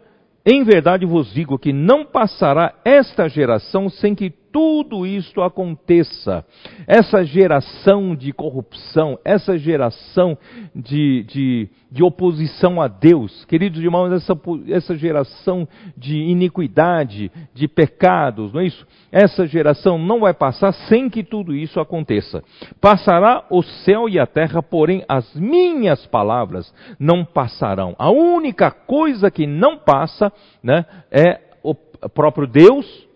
em 0.45 0.65
verdade 0.65 1.07
vos 1.07 1.33
digo 1.33 1.59
que 1.59 1.73
não 1.73 2.05
passará 2.05 2.75
esta 2.85 3.29
geração 3.29 3.89
sem 3.89 4.15
que 4.15 4.31
tudo 4.53 5.07
isto 5.07 5.43
aconteça. 5.43 6.45
Essa 6.87 7.25
geração 7.25 8.15
de 8.15 8.33
corrupção, 8.33 9.19
essa 9.25 9.57
geração 9.57 10.37
de, 10.75 11.25
de, 11.25 11.69
de 11.91 12.03
oposição 12.03 12.81
a 12.81 12.89
Deus, 12.89 13.45
queridos 13.45 13.81
irmãos, 13.81 14.13
essa, 14.13 14.39
essa 14.69 14.97
geração 14.97 15.67
de 15.97 16.17
iniquidade, 16.17 17.31
de 17.55 17.69
pecados, 17.69 18.53
não 18.53 18.61
é 18.61 18.67
isso? 18.67 18.87
Essa 19.13 19.47
geração 19.47 19.99
não 19.99 20.21
vai 20.21 20.35
passar 20.35 20.73
sem 20.73 21.09
que 21.09 21.23
tudo 21.23 21.55
isso 21.55 21.81
aconteça. 21.81 22.43
Passará 22.81 23.45
o 23.51 23.63
céu 23.63 24.09
e 24.09 24.19
a 24.19 24.27
terra, 24.27 24.63
porém 24.63 25.05
as 25.09 25.33
minhas 25.35 26.07
palavras 26.07 26.73
não 26.99 27.25
passarão. 27.25 27.95
A 27.99 28.11
única 28.11 28.71
coisa 28.71 29.31
que 29.31 29.47
não 29.47 29.79
passa 29.79 30.33
né, 30.63 30.85
é 31.11 31.41
o 31.63 31.75
próprio 32.09 32.47
Deus 32.47 33.10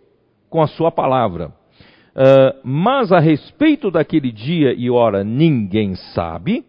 com 0.54 0.62
a 0.62 0.68
sua 0.68 0.92
palavra. 0.92 1.48
Uh, 2.14 2.60
mas 2.62 3.10
a 3.10 3.18
respeito 3.18 3.90
daquele 3.90 4.30
dia 4.30 4.72
e 4.72 4.88
hora 4.88 5.24
ninguém 5.24 5.96
sabe, 5.96 6.64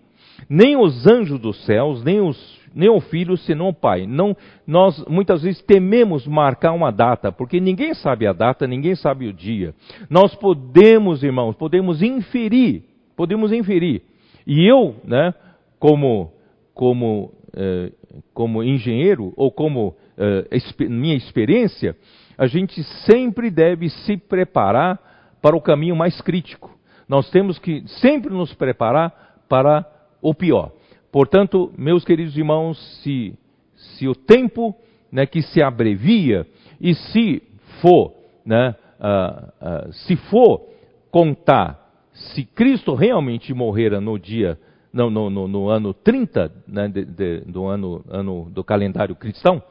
nem 0.49 0.75
os 0.75 1.05
anjos 1.05 1.39
dos 1.39 1.63
céus, 1.67 2.03
nem, 2.03 2.19
os, 2.19 2.59
nem 2.73 2.89
o 2.89 2.99
filho, 2.99 3.37
senão 3.37 3.67
o 3.67 3.73
pai. 3.75 4.07
Não, 4.07 4.35
nós 4.65 5.05
muitas 5.07 5.43
vezes 5.43 5.61
tememos 5.61 6.25
marcar 6.25 6.71
uma 6.71 6.91
data, 6.91 7.31
porque 7.31 7.59
ninguém 7.59 7.93
sabe 7.93 8.25
a 8.25 8.33
data, 8.33 8.65
ninguém 8.65 8.95
sabe 8.95 9.27
o 9.27 9.33
dia. 9.33 9.75
Nós 10.09 10.33
podemos, 10.33 11.21
irmãos, 11.21 11.55
podemos 11.55 12.01
inferir, 12.01 12.81
podemos 13.15 13.51
inferir. 13.51 14.01
E 14.47 14.65
eu, 14.65 14.95
né, 15.03 15.31
como, 15.77 16.31
como, 16.73 17.31
eh, 17.55 17.91
como 18.33 18.63
engenheiro, 18.63 19.31
ou 19.37 19.51
como 19.51 19.95
eh, 20.17 20.47
minha 20.89 21.15
experiência, 21.15 21.95
a 22.37 22.47
gente 22.47 22.83
sempre 23.05 23.49
deve 23.49 23.89
se 23.89 24.17
preparar 24.17 24.99
para 25.41 25.55
o 25.55 25.61
caminho 25.61 25.95
mais 25.95 26.19
crítico. 26.21 26.71
Nós 27.07 27.29
temos 27.29 27.59
que 27.59 27.83
sempre 27.99 28.33
nos 28.33 28.53
preparar 28.53 29.43
para 29.47 29.85
o 30.21 30.33
pior. 30.33 30.71
Portanto, 31.11 31.71
meus 31.77 32.03
queridos 32.03 32.35
irmãos, 32.37 32.77
se, 33.01 33.33
se 33.75 34.07
o 34.07 34.15
tempo 34.15 34.75
né, 35.11 35.25
que 35.25 35.41
se 35.41 35.61
abrevia 35.61 36.47
e 36.81 36.93
se 36.93 37.43
for, 37.81 38.13
né, 38.45 38.75
uh, 38.99 39.89
uh, 39.89 39.93
se 39.93 40.15
for 40.15 40.67
contar 41.11 41.85
se 42.15 42.45
Cristo 42.45 42.95
realmente 42.95 43.53
morrera 43.53 43.99
no 43.99 44.17
dia, 44.17 44.57
no, 44.91 45.09
no, 45.09 45.29
no, 45.29 45.47
no 45.47 45.69
ano 45.69 45.93
30 45.93 46.51
né, 46.67 46.87
de, 46.87 47.03
de, 47.05 47.39
do 47.41 47.65
ano, 47.65 48.03
ano, 48.09 48.49
do 48.49 48.63
calendário 48.63 49.15
cristão, 49.15 49.61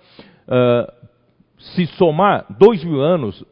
uh, 0.46 0.92
se 1.58 1.86
somar 1.86 2.46
dois 2.58 2.82
mil 2.84 3.00
anos, 3.00 3.44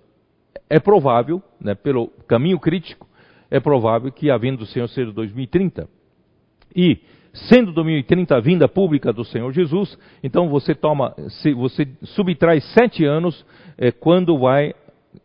é 0.69 0.79
provável, 0.79 1.43
né, 1.61 1.75
pelo 1.75 2.09
caminho 2.27 2.59
crítico, 2.59 3.07
é 3.51 3.61
provável 3.61 4.11
que 4.11 4.31
a 4.31 4.39
vinda 4.39 4.57
do 4.57 4.67
Senhor 4.67 4.89
seja 4.89 5.13
2030. 5.13 5.89
E, 6.75 6.99
sendo 7.35 7.73
2030 7.73 8.35
a 8.35 8.41
vinda 8.41 8.67
pública 8.67 9.13
do 9.13 9.25
Senhor 9.25 9.53
Jesus, 9.53 9.99
então 10.23 10.49
você 10.49 10.75
toma, 10.75 11.15
você 11.57 11.87
subtrai 12.03 12.61
sete 12.61 13.05
anos 13.05 13.45
é, 13.77 13.93
quando 13.93 14.39
vai 14.39 14.75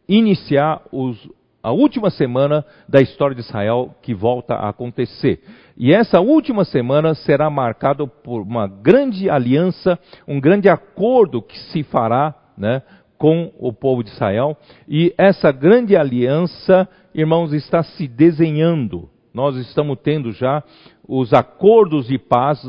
iniciar 0.08 0.82
os, 0.92 1.18
a 1.64 1.72
última 1.72 2.10
semana 2.10 2.66
da 2.88 3.02
história 3.02 3.36
de 3.36 3.42
Israel 3.42 3.96
que 4.02 4.14
volta 4.14 4.56
a 4.56 4.70
acontecer. 4.70 5.42
E 5.78 5.94
essa 5.94 6.20
última 6.20 6.66
semana 6.66 7.14
será 7.14 7.50
marcada 7.50 8.06
por 8.08 8.42
uma 8.42 8.68
grande 8.68 9.30
aliança, 9.30 9.98
um 10.28 10.40
grande 10.40 10.70
acordo 10.70 11.42
que 11.42 11.58
se 11.58 11.84
fará 11.84 12.36
né, 12.58 12.82
com 13.18 13.52
o 13.60 13.72
povo 13.72 14.04
de 14.04 14.10
Israel. 14.10 14.58
E 14.88 15.14
essa 15.18 15.52
grande 15.52 15.96
aliança, 15.96 16.88
irmãos, 17.14 17.54
está 17.54 17.84
se 17.84 18.08
desenhando. 18.08 19.10
Nós 19.34 19.56
estamos 19.58 20.00
tendo 20.04 20.32
já 20.32 20.64
os 21.08 21.34
acordos 21.34 22.08
de 22.08 22.18
paz 22.18 22.64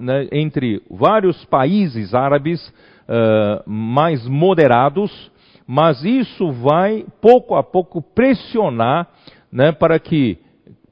né, 0.00 0.26
entre 0.32 0.82
vários 0.90 1.44
países 1.44 2.14
árabes 2.14 2.66
uh, 2.68 3.68
mais 3.70 4.26
moderados, 4.26 5.30
mas 5.66 6.02
isso 6.02 6.50
vai 6.52 7.04
pouco 7.20 7.54
a 7.54 7.62
pouco 7.62 8.00
pressionar 8.00 9.08
né, 9.52 9.70
para 9.70 9.98
que 9.98 10.38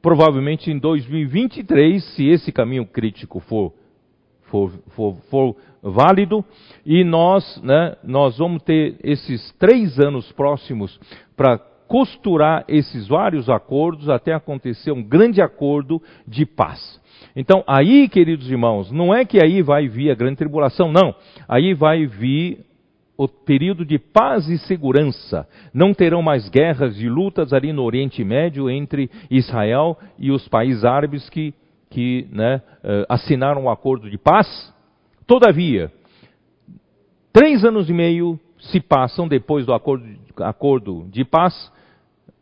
provavelmente 0.02 0.70
em 0.70 0.78
2023, 0.78 2.04
se 2.14 2.26
esse 2.26 2.50
caminho 2.50 2.84
crítico 2.84 3.38
for, 3.40 3.72
for, 4.50 4.72
for, 4.94 5.16
for 5.30 5.56
válido, 5.82 6.44
e 6.86 7.02
nós, 7.02 7.60
né, 7.62 7.96
nós 8.04 8.38
vamos 8.38 8.62
ter 8.62 8.96
esses 9.02 9.52
três 9.58 9.98
anos 9.98 10.30
próximos 10.32 10.98
para 11.36 11.58
costurar 11.88 12.64
esses 12.68 13.06
vários 13.06 13.50
acordos 13.50 14.08
até 14.08 14.32
acontecer 14.32 14.92
um 14.92 15.02
grande 15.02 15.42
acordo 15.42 16.00
de 16.26 16.46
paz. 16.46 17.00
Então, 17.36 17.62
aí, 17.66 18.08
queridos 18.08 18.50
irmãos, 18.50 18.90
não 18.90 19.14
é 19.14 19.24
que 19.24 19.42
aí 19.42 19.62
vai 19.62 19.88
vir 19.88 20.10
a 20.10 20.14
grande 20.14 20.36
tribulação, 20.36 20.90
não. 20.90 21.14
Aí 21.48 21.74
vai 21.74 22.06
vir 22.06 22.64
o 23.16 23.28
período 23.28 23.84
de 23.84 23.98
paz 23.98 24.48
e 24.48 24.58
segurança. 24.58 25.46
Não 25.72 25.94
terão 25.94 26.22
mais 26.22 26.48
guerras 26.48 26.98
e 26.98 27.08
lutas 27.08 27.52
ali 27.52 27.72
no 27.72 27.82
Oriente 27.82 28.24
Médio 28.24 28.70
entre 28.70 29.10
Israel 29.30 29.98
e 30.18 30.30
os 30.30 30.48
países 30.48 30.84
árabes 30.84 31.28
que, 31.28 31.54
que 31.90 32.26
né, 32.32 32.62
eh, 32.82 33.06
assinaram 33.08 33.64
um 33.64 33.70
acordo 33.70 34.10
de 34.10 34.18
paz. 34.18 34.71
Todavia, 35.26 35.92
três 37.32 37.64
anos 37.64 37.88
e 37.88 37.92
meio 37.92 38.38
se 38.58 38.80
passam 38.80 39.26
depois 39.26 39.66
do 39.66 39.72
acordo, 39.72 40.06
acordo 40.38 41.06
de 41.10 41.24
paz, 41.24 41.72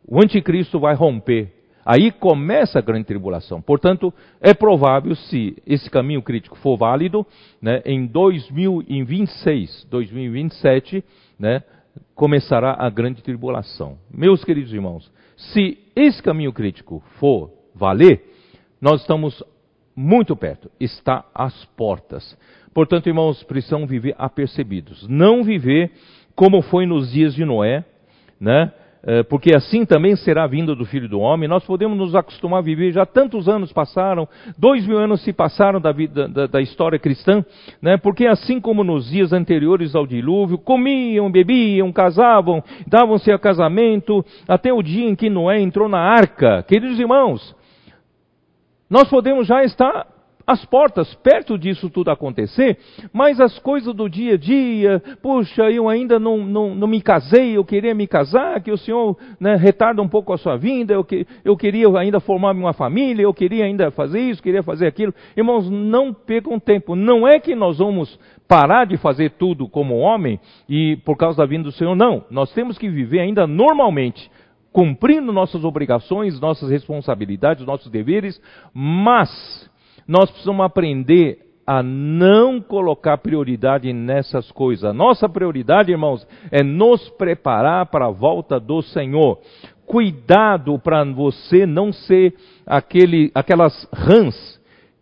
o 0.07 0.21
anticristo 0.21 0.79
vai 0.79 0.95
romper. 0.95 1.53
Aí 1.85 2.11
começa 2.11 2.77
a 2.77 2.81
grande 2.81 3.05
tribulação. 3.05 3.61
Portanto, 3.61 4.13
é 4.39 4.53
provável, 4.53 5.15
se 5.15 5.57
esse 5.65 5.89
caminho 5.89 6.21
crítico 6.21 6.55
for 6.57 6.77
válido, 6.77 7.25
né, 7.61 7.81
em 7.85 8.05
2026, 8.05 9.87
2027, 9.89 11.03
né, 11.39 11.63
começará 12.13 12.75
a 12.77 12.89
grande 12.89 13.23
tribulação. 13.23 13.97
Meus 14.13 14.43
queridos 14.43 14.71
irmãos, 14.71 15.11
se 15.35 15.79
esse 15.95 16.21
caminho 16.21 16.53
crítico 16.53 17.03
for 17.19 17.51
valer, 17.73 18.23
nós 18.79 19.01
estamos 19.01 19.43
muito 19.95 20.35
perto, 20.35 20.69
está 20.79 21.25
às 21.33 21.65
portas. 21.77 22.37
Portanto, 22.73 23.07
irmãos, 23.07 23.43
precisam 23.43 23.85
viver 23.85 24.15
apercebidos. 24.17 25.07
Não 25.07 25.43
viver 25.43 25.91
como 26.35 26.61
foi 26.61 26.85
nos 26.85 27.11
dias 27.11 27.35
de 27.35 27.43
Noé, 27.43 27.83
né? 28.39 28.71
É, 29.03 29.23
porque 29.23 29.55
assim 29.55 29.83
também 29.83 30.15
será 30.15 30.43
a 30.43 30.47
vinda 30.47 30.75
do 30.75 30.85
Filho 30.85 31.09
do 31.09 31.19
Homem. 31.19 31.49
Nós 31.49 31.63
podemos 31.65 31.97
nos 31.97 32.15
acostumar 32.15 32.59
a 32.59 32.63
viver, 32.63 32.91
já 32.91 33.03
tantos 33.03 33.49
anos 33.49 33.73
passaram, 33.73 34.27
dois 34.57 34.85
mil 34.85 34.99
anos 34.99 35.23
se 35.23 35.33
passaram 35.33 35.81
da, 35.81 35.91
vida, 35.91 36.27
da, 36.27 36.45
da 36.45 36.61
história 36.61 36.99
cristã, 36.99 37.43
né? 37.81 37.97
porque 37.97 38.27
assim 38.27 38.61
como 38.61 38.83
nos 38.83 39.09
dias 39.09 39.33
anteriores 39.33 39.95
ao 39.95 40.05
dilúvio, 40.05 40.59
comiam, 40.59 41.31
bebiam, 41.31 41.91
casavam, 41.91 42.63
davam-se 42.85 43.31
a 43.31 43.39
casamento, 43.39 44.23
até 44.47 44.71
o 44.71 44.83
dia 44.83 45.09
em 45.09 45.15
que 45.15 45.31
Noé 45.31 45.59
entrou 45.59 45.89
na 45.89 45.99
arca. 45.99 46.63
Queridos 46.67 46.99
irmãos, 46.99 47.55
nós 48.91 49.07
podemos 49.07 49.47
já 49.47 49.63
estar 49.63 50.05
às 50.45 50.65
portas, 50.65 51.13
perto 51.15 51.57
disso 51.57 51.89
tudo 51.89 52.11
acontecer, 52.11 52.77
mas 53.13 53.39
as 53.39 53.57
coisas 53.59 53.93
do 53.93 54.09
dia 54.09 54.33
a 54.33 54.37
dia, 54.37 55.01
puxa, 55.21 55.71
eu 55.71 55.87
ainda 55.87 56.19
não, 56.19 56.39
não, 56.39 56.75
não 56.75 56.87
me 56.87 57.01
casei, 57.01 57.55
eu 57.55 57.63
queria 57.63 57.95
me 57.95 58.05
casar, 58.05 58.61
que 58.61 58.69
o 58.69 58.77
Senhor 58.77 59.15
né, 59.39 59.55
retarda 59.55 60.01
um 60.01 60.09
pouco 60.09 60.33
a 60.33 60.37
sua 60.37 60.57
vinda, 60.57 60.93
eu, 60.93 61.05
que, 61.05 61.25
eu 61.45 61.55
queria 61.55 61.87
ainda 61.97 62.19
formar 62.19 62.51
uma 62.51 62.73
família, 62.73 63.23
eu 63.23 63.33
queria 63.33 63.63
ainda 63.63 63.91
fazer 63.91 64.19
isso, 64.19 64.43
queria 64.43 64.61
fazer 64.61 64.87
aquilo. 64.87 65.13
Irmãos, 65.37 65.69
não 65.69 66.13
percam 66.13 66.59
tempo, 66.59 66.95
não 66.95 67.27
é 67.27 67.39
que 67.39 67.55
nós 67.55 67.77
vamos 67.77 68.19
parar 68.47 68.85
de 68.85 68.97
fazer 68.97 69.31
tudo 69.31 69.69
como 69.69 69.99
homem 69.99 70.39
e 70.67 70.97
por 71.05 71.15
causa 71.15 71.37
da 71.37 71.45
vinda 71.45 71.63
do 71.63 71.71
Senhor, 71.71 71.95
não. 71.95 72.25
Nós 72.29 72.51
temos 72.53 72.77
que 72.77 72.89
viver 72.89 73.19
ainda 73.19 73.47
normalmente 73.47 74.29
cumprindo 74.71 75.33
nossas 75.33 75.63
obrigações, 75.63 76.39
nossas 76.39 76.69
responsabilidades, 76.69 77.65
nossos 77.65 77.91
deveres, 77.91 78.41
mas 78.73 79.69
nós 80.07 80.29
precisamos 80.29 80.65
aprender 80.65 81.39
a 81.65 81.83
não 81.83 82.59
colocar 82.59 83.17
prioridade 83.17 83.93
nessas 83.93 84.51
coisas. 84.51 84.83
A 84.83 84.93
nossa 84.93 85.29
prioridade, 85.29 85.91
irmãos, 85.91 86.27
é 86.51 86.63
nos 86.63 87.09
preparar 87.11 87.85
para 87.85 88.07
a 88.07 88.11
volta 88.11 88.59
do 88.59 88.81
Senhor. 88.81 89.39
Cuidado 89.85 90.79
para 90.79 91.03
você 91.03 91.65
não 91.65 91.91
ser 91.91 92.33
aquele, 92.65 93.31
aquelas 93.35 93.87
rãs 93.93 94.60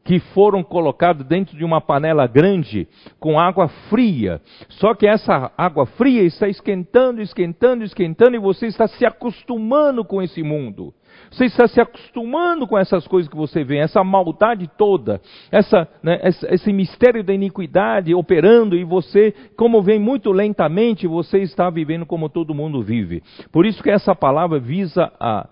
que 0.10 0.18
foram 0.34 0.64
colocados 0.64 1.24
dentro 1.24 1.56
de 1.56 1.64
uma 1.64 1.80
panela 1.80 2.26
grande 2.26 2.88
com 3.20 3.40
água 3.40 3.68
fria. 3.92 4.42
Só 4.68 4.96
que 4.96 5.06
essa 5.06 5.52
água 5.56 5.86
fria 5.86 6.24
está 6.24 6.48
esquentando, 6.48 7.22
esquentando, 7.22 7.84
esquentando 7.84 8.36
e 8.36 8.40
você 8.40 8.66
está 8.66 8.88
se 8.88 9.06
acostumando 9.06 10.04
com 10.04 10.20
esse 10.20 10.42
mundo. 10.42 10.92
Você 11.30 11.46
está 11.46 11.68
se 11.68 11.80
acostumando 11.80 12.66
com 12.66 12.76
essas 12.76 13.06
coisas 13.06 13.30
que 13.30 13.38
você 13.38 13.64
vê, 13.64 13.78
essa 13.78 14.04
maldade 14.04 14.68
toda, 14.80 15.22
essa, 15.52 15.88
né, 16.02 16.20
esse 16.24 16.74
mistério 16.74 17.24
da 17.24 17.32
iniquidade 17.32 18.16
operando 18.16 18.76
e 18.76 18.84
você, 18.84 19.32
como 19.56 19.80
vem 19.80 20.00
muito 20.00 20.32
lentamente, 20.32 21.06
você 21.06 21.38
está 21.38 21.70
vivendo 21.70 22.08
como 22.08 22.30
todo 22.30 22.56
mundo 22.56 22.82
vive. 22.82 23.22
Por 23.52 23.64
isso 23.64 23.84
que 23.84 23.92
essa 23.92 24.16
palavra 24.16 24.60
visa 24.60 25.12
a, 25.20 25.48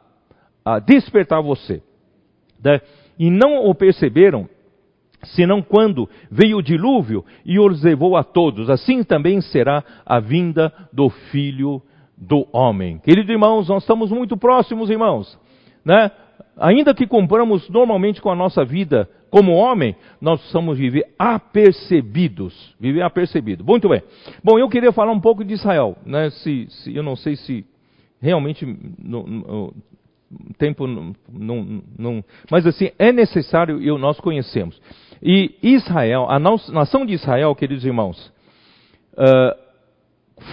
a 0.66 0.80
despertar 0.80 1.44
você. 1.44 1.84
Né? 2.64 2.82
E 3.18 3.30
não 3.30 3.66
o 3.66 3.74
perceberam, 3.74 4.48
senão 5.24 5.62
quando 5.62 6.10
veio 6.30 6.58
o 6.58 6.64
dilúvio 6.64 7.26
e 7.46 7.60
os 7.60 7.84
levou 7.84 8.16
a 8.16 8.24
todos. 8.24 8.70
Assim 8.70 9.04
também 9.04 9.42
será 9.42 9.84
a 10.06 10.20
vinda 10.20 10.72
do 10.94 11.10
Filho 11.10 11.82
do 12.18 12.48
Homem. 12.52 13.00
Queridos 13.00 13.30
irmãos, 13.30 13.70
nós 13.70 13.84
estamos 13.84 14.12
muito 14.12 14.38
próximos, 14.38 14.90
irmãos 14.90 15.38
né? 15.88 16.12
Ainda 16.58 16.94
que 16.94 17.08
compramos 17.08 17.70
normalmente 17.70 18.22
com 18.22 18.30
a 18.30 18.36
nossa 18.36 18.66
vida 18.66 19.10
como 19.30 19.54
homem, 19.54 19.96
nós 20.20 20.40
precisamos 20.40 20.78
viver 20.78 21.14
apercebidos. 21.18 22.76
Viver 22.78 23.04
apercebido. 23.04 23.64
Muito 23.64 23.88
bem. 23.88 24.02
Bom, 24.44 24.60
eu 24.60 24.68
queria 24.68 24.92
falar 24.92 25.14
um 25.14 25.20
pouco 25.20 25.46
de 25.46 25.54
Israel. 25.54 25.96
Né? 26.06 26.30
Se, 26.30 26.68
se, 26.70 26.94
eu 26.94 27.04
não 27.04 27.16
sei 27.16 27.38
se, 27.38 27.66
realmente 28.22 28.66
o 28.66 29.74
tempo 30.58 30.88
não, 30.88 31.14
não, 31.98 32.24
mas 32.52 32.66
assim 32.66 32.92
é 33.00 33.12
necessário 33.12 33.82
e 33.82 33.88
nós 33.98 34.20
conhecemos. 34.20 34.80
E 35.22 35.56
Israel, 35.64 36.28
a 36.30 36.40
nação 36.40 37.06
de 37.06 37.14
Israel, 37.14 37.56
queridos 37.56 37.86
irmãos, 37.86 38.32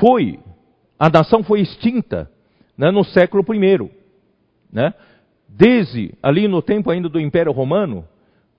foi 0.00 0.38
a 0.98 1.10
nação 1.10 1.42
foi 1.42 1.60
extinta 1.60 2.30
né, 2.76 2.90
no 2.90 3.04
século 3.04 3.44
I, 3.52 3.90
né? 4.72 4.94
Desde 5.48 6.12
ali 6.22 6.48
no 6.48 6.60
tempo 6.60 6.90
ainda 6.90 7.08
do 7.08 7.20
Império 7.20 7.52
Romano, 7.52 8.04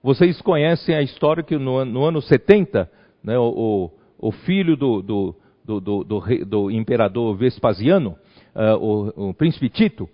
vocês 0.02 0.40
conhecem 0.42 0.96
a 0.96 1.02
história 1.02 1.44
que 1.44 1.58
no, 1.58 1.84
no 1.84 2.06
ano 2.06 2.22
70, 2.22 2.90
né, 3.24 3.38
o, 3.38 3.92
o, 4.18 4.32
filho 4.32 4.78
do, 4.78 5.02
do, 5.02 5.36
do, 5.66 6.04
do, 6.04 6.46
do 6.46 6.72
imperador 6.72 7.36
Vespasiano, 7.36 8.16
uh, 8.56 8.78
o, 8.78 9.30
o, 9.30 9.34
príncipe 9.34 9.68
Tito, 9.68 10.08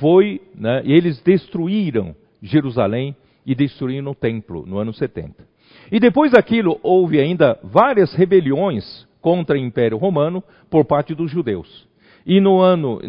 foi, 0.00 0.40
né, 0.54 0.82
eles 0.84 1.20
destruíram 1.22 2.14
Jerusalém 2.42 3.16
e 3.44 3.54
destruíram 3.54 4.10
o 4.10 4.14
templo 4.14 4.66
no 4.66 4.78
ano 4.78 4.92
70. 4.92 5.46
E 5.90 5.98
depois 5.98 6.32
daquilo 6.32 6.78
houve 6.82 7.18
ainda 7.18 7.58
várias 7.62 8.12
rebeliões 8.14 9.06
contra 9.20 9.56
o 9.56 9.58
Império 9.58 9.96
Romano 9.96 10.42
por 10.70 10.84
parte 10.84 11.14
dos 11.14 11.30
judeus. 11.30 11.88
E 12.26 12.40
no 12.40 12.60
ano, 12.60 13.00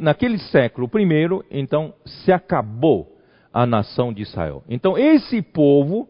naquele 0.00 0.38
século 0.38 0.88
primeiro, 0.88 1.44
então 1.50 1.94
se 2.04 2.30
acabou 2.30 3.16
a 3.52 3.64
nação 3.64 4.12
de 4.12 4.22
Israel. 4.22 4.62
Então 4.68 4.98
esse 4.98 5.40
povo 5.40 6.06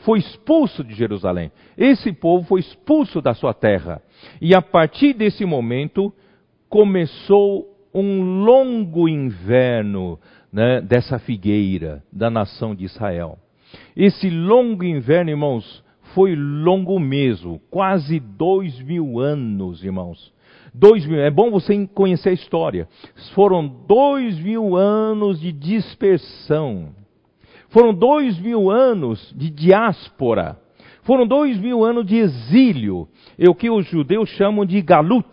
foi 0.00 0.18
expulso 0.18 0.84
de 0.84 0.94
Jerusalém. 0.94 1.50
Esse 1.76 2.12
povo 2.12 2.46
foi 2.46 2.60
expulso 2.60 3.22
da 3.22 3.32
sua 3.32 3.54
terra. 3.54 4.02
E 4.40 4.54
a 4.54 4.60
partir 4.60 5.14
desse 5.14 5.44
momento 5.46 6.12
começou 6.68 7.69
um 7.92 8.44
longo 8.44 9.08
inverno 9.08 10.18
né, 10.52 10.80
dessa 10.80 11.18
figueira 11.18 12.02
da 12.12 12.30
nação 12.30 12.74
de 12.74 12.84
Israel. 12.84 13.38
Esse 13.96 14.28
longo 14.30 14.84
inverno, 14.84 15.30
irmãos, 15.30 15.84
foi 16.14 16.34
longo 16.34 16.98
mesmo, 16.98 17.60
quase 17.70 18.18
dois 18.18 18.80
mil 18.80 19.18
anos, 19.20 19.84
irmãos. 19.84 20.32
Dois 20.72 21.04
mil, 21.06 21.20
é 21.20 21.30
bom 21.30 21.50
você 21.50 21.86
conhecer 21.88 22.30
a 22.30 22.32
história. 22.32 22.88
Foram 23.34 23.66
dois 23.66 24.38
mil 24.38 24.76
anos 24.76 25.40
de 25.40 25.52
dispersão. 25.52 26.94
Foram 27.70 27.94
dois 27.94 28.38
mil 28.38 28.70
anos 28.70 29.32
de 29.36 29.50
diáspora. 29.50 30.58
Foram 31.02 31.26
dois 31.26 31.58
mil 31.58 31.84
anos 31.84 32.06
de 32.06 32.16
exílio. 32.16 33.08
É 33.38 33.48
o 33.48 33.54
que 33.54 33.70
os 33.70 33.86
judeus 33.86 34.28
chamam 34.30 34.64
de 34.64 34.80
galut. 34.80 35.26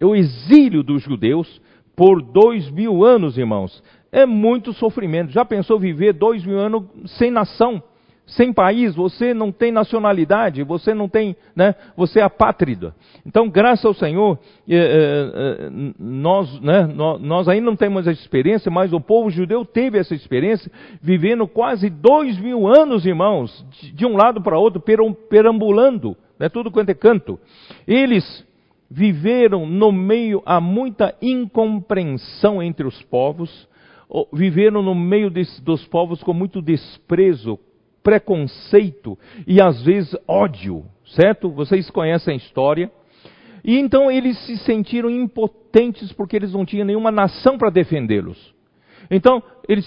É 0.00 0.06
o 0.06 0.14
exílio 0.14 0.82
dos 0.82 1.02
judeus 1.02 1.60
por 1.96 2.22
dois 2.22 2.70
mil 2.70 3.04
anos, 3.04 3.36
irmãos. 3.36 3.82
É 4.10 4.24
muito 4.24 4.72
sofrimento. 4.72 5.32
Já 5.32 5.44
pensou 5.44 5.78
viver 5.78 6.12
dois 6.12 6.44
mil 6.44 6.58
anos 6.58 6.84
sem 7.18 7.30
nação? 7.30 7.82
sem 8.28 8.52
país, 8.52 8.94
você 8.94 9.32
não 9.32 9.50
tem 9.50 9.72
nacionalidade, 9.72 10.62
você 10.62 10.92
não 10.92 11.08
tem, 11.08 11.34
né, 11.56 11.74
você 11.96 12.20
é 12.20 12.22
apátrida. 12.22 12.94
Então, 13.24 13.48
graças 13.48 13.84
ao 13.84 13.94
Senhor, 13.94 14.38
eh, 14.68 15.30
eh, 15.34 15.70
nós, 15.98 16.60
né, 16.60 16.86
nós 17.20 17.48
ainda 17.48 17.64
não 17.64 17.76
temos 17.76 18.06
essa 18.06 18.20
experiência, 18.20 18.70
mas 18.70 18.92
o 18.92 19.00
povo 19.00 19.30
judeu 19.30 19.64
teve 19.64 19.98
essa 19.98 20.14
experiência, 20.14 20.70
vivendo 21.00 21.48
quase 21.48 21.88
dois 21.88 22.38
mil 22.38 22.68
anos, 22.68 23.06
irmãos, 23.06 23.64
de 23.94 24.04
um 24.04 24.14
lado 24.14 24.42
para 24.42 24.58
outro, 24.58 24.82
perambulando, 25.28 26.14
né, 26.38 26.50
tudo 26.50 26.70
quanto 26.70 26.90
é 26.90 26.94
canto. 26.94 27.40
Eles 27.86 28.46
viveram 28.90 29.66
no 29.66 29.92
meio 29.92 30.42
a 30.46 30.60
muita 30.60 31.14
incompreensão 31.20 32.62
entre 32.62 32.86
os 32.86 33.00
povos, 33.02 33.68
viveram 34.32 34.82
no 34.82 34.94
meio 34.94 35.30
dos 35.30 35.86
povos 35.86 36.22
com 36.22 36.32
muito 36.32 36.62
desprezo, 36.62 37.58
preconceito 38.02 39.18
e 39.46 39.60
às 39.60 39.82
vezes 39.82 40.16
ódio, 40.26 40.84
certo? 41.04 41.50
Vocês 41.50 41.90
conhecem 41.90 42.34
a 42.34 42.36
história. 42.36 42.90
E 43.62 43.76
então 43.76 44.10
eles 44.10 44.38
se 44.46 44.56
sentiram 44.58 45.10
impotentes 45.10 46.12
porque 46.12 46.36
eles 46.36 46.52
não 46.52 46.64
tinham 46.64 46.86
nenhuma 46.86 47.10
nação 47.10 47.58
para 47.58 47.70
defendê-los. 47.70 48.56
Então, 49.10 49.42
eles 49.66 49.86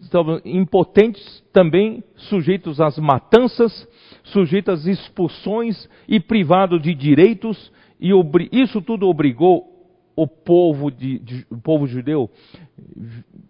estavam 0.00 0.40
impotentes 0.44 1.42
também, 1.52 2.04
sujeitos 2.14 2.80
às 2.80 2.98
matanças, 2.98 3.88
sujeitos 4.24 4.80
às 4.80 4.86
expulsões 4.86 5.88
e 6.06 6.20
privados 6.20 6.80
de 6.82 6.94
direitos, 6.94 7.72
e 8.00 8.10
isso 8.52 8.80
tudo 8.80 9.08
obrigou 9.08 9.70
o 10.16 10.26
povo, 10.26 10.90
de, 10.90 11.18
de, 11.18 11.46
o 11.50 11.58
povo 11.58 11.86
judeu 11.86 12.30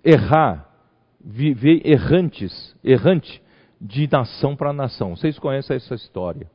errar, 0.04 0.68
viver 1.24 1.82
errantes, 1.84 2.76
errante, 2.82 3.40
de 3.80 4.08
nação 4.10 4.54
para 4.54 4.72
nação. 4.72 5.16
Vocês 5.16 5.38
conhecem 5.38 5.76
essa 5.76 5.94
história. 5.94 6.50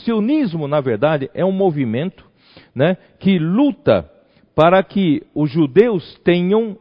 Sionismo, 0.03 0.67
na 0.67 0.79
verdade, 0.79 1.29
é 1.33 1.43
um 1.43 1.51
movimento 1.51 2.25
né, 2.73 2.97
que 3.19 3.39
luta 3.39 4.09
para 4.55 4.81
que 4.83 5.23
os 5.33 5.51
judeus 5.51 6.19
tenham 6.23 6.77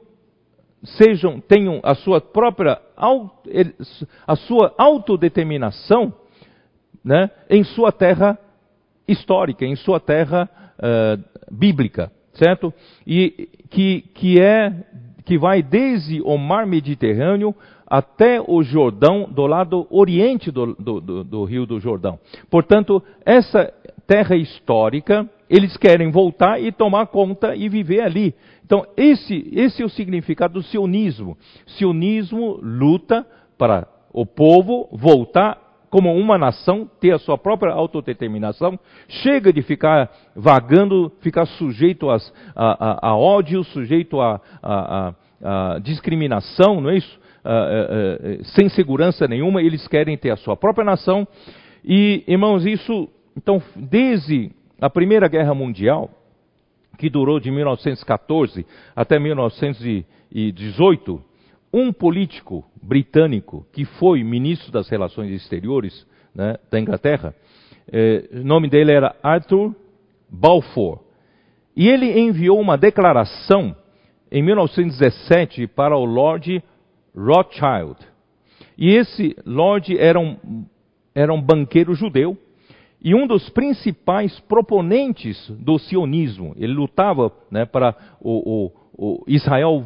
sejam 0.83 1.41
tenham 1.41 1.81
a 1.83 1.95
sua 1.95 2.21
própria 2.21 2.81
a 4.27 4.37
sua 4.37 4.75
autodeterminação 4.79 6.15
né, 7.05 7.31
em 7.51 7.65
sua 7.65 7.91
terra 7.91 8.39
histórica, 9.09 9.65
em 9.65 9.77
sua 9.77 9.99
terra 9.99 10.49
uh, 10.79 11.23
bíblica, 11.51 12.11
certo? 12.35 12.73
E 13.07 13.49
que, 13.71 14.03
que 14.15 14.41
é 14.41 14.73
que 15.25 15.37
vai 15.37 15.63
desde 15.63 16.21
o 16.23 16.39
mar 16.39 16.67
Mediterrâneo 16.67 17.55
até 17.87 18.41
o 18.41 18.63
Jordão, 18.63 19.29
do 19.31 19.47
lado 19.47 19.87
oriente 19.91 20.51
do, 20.51 20.75
do, 20.75 21.01
do, 21.01 21.25
do 21.25 21.45
rio 21.45 21.67
do 21.67 21.81
Jordão. 21.81 22.19
Portanto, 22.51 23.03
essa 23.25 23.73
terra 24.07 24.37
histórica 24.37 25.29
eles 25.49 25.77
querem 25.77 26.11
voltar 26.11 26.61
e 26.61 26.73
tomar 26.73 27.07
conta 27.07 27.55
e 27.55 27.69
viver 27.69 28.01
ali. 28.01 28.35
Então, 28.65 28.85
esse, 28.97 29.49
esse 29.53 29.83
é 29.83 29.85
o 29.85 29.89
significado 29.89 30.55
do 30.55 30.63
sionismo. 30.63 31.37
Sionismo 31.67 32.59
luta 32.61 33.25
para 33.57 33.87
o 34.13 34.27
povo 34.27 34.89
voltar 34.93 35.66
como 35.97 36.15
uma 36.15 36.37
nação, 36.37 36.87
ter 37.01 37.15
a 37.15 37.19
sua 37.19 37.39
própria 37.39 37.73
autodeterminação, 37.73 38.79
chega 39.09 39.51
de 39.51 39.63
ficar 39.63 40.11
vagando, 40.35 41.11
ficar 41.23 41.47
sujeito 41.47 42.11
às, 42.11 42.31
a, 42.55 43.07
a, 43.07 43.13
a, 43.13 43.17
ódio, 43.17 43.65
sujeito 43.65 44.21
a, 44.21 44.39
a, 44.63 45.79
discriminação, 45.83 46.83
não 46.83 46.91
é 46.91 46.99
isso? 46.99 47.19
sem 48.57 48.69
segurança 48.69 49.27
nenhuma, 49.27 49.63
eles 49.63 49.89
querem 49.89 50.19
ter 50.19 50.33
a 50.33 50.37
sua 50.37 50.55
própria 50.55 50.85
nação. 50.85 51.27
E, 51.83 52.23
irmãos, 52.29 52.67
isso, 52.67 53.09
então, 53.35 53.63
desde 53.75 54.51
a 54.79 54.91
Primeira 54.91 55.29
Guerra 55.29 55.55
Mundial, 55.55 56.11
que 56.99 57.09
durou 57.09 57.41
de 57.41 57.51
1914 57.51 58.67
até 58.95 59.19
1918, 59.19 61.25
um 61.77 61.93
político 61.93 62.65
britânico 62.83 63.67
que 63.71 63.85
foi 63.85 64.25
ministro 64.25 64.73
das 64.73 64.89
Relações 64.89 65.31
Exteriores 65.31 66.07
né, 66.35 66.57
da 66.71 66.81
Inglaterra, 66.81 67.35
eh, 67.93 68.31
o 68.33 68.45
nome 68.45 68.71
dele 68.71 68.93
era 68.93 69.15
Arthur 69.23 69.77
Balfour, 70.27 71.01
e 71.77 71.87
ele 71.87 72.19
enviou 72.19 72.59
uma 72.59 72.79
declaração 72.79 73.77
em 74.33 74.43
1917 74.43 75.67
para 75.67 75.95
o 75.95 76.07
Lord 76.07 76.65
Rothschild. 77.15 77.99
E 78.79 78.95
esse 78.95 79.37
Lord 79.45 79.99
era 79.99 80.19
um 80.19 80.65
era 81.15 81.33
um 81.33 81.41
banqueiro 81.41 81.95
judeu 81.95 82.37
e 83.03 83.15
um 83.15 83.27
dos 83.27 83.49
principais 83.51 84.39
proponentes 84.41 85.51
do 85.51 85.79
sionismo. 85.79 86.55
Ele 86.57 86.75
lutava 86.75 87.33
né, 87.51 87.65
para 87.65 87.95
o, 88.21 88.67
o, 88.67 89.21
o, 89.21 89.25
Israel, 89.27 89.85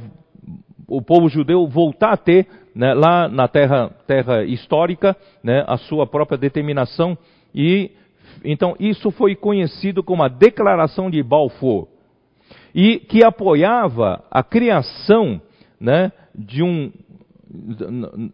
o 0.91 1.01
povo 1.01 1.29
judeu, 1.29 1.67
voltar 1.69 2.13
a 2.13 2.17
ter 2.17 2.49
né, 2.75 2.93
lá 2.93 3.29
na 3.29 3.47
terra, 3.47 3.91
terra 4.07 4.45
histórica 4.45 5.17
né, 5.43 5.65
a 5.67 5.77
sua 5.77 6.05
própria 6.07 6.37
determinação. 6.37 7.17
E 7.55 7.93
então 8.45 8.75
isso 8.79 9.11
foi 9.13 9.37
conhecido 9.37 10.03
como 10.03 10.23
a 10.25 10.29
Declaração 10.29 11.09
de 11.09 11.23
Balfour 11.23 11.87
e 12.75 12.99
que 12.99 13.25
apoiava 13.25 14.25
a 14.31 14.43
criação 14.43 15.41
né, 15.81 16.13
de 16.35 16.63
um 16.63 16.91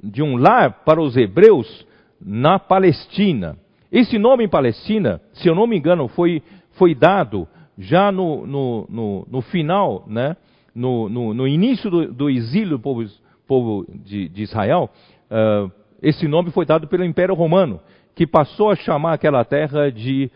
de 0.02 0.22
um 0.22 0.36
lar 0.36 0.84
para 0.84 1.00
os 1.00 1.16
hebreus 1.16 1.86
na 2.20 2.58
Palestina. 2.58 3.56
Esse 3.90 4.18
nome 4.18 4.48
Palestina, 4.48 5.22
se 5.32 5.48
eu 5.48 5.54
não 5.54 5.66
me 5.66 5.78
engano, 5.78 6.06
foi, 6.08 6.42
foi 6.72 6.94
dado 6.94 7.48
já 7.78 8.12
no, 8.12 8.46
no, 8.46 8.86
no, 8.90 9.26
no 9.30 9.40
final, 9.40 10.04
né, 10.06 10.36
no, 10.76 11.32
no, 11.32 11.48
início 11.48 11.90
do, 11.90 12.12
do, 12.12 12.30
exílio 12.30 12.70
do 12.70 12.78
povo, 12.78 13.04
povo 13.46 13.86
de, 14.04 14.28
de 14.28 14.42
Israel. 14.42 14.90
Uh, 15.30 15.70
esse 16.02 16.28
nome 16.28 16.50
foi 16.50 16.66
dado 16.66 16.86
pelo 16.86 17.04
Império 17.04 17.34
Romano, 17.34 17.80
que 18.14 18.26
passou 18.26 18.70
a 18.70 18.76
chamar 18.76 19.14
aquela 19.14 19.44
terra 19.44 19.90
de 19.90 20.30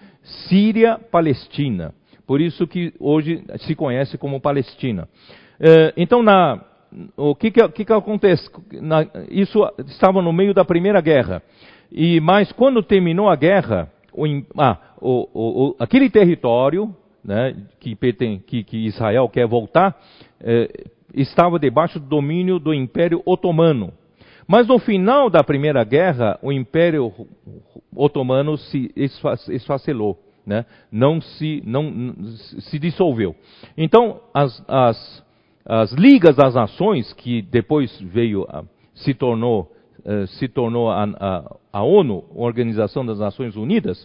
Síria-Palestina. 0.49 1.95
Por 2.27 2.41
isso 2.41 2.67
que 2.67 2.95
hoje 2.99 3.45
se 3.59 3.75
conhece 3.75 4.17
como 4.17 4.41
Palestina. 4.41 5.07
Uh, 5.61 5.93
então, 5.97 6.23
na, 6.23 6.65
o 7.17 7.35
que, 7.35 7.51
que, 7.51 7.69
que, 7.69 7.85
que 7.85 7.93
acontece? 7.93 8.49
Na, 8.73 9.07
isso 9.29 9.61
estava 9.87 10.23
no 10.23 10.33
meio 10.33 10.55
da 10.55 10.65
Primeira 10.65 11.01
Guerra. 11.03 11.43
E 11.93 12.21
mas 12.21 12.51
quando 12.53 12.83
terminou 12.83 13.29
a 13.29 13.37
guerra, 13.37 13.93
o, 14.13 14.25
ah, 14.57 14.79
o, 15.01 15.29
o, 15.35 15.77
aquele 15.79 16.09
território 16.09 16.95
né, 17.25 17.57
que, 17.79 17.97
que, 18.47 18.65
que, 18.65 18.77
Israel 18.87 19.29
quer 19.29 19.47
voltar 19.47 19.97
eh, 20.41 20.87
estava 21.15 21.59
debaixo 21.59 21.99
do 21.99 22.07
domínio 22.07 22.59
do 22.59 22.73
Império 22.73 23.23
Otomano. 23.25 23.93
Mas 24.47 24.67
no 24.67 24.79
final 24.79 25.31
da 25.31 25.45
Primeira 25.45 25.85
Guerra, 25.85 26.39
o 26.43 26.51
Império 26.51 27.13
Otomano 27.95 28.57
se 28.57 28.91
esfacelou, 29.49 30.19
né? 30.45 30.67
não, 30.91 31.21
se, 31.21 31.63
não 31.65 32.15
se 32.59 32.79
dissolveu. 32.79 33.35
Então, 33.77 34.21
as, 34.35 34.63
as, 34.67 35.25
as 35.65 35.93
Ligas 35.93 36.37
das 36.37 36.55
Nações, 36.55 37.13
que 37.13 37.43
depois 37.43 37.97
veio, 38.01 38.47
se 38.95 39.15
tornou 39.15 39.71
eh, 40.05 40.27
se 40.27 40.49
tornou 40.49 40.91
a, 40.91 41.05
a, 41.05 41.57
a, 41.73 41.83
ONU, 41.83 42.25
Organização 42.35 43.05
das 43.05 43.19
Nações 43.19 43.57
Unidas, 43.57 44.03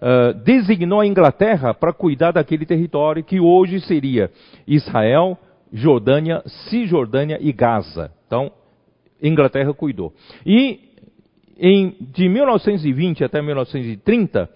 uh, 0.00 0.34
designou 0.44 1.00
a 1.00 1.06
Inglaterra 1.06 1.74
para 1.74 1.92
cuidar 1.92 2.32
daquele 2.32 2.64
território 2.64 3.24
que 3.24 3.40
hoje 3.40 3.80
seria 3.80 4.30
Israel, 4.66 5.36
Jordânia, 5.72 6.42
Cisjordânia 6.68 7.38
e 7.40 7.52
Gaza. 7.52 8.12
Então, 8.26 8.52
Inglaterra 9.22 9.72
cuidou. 9.72 10.12
E 10.44 10.80
em, 11.58 11.96
de 12.00 12.28
1920 12.28 13.24
até 13.24 13.40
1930, 13.40 14.48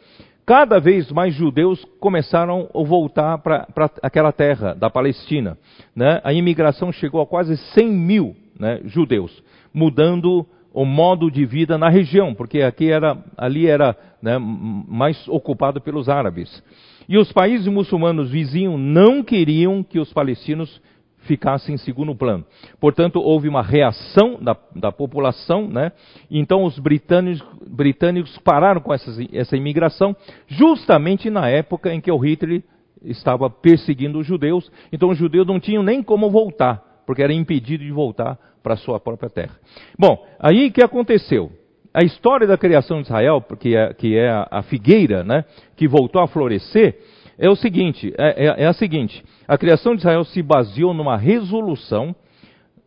cada 0.44 0.78
vez 0.78 1.10
mais 1.10 1.34
judeus 1.34 1.84
começaram 2.00 2.68
a 2.74 2.82
voltar 2.84 3.38
para 3.38 3.66
aquela 4.02 4.32
terra 4.32 4.74
da 4.74 4.88
Palestina. 4.88 5.58
Né? 5.94 6.20
A 6.22 6.32
imigração 6.32 6.92
chegou 6.92 7.20
a 7.20 7.26
quase 7.26 7.56
100 7.56 7.90
mil 7.90 8.36
né, 8.58 8.80
judeus, 8.84 9.42
mudando 9.72 10.46
o 10.76 10.84
modo 10.84 11.30
de 11.30 11.46
vida 11.46 11.78
na 11.78 11.88
região, 11.88 12.34
porque 12.34 12.60
aqui 12.60 12.90
era, 12.90 13.16
ali 13.34 13.66
era 13.66 13.96
né, 14.20 14.36
mais 14.38 15.26
ocupado 15.26 15.80
pelos 15.80 16.06
árabes. 16.06 16.62
E 17.08 17.16
os 17.16 17.32
países 17.32 17.66
muçulmanos 17.66 18.30
vizinhos 18.30 18.78
não 18.78 19.22
queriam 19.22 19.82
que 19.82 19.98
os 19.98 20.12
palestinos 20.12 20.82
ficassem 21.20 21.76
em 21.76 21.78
segundo 21.78 22.14
plano. 22.14 22.44
Portanto, 22.78 23.22
houve 23.22 23.48
uma 23.48 23.62
reação 23.62 24.38
da, 24.38 24.54
da 24.74 24.92
população, 24.92 25.66
né? 25.66 25.92
então 26.30 26.62
os 26.64 26.78
britânicos, 26.78 27.42
britânicos 27.66 28.36
pararam 28.44 28.82
com 28.82 28.92
essa, 28.92 29.10
essa 29.32 29.56
imigração, 29.56 30.14
justamente 30.46 31.30
na 31.30 31.48
época 31.48 31.90
em 31.90 32.02
que 32.02 32.12
o 32.12 32.18
Hitler 32.18 32.62
estava 33.02 33.48
perseguindo 33.48 34.18
os 34.18 34.26
judeus, 34.26 34.70
então 34.92 35.08
os 35.08 35.16
judeus 35.16 35.46
não 35.46 35.58
tinham 35.58 35.82
nem 35.82 36.02
como 36.02 36.30
voltar, 36.30 36.82
porque 37.06 37.22
era 37.22 37.32
impedido 37.32 37.84
de 37.84 37.92
voltar 37.92 38.38
para 38.62 38.74
a 38.74 38.76
sua 38.76 38.98
própria 38.98 39.30
terra. 39.30 39.56
Bom, 39.98 40.26
aí 40.38 40.66
o 40.66 40.72
que 40.72 40.82
aconteceu? 40.82 41.52
A 41.94 42.04
história 42.04 42.46
da 42.46 42.58
criação 42.58 43.00
de 43.00 43.06
Israel, 43.06 43.42
que 43.58 43.74
é, 43.74 43.94
que 43.94 44.18
é 44.18 44.28
a, 44.50 44.62
figueira, 44.62 45.24
né, 45.24 45.44
que 45.76 45.88
voltou 45.88 46.20
a 46.20 46.26
florescer, 46.26 46.98
é 47.38 47.48
o 47.48 47.56
seguinte, 47.56 48.12
é, 48.18 48.46
é, 48.46 48.64
é 48.64 48.66
a 48.66 48.72
seguinte, 48.72 49.24
a 49.46 49.56
criação 49.56 49.94
de 49.94 50.00
Israel 50.00 50.24
se 50.24 50.42
baseou 50.42 50.92
numa 50.92 51.16
resolução 51.16 52.14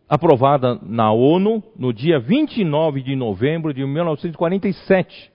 aprovada 0.07 0.79
na 0.81 1.11
ONU 1.11 1.63
no 1.77 1.93
dia 1.93 2.19
29 2.19 3.01
de 3.01 3.15
novembro 3.15 3.73
de 3.73 3.85
1947. 3.85 5.31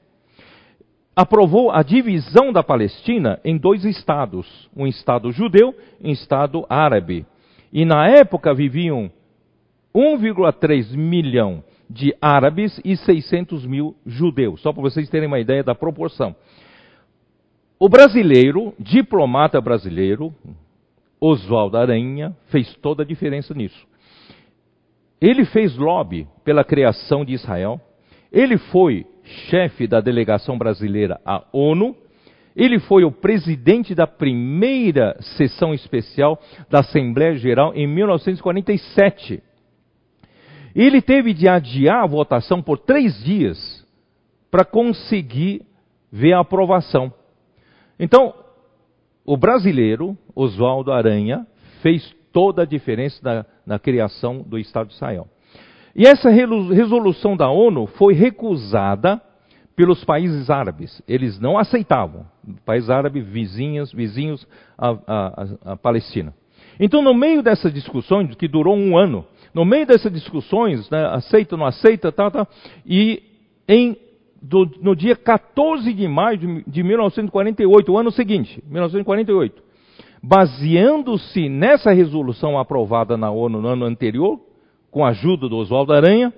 Aprovou 1.16 1.70
a 1.70 1.82
divisão 1.82 2.52
da 2.52 2.62
Palestina 2.62 3.40
em 3.44 3.56
dois 3.56 3.84
estados, 3.84 4.68
um 4.76 4.84
estado 4.84 5.30
judeu 5.30 5.72
e 6.00 6.08
um 6.08 6.12
estado 6.12 6.66
árabe. 6.68 7.24
E 7.74 7.84
na 7.84 8.08
época 8.08 8.54
viviam 8.54 9.10
1,3 9.92 10.96
milhão 10.96 11.64
de 11.90 12.14
árabes 12.22 12.80
e 12.84 12.96
600 12.96 13.66
mil 13.66 13.96
judeus, 14.06 14.62
só 14.62 14.72
para 14.72 14.80
vocês 14.80 15.10
terem 15.10 15.26
uma 15.26 15.40
ideia 15.40 15.64
da 15.64 15.74
proporção. 15.74 16.36
O 17.76 17.88
brasileiro, 17.88 18.72
diplomata 18.78 19.60
brasileiro, 19.60 20.32
Oswaldo 21.20 21.76
Aranha, 21.76 22.36
fez 22.46 22.72
toda 22.76 23.02
a 23.02 23.06
diferença 23.06 23.52
nisso. 23.52 23.86
Ele 25.20 25.44
fez 25.44 25.76
lobby 25.76 26.28
pela 26.44 26.62
criação 26.62 27.24
de 27.24 27.32
Israel, 27.32 27.80
ele 28.30 28.56
foi 28.56 29.04
chefe 29.50 29.88
da 29.88 30.00
delegação 30.00 30.56
brasileira 30.56 31.20
à 31.24 31.44
ONU, 31.52 31.96
ele 32.56 32.78
foi 32.78 33.04
o 33.04 33.10
presidente 33.10 33.94
da 33.94 34.06
primeira 34.06 35.16
sessão 35.36 35.74
especial 35.74 36.40
da 36.70 36.80
Assembleia 36.80 37.36
Geral 37.36 37.72
em 37.74 37.86
1947. 37.86 39.42
Ele 40.74 41.02
teve 41.02 41.32
de 41.32 41.48
adiar 41.48 42.04
a 42.04 42.06
votação 42.06 42.62
por 42.62 42.78
três 42.78 43.22
dias 43.24 43.84
para 44.50 44.64
conseguir 44.64 45.62
ver 46.12 46.32
a 46.32 46.40
aprovação. 46.40 47.12
Então, 47.98 48.32
o 49.24 49.36
brasileiro, 49.36 50.16
Oswaldo 50.34 50.92
Aranha, 50.92 51.46
fez 51.82 52.14
toda 52.32 52.62
a 52.62 52.66
diferença 52.66 53.18
na, 53.22 53.46
na 53.66 53.78
criação 53.78 54.42
do 54.42 54.58
Estado 54.58 54.88
de 54.88 54.94
Israel. 54.94 55.28
E 55.94 56.06
essa 56.06 56.28
resolução 56.28 57.36
da 57.36 57.48
ONU 57.48 57.86
foi 57.86 58.14
recusada 58.14 59.20
pelos 59.76 60.04
países 60.04 60.50
árabes. 60.50 61.02
Eles 61.06 61.38
não 61.38 61.58
aceitavam. 61.58 62.26
Países 62.64 62.90
árabes 62.90 63.26
vizinhos, 63.26 63.92
vizinhos 63.92 64.46
à, 64.78 65.76
Palestina. 65.76 66.34
Então, 66.78 67.02
no 67.02 67.14
meio 67.14 67.42
dessas 67.42 67.72
discussões, 67.72 68.34
que 68.34 68.48
durou 68.48 68.76
um 68.76 68.96
ano, 68.96 69.24
no 69.52 69.64
meio 69.64 69.86
dessas 69.86 70.12
discussões, 70.12 70.88
né, 70.90 71.06
aceita, 71.06 71.56
não 71.56 71.66
aceita, 71.66 72.10
tá, 72.10 72.30
tá, 72.30 72.46
e 72.84 73.22
em, 73.68 73.96
do, 74.42 74.68
no 74.80 74.96
dia 74.96 75.14
14 75.14 75.92
de 75.92 76.08
maio 76.08 76.36
de, 76.36 76.64
de 76.66 76.82
1948, 76.82 77.92
o 77.92 77.98
ano 77.98 78.10
seguinte, 78.10 78.62
1948, 78.66 79.62
baseando-se 80.20 81.48
nessa 81.48 81.92
resolução 81.92 82.58
aprovada 82.58 83.16
na 83.16 83.30
ONU 83.30 83.60
no 83.60 83.68
ano 83.68 83.84
anterior, 83.84 84.40
com 84.90 85.04
a 85.04 85.10
ajuda 85.10 85.48
do 85.48 85.56
Oswaldo 85.56 85.92
Aranha, 85.92 86.32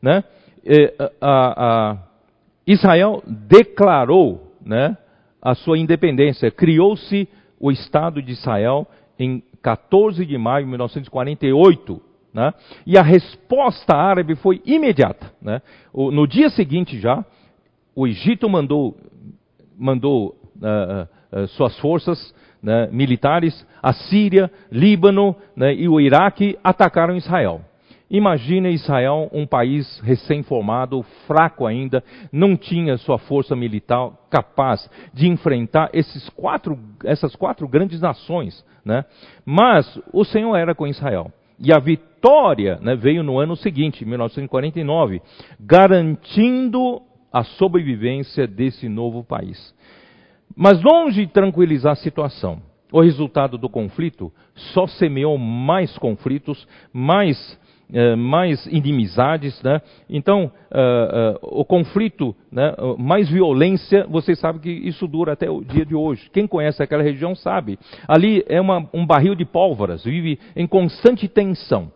né, 0.00 0.24
eh, 0.64 0.94
a, 1.20 1.90
a 1.90 1.98
Israel 2.66 3.22
declarou 3.26 4.52
né, 4.64 4.96
a 5.40 5.54
sua 5.54 5.78
independência, 5.78 6.50
criou-se 6.50 7.28
o 7.60 7.70
Estado 7.70 8.22
de 8.22 8.32
Israel 8.32 8.86
em 9.18 9.42
14 9.62 10.24
de 10.24 10.36
maio 10.38 10.64
de 10.64 10.70
1948. 10.70 12.00
Né? 12.32 12.52
E 12.86 12.98
a 12.98 13.02
resposta 13.02 13.96
árabe 13.96 14.34
foi 14.36 14.60
imediata. 14.64 15.32
Né? 15.40 15.62
O, 15.92 16.10
no 16.10 16.26
dia 16.26 16.50
seguinte 16.50 16.98
já, 16.98 17.24
o 17.94 18.06
Egito 18.06 18.48
mandou, 18.48 18.96
mandou 19.78 20.36
uh, 20.56 21.42
uh, 21.42 21.46
suas 21.48 21.78
forças 21.78 22.34
né, 22.62 22.88
militares, 22.90 23.66
a 23.82 23.92
Síria, 23.92 24.50
Líbano 24.72 25.36
né, 25.54 25.74
e 25.74 25.88
o 25.88 26.00
Iraque 26.00 26.58
atacaram 26.64 27.16
Israel. 27.16 27.60
Imagina 28.14 28.68
Israel, 28.68 29.28
um 29.32 29.44
país 29.44 29.98
recém-formado, 29.98 31.02
fraco 31.26 31.66
ainda, 31.66 32.00
não 32.30 32.56
tinha 32.56 32.96
sua 32.96 33.18
força 33.18 33.56
militar 33.56 34.08
capaz 34.30 34.88
de 35.12 35.26
enfrentar 35.26 35.90
quatro, 36.36 36.78
essas 37.02 37.34
quatro 37.34 37.66
grandes 37.66 38.00
nações. 38.00 38.64
Né? 38.84 39.04
Mas 39.44 40.00
o 40.12 40.24
Senhor 40.24 40.54
era 40.54 40.76
com 40.76 40.86
Israel. 40.86 41.32
E 41.58 41.72
a 41.72 41.80
vitória 41.80 42.78
né, 42.80 42.94
veio 42.94 43.24
no 43.24 43.36
ano 43.36 43.56
seguinte, 43.56 44.04
1949, 44.04 45.20
garantindo 45.58 47.02
a 47.32 47.42
sobrevivência 47.42 48.46
desse 48.46 48.88
novo 48.88 49.24
país. 49.24 49.74
Mas 50.56 50.80
longe 50.80 51.26
de 51.26 51.32
tranquilizar 51.32 51.94
a 51.94 51.96
situação, 51.96 52.62
o 52.92 53.00
resultado 53.00 53.58
do 53.58 53.68
conflito 53.68 54.32
só 54.54 54.86
semeou 54.86 55.36
mais 55.36 55.98
conflitos, 55.98 56.64
mais 56.92 57.58
eh, 57.92 58.16
mais 58.16 58.64
inimizades, 58.66 59.62
né? 59.62 59.80
Então, 60.08 60.50
uh, 60.72 61.44
uh, 61.44 61.60
o 61.60 61.64
conflito, 61.64 62.34
né? 62.50 62.74
mais 62.98 63.28
violência, 63.28 64.06
você 64.08 64.34
sabe 64.34 64.58
que 64.58 64.70
isso 64.70 65.06
dura 65.06 65.34
até 65.34 65.50
o 65.50 65.62
dia 65.62 65.84
de 65.84 65.94
hoje. 65.94 66.30
Quem 66.32 66.46
conhece 66.46 66.82
aquela 66.82 67.02
região 67.02 67.34
sabe. 67.34 67.78
Ali 68.08 68.42
é 68.48 68.60
uma, 68.60 68.88
um 68.92 69.06
barril 69.06 69.34
de 69.34 69.44
pólvoras, 69.44 70.02
vive 70.02 70.38
em 70.56 70.66
constante 70.66 71.28
tensão. 71.28 71.92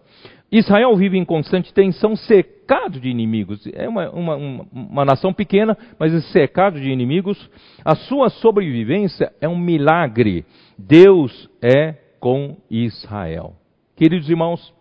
Israel 0.50 0.96
vive 0.96 1.18
em 1.18 1.24
constante 1.24 1.72
tensão, 1.72 2.16
secado 2.16 3.00
de 3.00 3.08
inimigos. 3.08 3.66
É 3.74 3.88
uma, 3.88 4.10
uma, 4.10 4.36
uma, 4.36 4.66
uma 4.72 5.04
nação 5.04 5.32
pequena, 5.32 5.76
mas 5.98 6.14
é 6.14 6.20
secado 6.20 6.80
de 6.80 6.90
inimigos. 6.90 7.50
A 7.84 7.94
sua 7.94 8.30
sobrevivência 8.30 9.32
é 9.40 9.48
um 9.48 9.58
milagre. 9.58 10.44
Deus 10.78 11.50
é 11.62 11.94
com 12.20 12.56
Israel. 12.70 13.54
Queridos 13.96 14.30
irmãos, 14.30 14.72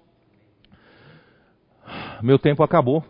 meu 2.21 2.39
tempo 2.39 2.63
acabou. 2.63 3.03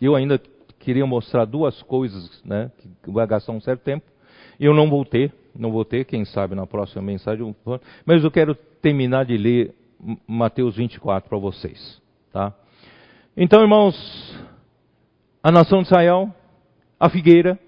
Eu 0.00 0.14
ainda 0.14 0.40
queria 0.78 1.06
mostrar 1.06 1.44
duas 1.44 1.82
coisas, 1.82 2.42
né, 2.44 2.70
que 3.02 3.10
vai 3.10 3.26
gastar 3.26 3.52
um 3.52 3.60
certo 3.60 3.82
tempo. 3.82 4.06
Eu 4.58 4.74
não 4.74 4.88
vou 4.88 5.04
ter, 5.04 5.32
não 5.54 5.70
vou 5.70 5.84
ter, 5.84 6.04
quem 6.04 6.24
sabe 6.24 6.54
na 6.54 6.66
próxima 6.66 7.02
mensagem. 7.02 7.54
Mas 8.04 8.24
eu 8.24 8.30
quero 8.30 8.54
terminar 8.54 9.24
de 9.24 9.36
ler 9.36 9.74
Mateus 10.26 10.76
24 10.76 11.28
para 11.28 11.38
vocês, 11.38 12.00
tá? 12.32 12.52
Então, 13.36 13.62
irmãos, 13.62 13.96
a 15.42 15.50
nação 15.50 15.82
de 15.82 15.88
Israel, 15.88 16.32
a 16.98 17.08
figueira, 17.08 17.58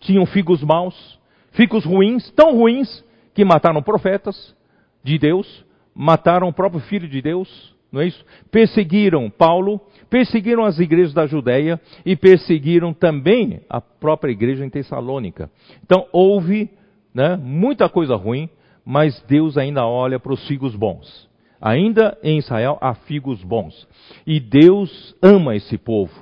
tinham 0.00 0.26
figos 0.26 0.62
maus, 0.62 1.18
figos 1.52 1.84
ruins, 1.84 2.30
tão 2.30 2.56
ruins 2.56 3.04
que 3.32 3.44
mataram 3.44 3.82
profetas 3.82 4.54
de 5.02 5.18
Deus, 5.18 5.64
mataram 5.94 6.48
o 6.48 6.52
próprio 6.52 6.80
filho 6.82 7.08
de 7.08 7.20
Deus, 7.20 7.73
não 7.94 8.00
é 8.00 8.08
isso? 8.08 8.24
Perseguiram 8.50 9.30
Paulo, 9.30 9.80
perseguiram 10.10 10.64
as 10.64 10.80
igrejas 10.80 11.14
da 11.14 11.26
Judéia 11.26 11.80
e 12.04 12.16
perseguiram 12.16 12.92
também 12.92 13.60
a 13.70 13.80
própria 13.80 14.32
igreja 14.32 14.64
em 14.64 14.68
Tessalônica. 14.68 15.48
Então 15.84 16.06
houve 16.12 16.68
né, 17.14 17.36
muita 17.36 17.88
coisa 17.88 18.16
ruim, 18.16 18.50
mas 18.84 19.22
Deus 19.28 19.56
ainda 19.56 19.86
olha 19.86 20.18
para 20.18 20.32
os 20.32 20.46
figos 20.48 20.74
bons. 20.74 21.28
Ainda 21.60 22.18
em 22.22 22.38
Israel 22.38 22.76
há 22.80 22.94
figos 22.94 23.42
bons. 23.44 23.86
E 24.26 24.40
Deus 24.40 25.14
ama 25.22 25.54
esse 25.54 25.78
povo. 25.78 26.12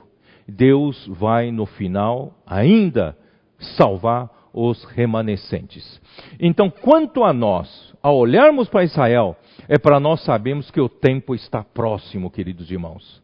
Deus 0.46 1.06
vai 1.08 1.50
no 1.50 1.64
final 1.64 2.34
ainda 2.46 3.16
salvar 3.76 4.30
os 4.52 4.84
remanescentes. 4.84 6.00
Então, 6.38 6.68
quanto 6.68 7.24
a 7.24 7.32
nós, 7.32 7.91
ao 8.02 8.16
olharmos 8.16 8.68
para 8.68 8.84
Israel, 8.84 9.36
é 9.68 9.78
para 9.78 10.00
nós 10.00 10.24
sabermos 10.24 10.70
que 10.70 10.80
o 10.80 10.88
tempo 10.88 11.34
está 11.34 11.62
próximo, 11.62 12.30
queridos 12.30 12.70
irmãos. 12.70 13.22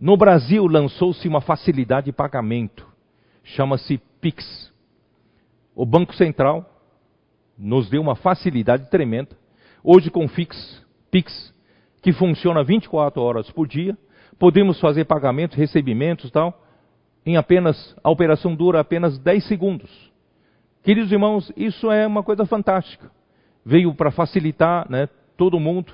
No 0.00 0.16
Brasil 0.16 0.66
lançou-se 0.66 1.28
uma 1.28 1.40
facilidade 1.40 2.06
de 2.06 2.12
pagamento, 2.12 2.84
chama-se 3.44 3.98
Pix. 4.20 4.72
O 5.74 5.86
Banco 5.86 6.14
Central 6.14 6.68
nos 7.56 7.88
deu 7.88 8.02
uma 8.02 8.16
facilidade 8.16 8.90
tremenda. 8.90 9.36
Hoje 9.84 10.10
com 10.10 10.26
Fix, 10.26 10.84
Pix, 11.10 11.54
que 12.02 12.12
funciona 12.12 12.64
24 12.64 13.22
horas 13.22 13.50
por 13.50 13.68
dia, 13.68 13.96
podemos 14.38 14.80
fazer 14.80 15.04
pagamentos, 15.04 15.56
recebimentos 15.56 16.30
tal, 16.32 16.60
em 17.24 17.36
apenas, 17.36 17.94
a 18.02 18.10
operação 18.10 18.56
dura 18.56 18.80
apenas 18.80 19.16
10 19.18 19.46
segundos. 19.46 20.11
Queridos 20.82 21.12
irmãos, 21.12 21.52
isso 21.56 21.90
é 21.90 22.06
uma 22.06 22.22
coisa 22.22 22.44
fantástica 22.44 23.10
veio 23.64 23.94
para 23.94 24.10
facilitar 24.10 24.90
né, 24.90 25.08
todo 25.36 25.60
mundo. 25.60 25.92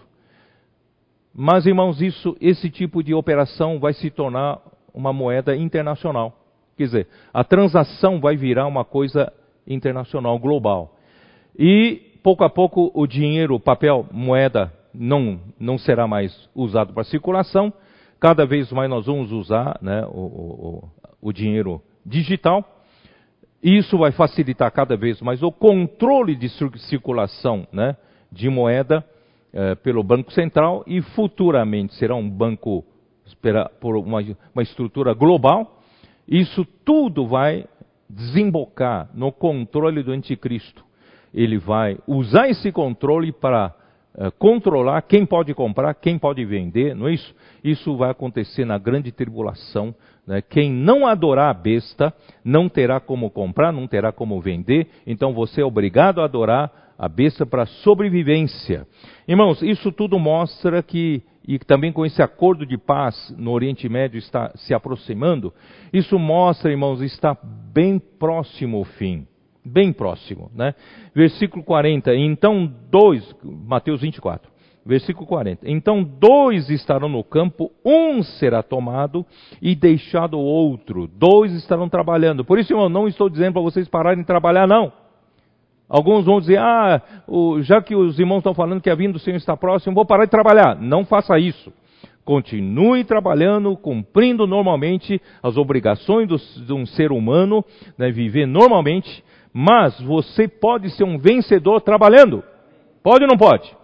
Mas, 1.34 1.66
irmãos, 1.66 2.00
isso, 2.00 2.36
esse 2.40 2.70
tipo 2.70 3.02
de 3.02 3.14
operação 3.14 3.78
vai 3.78 3.92
se 3.92 4.10
tornar 4.10 4.60
uma 4.92 5.12
moeda 5.12 5.54
internacional. 5.54 6.34
Quer 6.76 6.84
dizer, 6.84 7.08
a 7.32 7.44
transação 7.44 8.20
vai 8.20 8.36
virar 8.36 8.66
uma 8.66 8.84
coisa 8.84 9.32
internacional, 9.66 10.38
global. 10.38 10.96
E, 11.56 12.18
pouco 12.22 12.42
a 12.42 12.50
pouco, 12.50 12.90
o 12.94 13.06
dinheiro, 13.06 13.60
papel, 13.60 14.06
moeda, 14.10 14.72
não, 14.92 15.40
não 15.60 15.78
será 15.78 16.06
mais 16.06 16.48
usado 16.54 16.92
para 16.92 17.04
circulação. 17.04 17.72
Cada 18.18 18.44
vez 18.44 18.72
mais 18.72 18.90
nós 18.90 19.06
vamos 19.06 19.30
usar 19.30 19.78
né, 19.80 20.04
o, 20.06 20.20
o, 20.20 20.88
o 21.20 21.32
dinheiro 21.32 21.80
digital. 22.04 22.64
Isso 23.62 23.98
vai 23.98 24.12
facilitar 24.12 24.70
cada 24.72 24.96
vez 24.96 25.20
mais 25.20 25.42
o 25.42 25.50
controle 25.50 26.36
de 26.36 26.48
circulação 26.78 27.66
né, 27.72 27.96
de 28.30 28.48
moeda 28.48 29.04
eh, 29.52 29.74
pelo 29.76 30.02
Banco 30.02 30.32
Central 30.32 30.84
e 30.86 31.00
futuramente 31.00 31.94
será 31.94 32.14
um 32.14 32.28
banco 32.28 32.84
por 33.80 33.96
uma, 33.96 34.20
uma 34.54 34.62
estrutura 34.62 35.12
global. 35.14 35.80
Isso 36.26 36.64
tudo 36.84 37.26
vai 37.26 37.64
desembocar 38.08 39.08
no 39.14 39.32
controle 39.32 40.02
do 40.02 40.12
anticristo. 40.12 40.84
Ele 41.32 41.58
vai 41.58 41.98
usar 42.06 42.48
esse 42.48 42.72
controle 42.72 43.32
para 43.32 43.74
uh, 44.14 44.30
controlar 44.38 45.02
quem 45.02 45.26
pode 45.26 45.52
comprar, 45.54 45.94
quem 45.94 46.18
pode 46.18 46.44
vender, 46.44 46.94
não 46.94 47.08
é 47.08 47.14
isso? 47.14 47.34
Isso 47.62 47.96
vai 47.96 48.10
acontecer 48.10 48.64
na 48.64 48.78
grande 48.78 49.12
tribulação 49.12 49.94
né? 50.28 50.42
Quem 50.42 50.70
não 50.70 51.06
adorar 51.06 51.48
a 51.48 51.54
besta 51.54 52.12
não 52.44 52.68
terá 52.68 53.00
como 53.00 53.30
comprar, 53.30 53.72
não 53.72 53.86
terá 53.86 54.12
como 54.12 54.38
vender, 54.42 54.86
então 55.06 55.32
você 55.32 55.62
é 55.62 55.64
obrigado 55.64 56.20
a 56.20 56.24
adorar 56.24 56.70
a 56.98 57.08
besta 57.08 57.46
para 57.46 57.64
sobrevivência. 57.64 58.86
Irmãos, 59.26 59.62
isso 59.62 59.90
tudo 59.90 60.18
mostra 60.18 60.82
que, 60.82 61.22
e 61.46 61.58
também 61.58 61.90
com 61.90 62.04
esse 62.04 62.20
acordo 62.20 62.66
de 62.66 62.76
paz 62.76 63.34
no 63.38 63.52
Oriente 63.52 63.88
Médio 63.88 64.18
está 64.18 64.52
se 64.54 64.74
aproximando, 64.74 65.50
isso 65.94 66.18
mostra, 66.18 66.70
irmãos, 66.70 67.00
está 67.00 67.34
bem 67.72 67.98
próximo 67.98 68.80
o 68.80 68.84
fim. 68.84 69.26
Bem 69.64 69.92
próximo, 69.94 70.50
né? 70.54 70.74
Versículo 71.14 71.64
40, 71.64 72.14
então 72.14 72.70
dois, 72.90 73.34
Mateus 73.42 74.02
24. 74.02 74.57
Versículo 74.88 75.26
40. 75.26 75.70
Então 75.70 76.02
dois 76.02 76.70
estarão 76.70 77.10
no 77.10 77.22
campo, 77.22 77.70
um 77.84 78.22
será 78.22 78.62
tomado 78.62 79.22
e 79.60 79.74
deixado 79.74 80.38
o 80.38 80.42
outro. 80.42 81.06
Dois 81.06 81.52
estarão 81.52 81.90
trabalhando. 81.90 82.42
Por 82.42 82.58
isso, 82.58 82.72
irmão, 82.72 82.88
não 82.88 83.06
estou 83.06 83.28
dizendo 83.28 83.52
para 83.52 83.60
vocês 83.60 83.86
pararem 83.86 84.20
de 84.20 84.26
trabalhar, 84.26 84.66
não. 84.66 84.90
Alguns 85.90 86.24
vão 86.24 86.40
dizer, 86.40 86.58
ah, 86.58 87.02
já 87.60 87.82
que 87.82 87.94
os 87.94 88.18
irmãos 88.18 88.38
estão 88.38 88.54
falando 88.54 88.80
que 88.80 88.88
a 88.88 88.94
vinda 88.94 89.12
do 89.12 89.18
Senhor 89.18 89.36
está 89.36 89.54
próximo, 89.54 89.94
vou 89.94 90.06
parar 90.06 90.24
de 90.24 90.30
trabalhar. 90.30 90.80
Não 90.80 91.04
faça 91.04 91.38
isso. 91.38 91.70
Continue 92.24 93.04
trabalhando, 93.04 93.76
cumprindo 93.76 94.46
normalmente 94.46 95.20
as 95.42 95.58
obrigações 95.58 96.26
do, 96.26 96.38
de 96.64 96.72
um 96.72 96.86
ser 96.86 97.12
humano, 97.12 97.62
né, 97.98 98.10
viver 98.10 98.46
normalmente, 98.46 99.22
mas 99.52 100.00
você 100.00 100.48
pode 100.48 100.88
ser 100.92 101.04
um 101.04 101.18
vencedor 101.18 101.82
trabalhando. 101.82 102.42
Pode 103.02 103.24
ou 103.24 103.28
não 103.28 103.36
pode? 103.36 103.76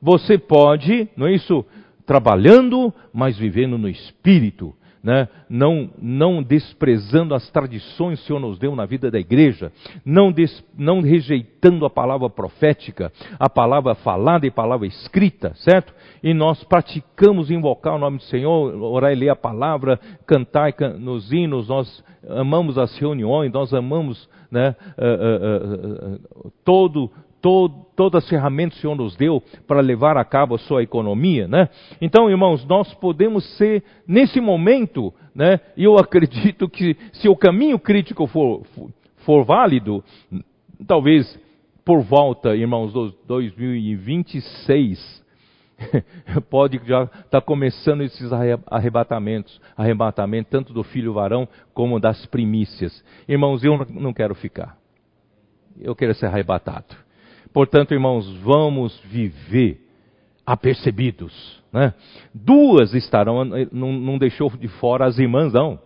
Você 0.00 0.38
pode, 0.38 1.08
não 1.16 1.26
é 1.26 1.34
isso? 1.34 1.64
Trabalhando, 2.06 2.92
mas 3.12 3.38
vivendo 3.38 3.78
no 3.78 3.88
espírito. 3.88 4.74
Né? 5.02 5.28
Não, 5.48 5.88
não 5.98 6.42
desprezando 6.42 7.34
as 7.34 7.50
tradições 7.50 8.18
que 8.18 8.24
o 8.24 8.26
Senhor 8.26 8.38
nos 8.38 8.58
deu 8.58 8.76
na 8.76 8.84
vida 8.84 9.10
da 9.10 9.18
igreja, 9.18 9.72
não, 10.04 10.30
des, 10.30 10.62
não 10.76 11.00
rejeitando 11.00 11.86
a 11.86 11.90
palavra 11.90 12.28
profética, 12.28 13.10
a 13.38 13.48
palavra 13.48 13.94
falada 13.94 14.44
e 14.44 14.50
a 14.50 14.52
palavra 14.52 14.86
escrita, 14.86 15.54
certo? 15.54 15.94
E 16.22 16.34
nós 16.34 16.62
praticamos 16.64 17.50
invocar 17.50 17.94
o 17.94 17.98
nome 17.98 18.18
do 18.18 18.24
Senhor, 18.24 18.74
orar 18.82 19.10
e 19.10 19.14
ler 19.14 19.30
a 19.30 19.36
palavra, 19.36 19.98
cantar 20.26 20.74
nos 20.98 21.32
hinos, 21.32 21.68
nós 21.68 22.04
amamos 22.28 22.76
as 22.76 22.94
reuniões, 22.98 23.50
nós 23.50 23.72
amamos 23.72 24.28
né, 24.50 24.76
uh, 24.98 26.44
uh, 26.44 26.46
uh, 26.46 26.52
todo, 26.62 27.10
todo, 27.40 27.86
todas 27.96 28.24
as 28.24 28.28
ferramentas 28.28 28.74
que 28.74 28.78
o 28.78 28.82
Senhor 28.82 28.96
nos 28.96 29.16
deu 29.16 29.42
para 29.66 29.80
levar 29.80 30.16
a 30.16 30.24
cabo 30.24 30.54
a 30.54 30.58
sua 30.58 30.82
economia, 30.82 31.48
né? 31.48 31.68
Então, 32.00 32.30
irmãos, 32.30 32.64
nós 32.66 32.92
podemos 32.94 33.44
ser, 33.56 33.82
nesse 34.06 34.40
momento, 34.40 35.12
né? 35.34 35.60
Eu 35.76 35.98
acredito 35.98 36.68
que 36.68 36.96
se 37.12 37.28
o 37.28 37.36
caminho 37.36 37.78
crítico 37.78 38.26
for, 38.26 38.62
for 39.18 39.44
válido, 39.44 40.04
talvez 40.86 41.38
por 41.84 42.02
volta, 42.02 42.54
irmãos, 42.54 42.92
dos 42.92 43.14
2026, 43.26 45.20
pode 46.50 46.80
já 46.84 47.04
estar 47.04 47.24
tá 47.28 47.40
começando 47.40 48.02
esses 48.02 48.30
arrebatamentos, 48.66 49.60
arrebatamento 49.76 50.50
tanto 50.50 50.72
do 50.72 50.84
filho 50.84 51.12
varão 51.12 51.48
como 51.72 51.98
das 51.98 52.26
primícias. 52.26 53.04
Irmãos, 53.26 53.64
eu 53.64 53.78
não 53.88 54.12
quero 54.12 54.34
ficar. 54.34 54.76
Eu 55.80 55.94
quero 55.94 56.14
ser 56.14 56.26
arrebatado. 56.26 56.94
Portanto, 57.52 57.92
irmãos, 57.92 58.30
vamos 58.38 58.98
viver 59.00 59.80
apercebidos. 60.46 61.60
Né? 61.72 61.94
Duas 62.34 62.94
estarão, 62.94 63.44
não, 63.44 63.92
não 63.92 64.18
deixou 64.18 64.50
de 64.50 64.68
fora 64.68 65.06
as 65.06 65.18
irmãs, 65.18 65.52
não. 65.52 65.78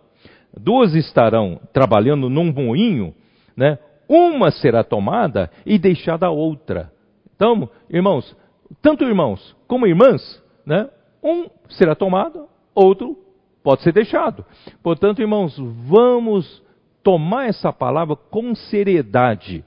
duas 0.57 0.95
estarão 0.95 1.59
trabalhando 1.73 2.29
num 2.29 2.51
moinho, 2.51 3.13
né? 3.55 3.77
Uma 4.07 4.51
será 4.51 4.83
tomada 4.83 5.49
e 5.65 5.79
deixada 5.79 6.27
a 6.27 6.31
outra. 6.31 6.91
Então, 7.35 7.69
irmãos, 7.89 8.35
tanto 8.81 9.03
irmãos 9.03 9.55
como 9.67 9.87
irmãs, 9.87 10.43
né? 10.65 10.89
Um 11.23 11.47
será 11.69 11.95
tomado, 11.95 12.47
outro 12.73 13.17
pode 13.63 13.81
ser 13.81 13.91
deixado. 13.91 14.45
Portanto, 14.83 15.21
irmãos, 15.21 15.57
vamos 15.87 16.63
tomar 17.03 17.47
essa 17.47 17.73
palavra 17.73 18.15
com 18.15 18.53
seriedade. 18.53 19.63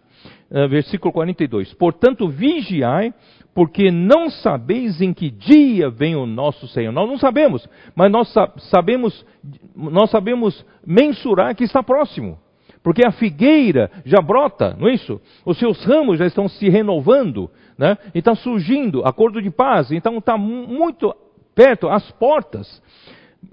Uh, 0.51 0.67
versículo 0.69 1.13
42. 1.13 1.75
Portanto, 1.75 2.27
vigiai, 2.29 3.13
porque 3.55 3.91
não 3.91 4.31
sabeis 4.31 5.01
em 5.01 5.13
que 5.13 5.31
dia 5.31 5.91
vem 5.91 6.17
o 6.17 6.25
nosso 6.25 6.67
Senhor. 6.69 6.93
Nós 6.93 7.09
não 7.09 7.19
sabemos, 7.19 7.69
mas 7.95 8.11
nós 8.11 8.33
sabemos, 8.71 9.27
nós 9.75 10.11
sabemos 10.11 10.65
mensurar 10.87 11.55
que 11.55 11.65
está 11.65 11.83
próximo. 11.83 12.39
Porque 12.83 13.07
a 13.07 13.11
figueira 13.11 13.91
já 14.05 14.23
brota, 14.23 14.77
não 14.79 14.89
é 14.89 14.95
isso? 14.95 15.21
Os 15.45 15.59
seus 15.59 15.85
ramos 15.85 16.19
já 16.19 16.27
estão 16.27 16.49
se 16.49 16.69
renovando, 16.69 17.51
né? 17.77 17.99
E 18.15 18.19
está 18.21 18.35
surgindo 18.35 19.05
acordo 19.05 19.43
de 19.43 19.51
paz, 19.51 19.91
então 19.91 20.17
está 20.19 20.39
muito 20.39 21.15
perto, 21.55 21.89
às 21.89 22.11
portas. 22.13 22.81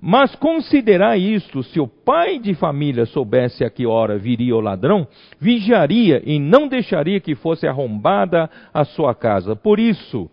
Mas 0.02 0.36
considerar 0.36 1.18
isto, 1.18 1.64
se 1.64 1.80
o 1.80 1.88
pai 1.88 2.40
de 2.40 2.56
família 2.56 3.06
soubesse 3.06 3.64
a 3.64 3.70
que 3.70 3.86
hora 3.86 4.18
viria 4.18 4.56
o 4.56 4.60
ladrão, 4.60 5.08
vigiaria 5.40 6.22
e 6.26 6.40
não 6.40 6.68
deixaria 6.68 7.20
que 7.20 7.36
fosse 7.36 7.68
arrombada 7.68 8.50
a 8.74 8.84
sua 8.84 9.14
casa. 9.14 9.56
Por 9.56 9.80
isso, 9.80 10.30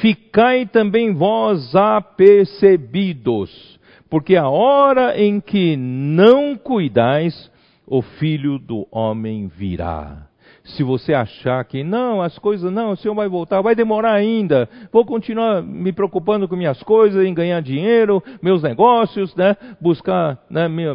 ficai 0.00 0.66
também 0.66 1.12
vós 1.12 1.74
apercebidos, 1.74 3.78
porque 4.08 4.36
a 4.36 4.48
hora 4.48 5.20
em 5.20 5.40
que 5.40 5.76
não 5.76 6.56
cuidais, 6.56 7.50
o 7.86 8.02
filho 8.02 8.58
do 8.58 8.86
homem 8.90 9.46
virá 9.46 10.25
se 10.66 10.82
você 10.82 11.14
achar 11.14 11.64
que 11.64 11.84
não, 11.84 12.20
as 12.20 12.38
coisas 12.38 12.72
não, 12.72 12.92
o 12.92 12.96
Senhor 12.96 13.14
vai 13.14 13.28
voltar, 13.28 13.60
vai 13.62 13.74
demorar 13.74 14.12
ainda, 14.12 14.68
vou 14.92 15.04
continuar 15.04 15.62
me 15.62 15.92
preocupando 15.92 16.48
com 16.48 16.56
minhas 16.56 16.82
coisas, 16.82 17.24
em 17.24 17.32
ganhar 17.32 17.60
dinheiro, 17.60 18.22
meus 18.42 18.62
negócios, 18.62 19.34
né, 19.36 19.56
buscar 19.80 20.38
né, 20.50 20.68
minha, 20.68 20.94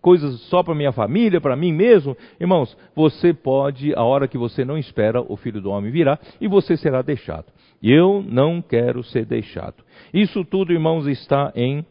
coisas 0.00 0.40
só 0.42 0.62
para 0.62 0.74
minha 0.74 0.92
família, 0.92 1.40
para 1.40 1.56
mim 1.56 1.72
mesmo. 1.72 2.16
Irmãos, 2.38 2.76
você 2.94 3.32
pode, 3.32 3.94
a 3.94 4.02
hora 4.02 4.28
que 4.28 4.36
você 4.36 4.64
não 4.64 4.76
espera, 4.76 5.22
o 5.22 5.36
Filho 5.36 5.60
do 5.60 5.70
Homem 5.70 5.90
virá 5.90 6.18
e 6.40 6.46
você 6.46 6.76
será 6.76 7.00
deixado. 7.00 7.46
Eu 7.82 8.24
não 8.26 8.60
quero 8.60 9.02
ser 9.02 9.24
deixado. 9.24 9.76
Isso 10.12 10.44
tudo, 10.44 10.72
irmãos, 10.72 11.06
está 11.06 11.52
em, 11.54 11.84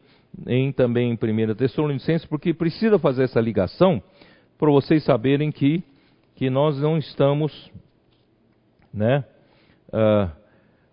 em 0.45 0.71
também 0.71 1.09
em 1.11 1.13
1 1.13 1.55
Tessalonicenses, 1.55 2.27
porque 2.27 2.53
precisa 2.53 2.99
fazer 2.99 3.23
essa 3.23 3.39
ligação 3.39 4.01
para 4.59 4.69
vocês 4.69 5.03
saberem 5.03 5.51
que 5.51 5.83
que 6.37 6.51
nós 6.51 6.79
não 6.79 6.99
estamos, 6.99 7.71
né? 8.93 9.25
Uh, 9.89 10.29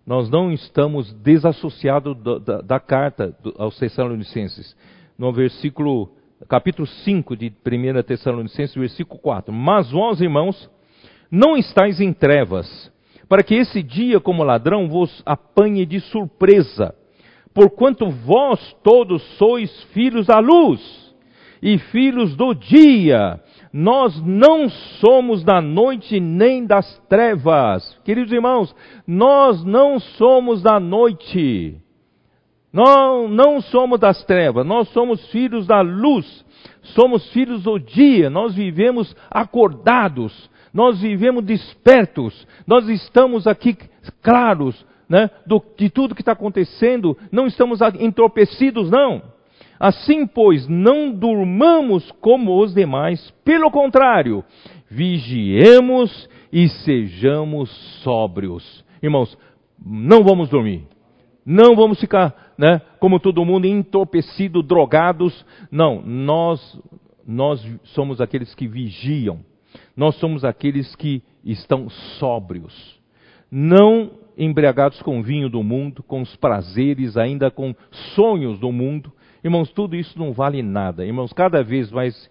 nós 0.06 0.30
não 0.30 0.50
estamos 0.50 1.12
desassociados 1.12 2.16
da, 2.16 2.38
da, 2.38 2.60
da 2.62 2.80
carta 2.80 3.36
aos 3.58 3.78
Tessalonicenses. 3.78 4.74
No 5.18 5.32
versículo, 5.34 6.10
capítulo 6.48 6.86
5 6.86 7.36
de 7.36 7.52
1 7.64 8.02
Tessalonicenses, 8.04 8.74
versículo 8.74 9.20
4. 9.20 9.52
Mas 9.52 9.90
vós, 9.90 10.22
irmãos, 10.22 10.70
não 11.30 11.58
estáis 11.58 12.00
em 12.00 12.12
trevas, 12.12 12.90
para 13.28 13.42
que 13.42 13.54
esse 13.54 13.82
dia, 13.82 14.18
como 14.20 14.42
ladrão, 14.42 14.88
vos 14.88 15.22
apanhe 15.26 15.84
de 15.84 16.00
surpresa, 16.00 16.94
porquanto 17.52 18.10
vós 18.10 18.74
todos 18.82 19.22
sois 19.36 19.70
filhos 19.92 20.26
da 20.26 20.38
luz 20.38 21.14
e 21.62 21.76
filhos 21.78 22.34
do 22.34 22.54
dia. 22.54 23.40
Nós 23.76 24.24
não 24.24 24.68
somos 25.01 25.42
da 25.42 25.60
noite 25.60 26.20
nem 26.20 26.64
das 26.64 26.96
trevas. 27.09 27.98
Queridos 28.05 28.32
irmãos, 28.32 28.72
nós 29.05 29.64
não 29.64 29.98
somos 29.98 30.62
da 30.62 30.78
noite. 30.78 31.76
Não, 32.72 33.26
não 33.26 33.60
somos 33.60 33.98
das 33.98 34.22
trevas, 34.24 34.64
nós 34.64 34.88
somos 34.90 35.28
filhos 35.30 35.66
da 35.66 35.80
luz, 35.80 36.44
somos 36.82 37.28
filhos 37.32 37.64
do 37.64 37.76
dia, 37.76 38.30
nós 38.30 38.55
vivemos 38.55 39.14
acordados, 39.28 40.48
nós 40.72 41.01
vivemos 41.01 41.44
despertos, 41.44 42.46
nós 42.66 42.88
estamos 42.88 43.48
aqui 43.48 43.76
claros 44.22 44.86
né, 45.09 45.30
do, 45.44 45.60
de 45.76 45.90
tudo 45.90 46.14
que 46.14 46.22
está 46.22 46.32
acontecendo, 46.32 47.16
não 47.30 47.48
estamos 47.48 47.80
entorpecidos, 47.98 48.88
não. 48.88 49.34
Assim, 49.85 50.27
pois, 50.27 50.66
não 50.66 51.12
durmamos 51.12 52.11
como 52.12 52.59
os 52.59 52.73
demais, 52.73 53.31
pelo 53.44 53.70
contrário, 53.70 54.43
vigiemos 54.89 56.27
e 56.51 56.70
sejamos 56.70 57.69
sóbrios. 58.02 58.82
Irmãos, 59.02 59.36
não 59.85 60.24
vamos 60.24 60.48
dormir. 60.48 60.89
Não 61.44 61.77
vamos 61.77 62.01
ficar, 62.01 62.55
né, 62.56 62.81
como 62.98 63.20
todo 63.20 63.44
mundo, 63.44 63.66
entorpecido, 63.66 64.62
drogados. 64.62 65.44
Não, 65.70 66.01
nós 66.01 66.81
nós 67.27 67.62
somos 67.82 68.23
aqueles 68.23 68.55
que 68.55 68.66
vigiam. 68.66 69.40
Nós 69.94 70.15
somos 70.15 70.47
aqueles 70.47 70.97
que 70.97 71.23
estão 71.44 71.90
sóbrios. 72.19 72.98
Não 73.51 74.12
embriagados 74.35 75.02
com 75.02 75.20
o 75.20 75.23
vinho 75.23 75.51
do 75.51 75.62
mundo, 75.62 76.02
com 76.02 76.23
os 76.23 76.35
prazeres, 76.36 77.19
ainda 77.19 77.51
com 77.51 77.74
sonhos 78.15 78.59
do 78.59 78.73
mundo, 78.73 79.12
Irmãos, 79.44 79.70
tudo 79.70 79.94
isso 79.94 80.18
não 80.18 80.32
vale 80.32 80.62
nada. 80.62 81.04
Irmãos, 81.04 81.32
cada 81.32 81.62
vez 81.62 81.90
mais 81.90 82.30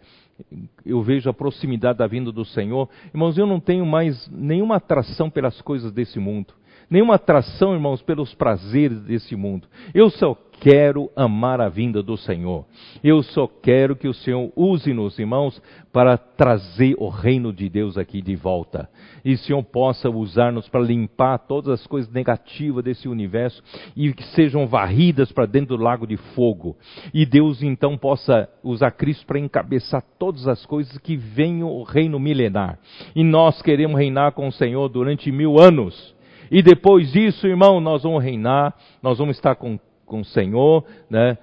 eu 0.83 1.01
vejo 1.03 1.29
a 1.29 1.33
proximidade 1.33 1.99
da 1.99 2.07
vinda 2.07 2.31
do 2.31 2.43
Senhor. 2.43 2.89
Irmãos, 3.13 3.37
eu 3.37 3.45
não 3.45 3.59
tenho 3.59 3.85
mais 3.85 4.27
nenhuma 4.29 4.77
atração 4.77 5.29
pelas 5.29 5.61
coisas 5.61 5.91
desse 5.91 6.19
mundo. 6.19 6.55
Nenhuma 6.89 7.15
atração, 7.15 7.73
irmãos, 7.73 8.01
pelos 8.01 8.33
prazeres 8.33 8.99
desse 9.01 9.35
mundo. 9.35 9.67
Eu 9.93 10.09
só 10.09 10.35
quero 10.63 11.11
amar 11.13 11.59
a 11.59 11.67
vinda 11.67 12.01
do 12.01 12.15
Senhor. 12.15 12.65
Eu 13.03 13.21
só 13.21 13.45
quero 13.47 13.97
que 13.97 14.07
o 14.07 14.13
Senhor 14.13 14.49
use-nos, 14.55 15.19
irmãos, 15.19 15.61
para 15.91 16.17
trazer 16.17 16.95
o 16.97 17.09
reino 17.09 17.51
de 17.51 17.67
Deus 17.67 17.97
aqui 17.97 18.21
de 18.21 18.33
volta. 18.33 18.89
E 19.25 19.33
o 19.33 19.37
Senhor 19.39 19.61
possa 19.61 20.09
usar-nos 20.09 20.69
para 20.69 20.79
limpar 20.79 21.39
todas 21.39 21.81
as 21.81 21.85
coisas 21.85 22.09
negativas 22.13 22.81
desse 22.81 23.09
universo 23.09 23.61
e 23.93 24.13
que 24.13 24.23
sejam 24.27 24.65
varridas 24.65 25.33
para 25.33 25.45
dentro 25.45 25.75
do 25.75 25.83
lago 25.83 26.07
de 26.07 26.15
fogo. 26.15 26.77
E 27.13 27.25
Deus 27.25 27.61
então 27.61 27.97
possa 27.97 28.47
usar 28.63 28.91
Cristo 28.91 29.25
para 29.25 29.39
encabeçar 29.39 30.01
todas 30.17 30.47
as 30.47 30.65
coisas 30.65 30.97
que 30.97 31.17
venham 31.17 31.69
o 31.69 31.83
reino 31.83 32.17
milenar. 32.17 32.79
E 33.13 33.21
nós 33.21 33.61
queremos 33.61 33.99
reinar 33.99 34.31
com 34.31 34.47
o 34.47 34.53
Senhor 34.53 34.87
durante 34.87 35.29
mil 35.29 35.59
anos. 35.59 36.15
E 36.49 36.61
depois 36.61 37.11
disso, 37.11 37.47
irmão, 37.47 37.81
nós 37.81 38.03
vamos 38.03 38.23
reinar, 38.23 38.73
nós 39.01 39.17
vamos 39.17 39.35
estar 39.35 39.55
com 39.55 39.77
com 40.13 40.19
o 40.19 40.25
Senhor, 40.25 40.85
né, 41.09 41.35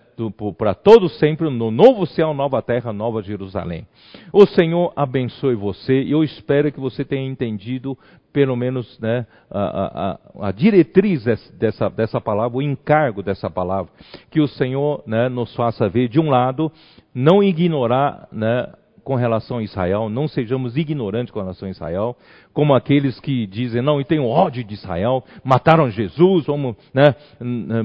para 0.56 0.74
todos 0.74 1.18
sempre, 1.18 1.50
no 1.50 1.72
novo 1.72 2.06
céu, 2.06 2.32
nova 2.32 2.62
terra, 2.62 2.92
nova 2.92 3.20
Jerusalém. 3.20 3.84
O 4.32 4.46
Senhor 4.46 4.92
abençoe 4.94 5.56
você 5.56 6.02
e 6.04 6.12
eu 6.12 6.22
espero 6.22 6.70
que 6.70 6.78
você 6.78 7.04
tenha 7.04 7.28
entendido, 7.28 7.98
pelo 8.32 8.54
menos, 8.54 8.96
né, 9.00 9.26
a, 9.50 10.20
a, 10.40 10.48
a, 10.48 10.52
diretriz 10.52 11.24
dessa, 11.58 11.90
dessa 11.90 12.20
palavra, 12.20 12.58
o 12.58 12.62
encargo 12.62 13.24
dessa 13.24 13.50
palavra. 13.50 13.90
Que 14.30 14.40
o 14.40 14.46
Senhor 14.46 15.02
né, 15.04 15.28
nos 15.28 15.52
faça 15.56 15.88
ver, 15.88 16.06
de 16.06 16.20
um 16.20 16.30
lado, 16.30 16.70
não 17.12 17.42
ignorar 17.42 18.28
né, 18.30 18.72
com 19.04 19.14
relação 19.14 19.58
a 19.58 19.62
Israel, 19.62 20.08
não 20.08 20.28
sejamos 20.28 20.76
ignorantes 20.76 21.32
com 21.32 21.40
relação 21.40 21.68
a 21.68 21.70
Israel, 21.70 22.16
como 22.52 22.74
aqueles 22.74 23.18
que 23.20 23.46
dizem, 23.46 23.82
não, 23.82 24.00
e 24.00 24.04
tenho 24.04 24.26
ódio 24.26 24.62
de 24.64 24.74
Israel, 24.74 25.24
mataram 25.42 25.90
Jesus, 25.90 26.46
vamos, 26.46 26.76
né, 26.92 27.14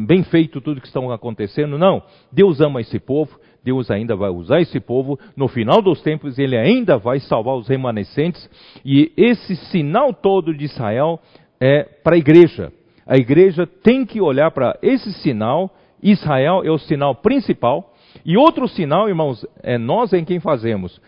bem 0.06 0.24
feito 0.24 0.62
tudo 0.62 0.82
que 0.82 0.88
está 0.88 1.00
acontecendo. 1.14 1.78
Não, 1.78 2.02
Deus 2.32 2.62
ama 2.62 2.82
esse 2.82 3.00
povo, 3.00 3.40
Deus 3.64 3.90
ainda 3.90 4.16
vai 4.16 4.30
usar 4.30 4.62
esse 4.62 4.80
povo, 4.80 5.20
no 5.36 5.48
final 5.48 5.82
dos 5.82 6.02
tempos 6.02 6.38
ele 6.38 6.56
ainda 6.56 6.98
vai 6.98 7.20
salvar 7.20 7.56
os 7.56 7.68
remanescentes, 7.68 8.50
e 8.84 9.12
esse 9.18 9.56
sinal 9.56 10.14
todo 10.14 10.54
de 10.54 10.66
Israel 10.66 11.20
é 11.60 11.84
para 11.84 12.16
a 12.16 12.20
igreja. 12.20 12.72
A 13.08 13.18
igreja 13.18 13.66
tem 13.66 14.06
que 14.06 14.22
olhar 14.22 14.52
para 14.52 14.78
esse 14.82 15.12
sinal, 15.14 15.72
Israel 16.02 16.62
é 16.64 16.70
o 16.70 16.78
sinal 16.78 17.16
principal, 17.16 17.92
e 18.24 18.38
outro 18.38 18.68
sinal, 18.68 19.08
irmãos, 19.10 19.46
é 19.62 19.78
nós 19.78 20.14
em 20.14 20.24
quem 20.24 20.40
fazemos, 20.40 21.02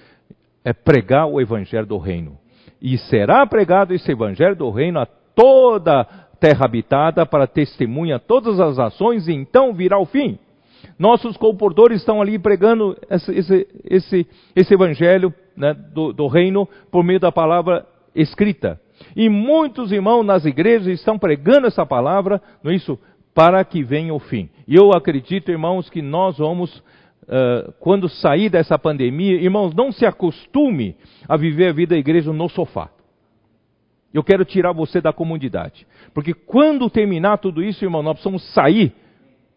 é 0.63 0.73
pregar 0.73 1.27
o 1.27 1.39
evangelho 1.39 1.85
do 1.85 1.97
reino. 1.97 2.38
E 2.81 2.97
será 2.97 3.45
pregado 3.45 3.93
esse 3.93 4.11
evangelho 4.11 4.55
do 4.55 4.69
reino 4.69 4.99
a 4.99 5.05
toda 5.05 6.03
terra 6.39 6.65
habitada 6.65 7.25
para 7.25 7.47
testemunha 7.47 8.19
todas 8.19 8.59
as 8.59 8.77
ações 8.77 9.27
e 9.27 9.34
então 9.34 9.73
virá 9.73 9.97
o 9.97 10.05
fim. 10.05 10.38
Nossos 10.97 11.38
comportores 11.38 11.99
estão 11.99 12.21
ali 12.21 12.38
pregando 12.38 12.97
esse, 13.09 13.31
esse, 13.31 13.67
esse, 13.85 14.27
esse 14.55 14.73
evangelho 14.73 15.34
né, 15.55 15.73
do, 15.73 16.13
do 16.13 16.27
reino 16.27 16.67
por 16.91 17.03
meio 17.03 17.19
da 17.19 17.31
palavra 17.31 17.85
escrita. 18.15 18.79
E 19.15 19.29
muitos 19.29 19.91
irmãos 19.91 20.23
nas 20.23 20.45
igrejas 20.45 20.88
estão 20.88 21.17
pregando 21.17 21.67
essa 21.67 21.85
palavra, 21.85 22.41
não 22.63 22.71
é 22.71 22.75
isso? 22.75 22.97
Para 23.34 23.63
que 23.63 23.84
venha 23.84 24.13
o 24.13 24.19
fim. 24.19 24.49
E 24.67 24.75
eu 24.75 24.91
acredito, 24.91 25.51
irmãos, 25.51 25.89
que 25.89 26.01
nós 26.01 26.38
vamos 26.38 26.84
uh, 27.27 27.71
quando 27.79 28.09
sair 28.09 28.49
dessa 28.49 28.77
pandemia, 28.77 29.35
irmãos, 29.35 29.73
não 29.73 29.91
se 29.91 30.05
acostume 30.05 30.95
a 31.27 31.37
viver 31.37 31.69
a 31.69 31.73
vida 31.73 31.95
da 31.95 31.99
igreja 31.99 32.31
no 32.31 32.49
sofá. 32.49 32.89
Eu 34.13 34.23
quero 34.23 34.45
tirar 34.45 34.71
você 34.71 35.01
da 35.01 35.13
comunidade. 35.13 35.85
Porque 36.13 36.33
quando 36.33 36.89
terminar 36.89 37.37
tudo 37.37 37.63
isso, 37.63 37.83
irmão, 37.83 38.01
nós 38.01 38.13
precisamos 38.13 38.43
sair 38.53 38.93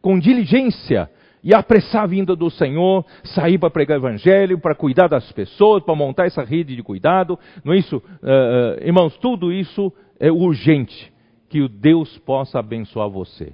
com 0.03 0.19
diligência 0.19 1.09
e 1.43 1.55
apressar 1.55 2.03
a 2.03 2.07
vinda 2.07 2.37
do 2.37 2.51
Senhor, 2.51 3.05
sair 3.25 3.59
para 3.59 3.71
pregar 3.71 3.99
o 3.99 4.01
Evangelho, 4.01 4.59
para 4.59 4.75
cuidar 4.75 5.09
das 5.09 5.31
pessoas, 5.33 5.83
para 5.83 5.95
montar 5.95 6.27
essa 6.27 6.45
rede 6.45 6.77
de 6.77 6.83
cuidado. 6.83 7.39
Não 7.65 7.73
é 7.73 7.79
isso? 7.79 7.97
Uh, 7.97 8.85
irmãos, 8.85 9.17
tudo 9.19 9.53
isso 9.53 9.93
é 10.19 10.31
urgente. 10.31 11.11
Que 11.49 11.63
o 11.63 11.69
Deus 11.69 12.19
possa 12.19 12.59
abençoar 12.59 13.09
você. 13.09 13.53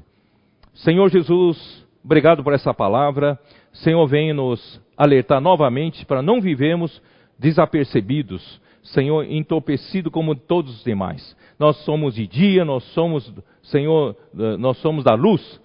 Senhor 0.75 1.09
Jesus, 1.09 1.87
obrigado 2.05 2.45
por 2.45 2.53
essa 2.53 2.75
palavra. 2.75 3.39
Senhor, 3.83 4.07
vem 4.07 4.33
nos 4.33 4.81
alertar 4.97 5.41
novamente 5.41 6.07
para 6.07 6.23
não 6.23 6.41
vivermos 6.41 7.03
desapercebidos, 7.39 8.61
Senhor, 8.83 9.31
entorpecido 9.31 10.11
como 10.11 10.35
todos 10.35 10.79
os 10.79 10.85
demais. 10.85 11.37
Nós 11.59 11.77
somos 11.85 12.15
de 12.15 12.27
dia, 12.27 12.65
nós 12.65 12.85
somos, 12.95 13.33
Senhor, 13.65 14.17
nós 14.59 14.79
somos 14.79 15.05
da 15.05 15.15
luz. 15.15 15.61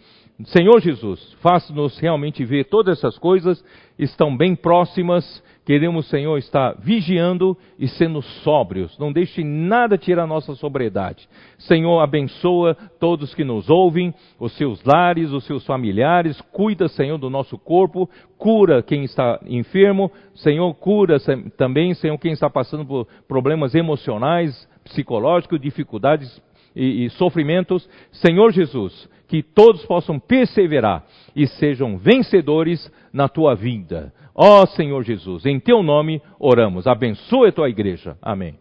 Senhor 0.46 0.82
Jesus, 0.82 1.34
faça-nos 1.42 1.98
realmente 2.00 2.44
ver 2.44 2.66
todas 2.66 2.98
essas 2.98 3.18
coisas, 3.18 3.64
estão 3.98 4.36
bem 4.36 4.56
próximas 4.56 5.44
Queremos, 5.64 6.10
Senhor, 6.10 6.38
estar 6.40 6.76
vigiando 6.80 7.56
e 7.78 7.88
sendo 7.88 8.20
sóbrios. 8.22 8.98
Não 8.98 9.12
deixe 9.14 9.44
nada 9.44 9.96
tirar 9.96 10.26
nossa 10.26 10.56
sobriedade. 10.56 11.30
Senhor, 11.60 12.00
abençoa 12.00 12.76
todos 13.00 13.36
que 13.36 13.44
nos 13.44 13.70
ouvem, 13.70 14.12
os 14.40 14.54
seus 14.58 14.84
lares, 14.84 15.32
os 15.32 15.46
seus 15.46 15.64
familiares. 15.64 16.42
Cuida, 16.52 16.88
Senhor, 16.88 17.20
do 17.20 17.30
nosso 17.30 17.60
corpo. 17.60 18.10
Cura 18.40 18.82
quem 18.82 19.04
está 19.04 19.40
enfermo. 19.46 20.12
Senhor, 20.34 20.74
cura 20.74 21.18
também, 21.56 21.94
Senhor, 21.94 22.18
quem 22.18 22.32
está 22.32 22.50
passando 22.50 22.84
por 22.84 23.08
problemas 23.28 23.76
emocionais, 23.76 24.68
psicológicos, 24.84 25.62
dificuldades 25.62 26.42
e, 26.76 27.06
e 27.06 27.10
sofrimentos. 27.12 27.88
Senhor 28.12 28.52
Jesus, 28.52 29.08
que 29.28 29.44
todos 29.44 29.86
possam 29.86 30.20
perseverar 30.20 31.06
e 31.36 31.46
sejam 31.46 31.98
vencedores 31.98 32.92
na 33.14 33.30
tua 33.30 33.54
vida. 33.56 34.12
Ó 34.34 34.66
Senhor 34.66 35.04
Jesus, 35.04 35.46
em 35.46 35.60
teu 35.60 35.84
nome 35.84 36.22
oramos. 36.40 36.88
Abençoa 36.88 37.50
a 37.50 37.52
tua 37.52 37.70
igreja. 37.70 38.18
Amém. 38.22 38.58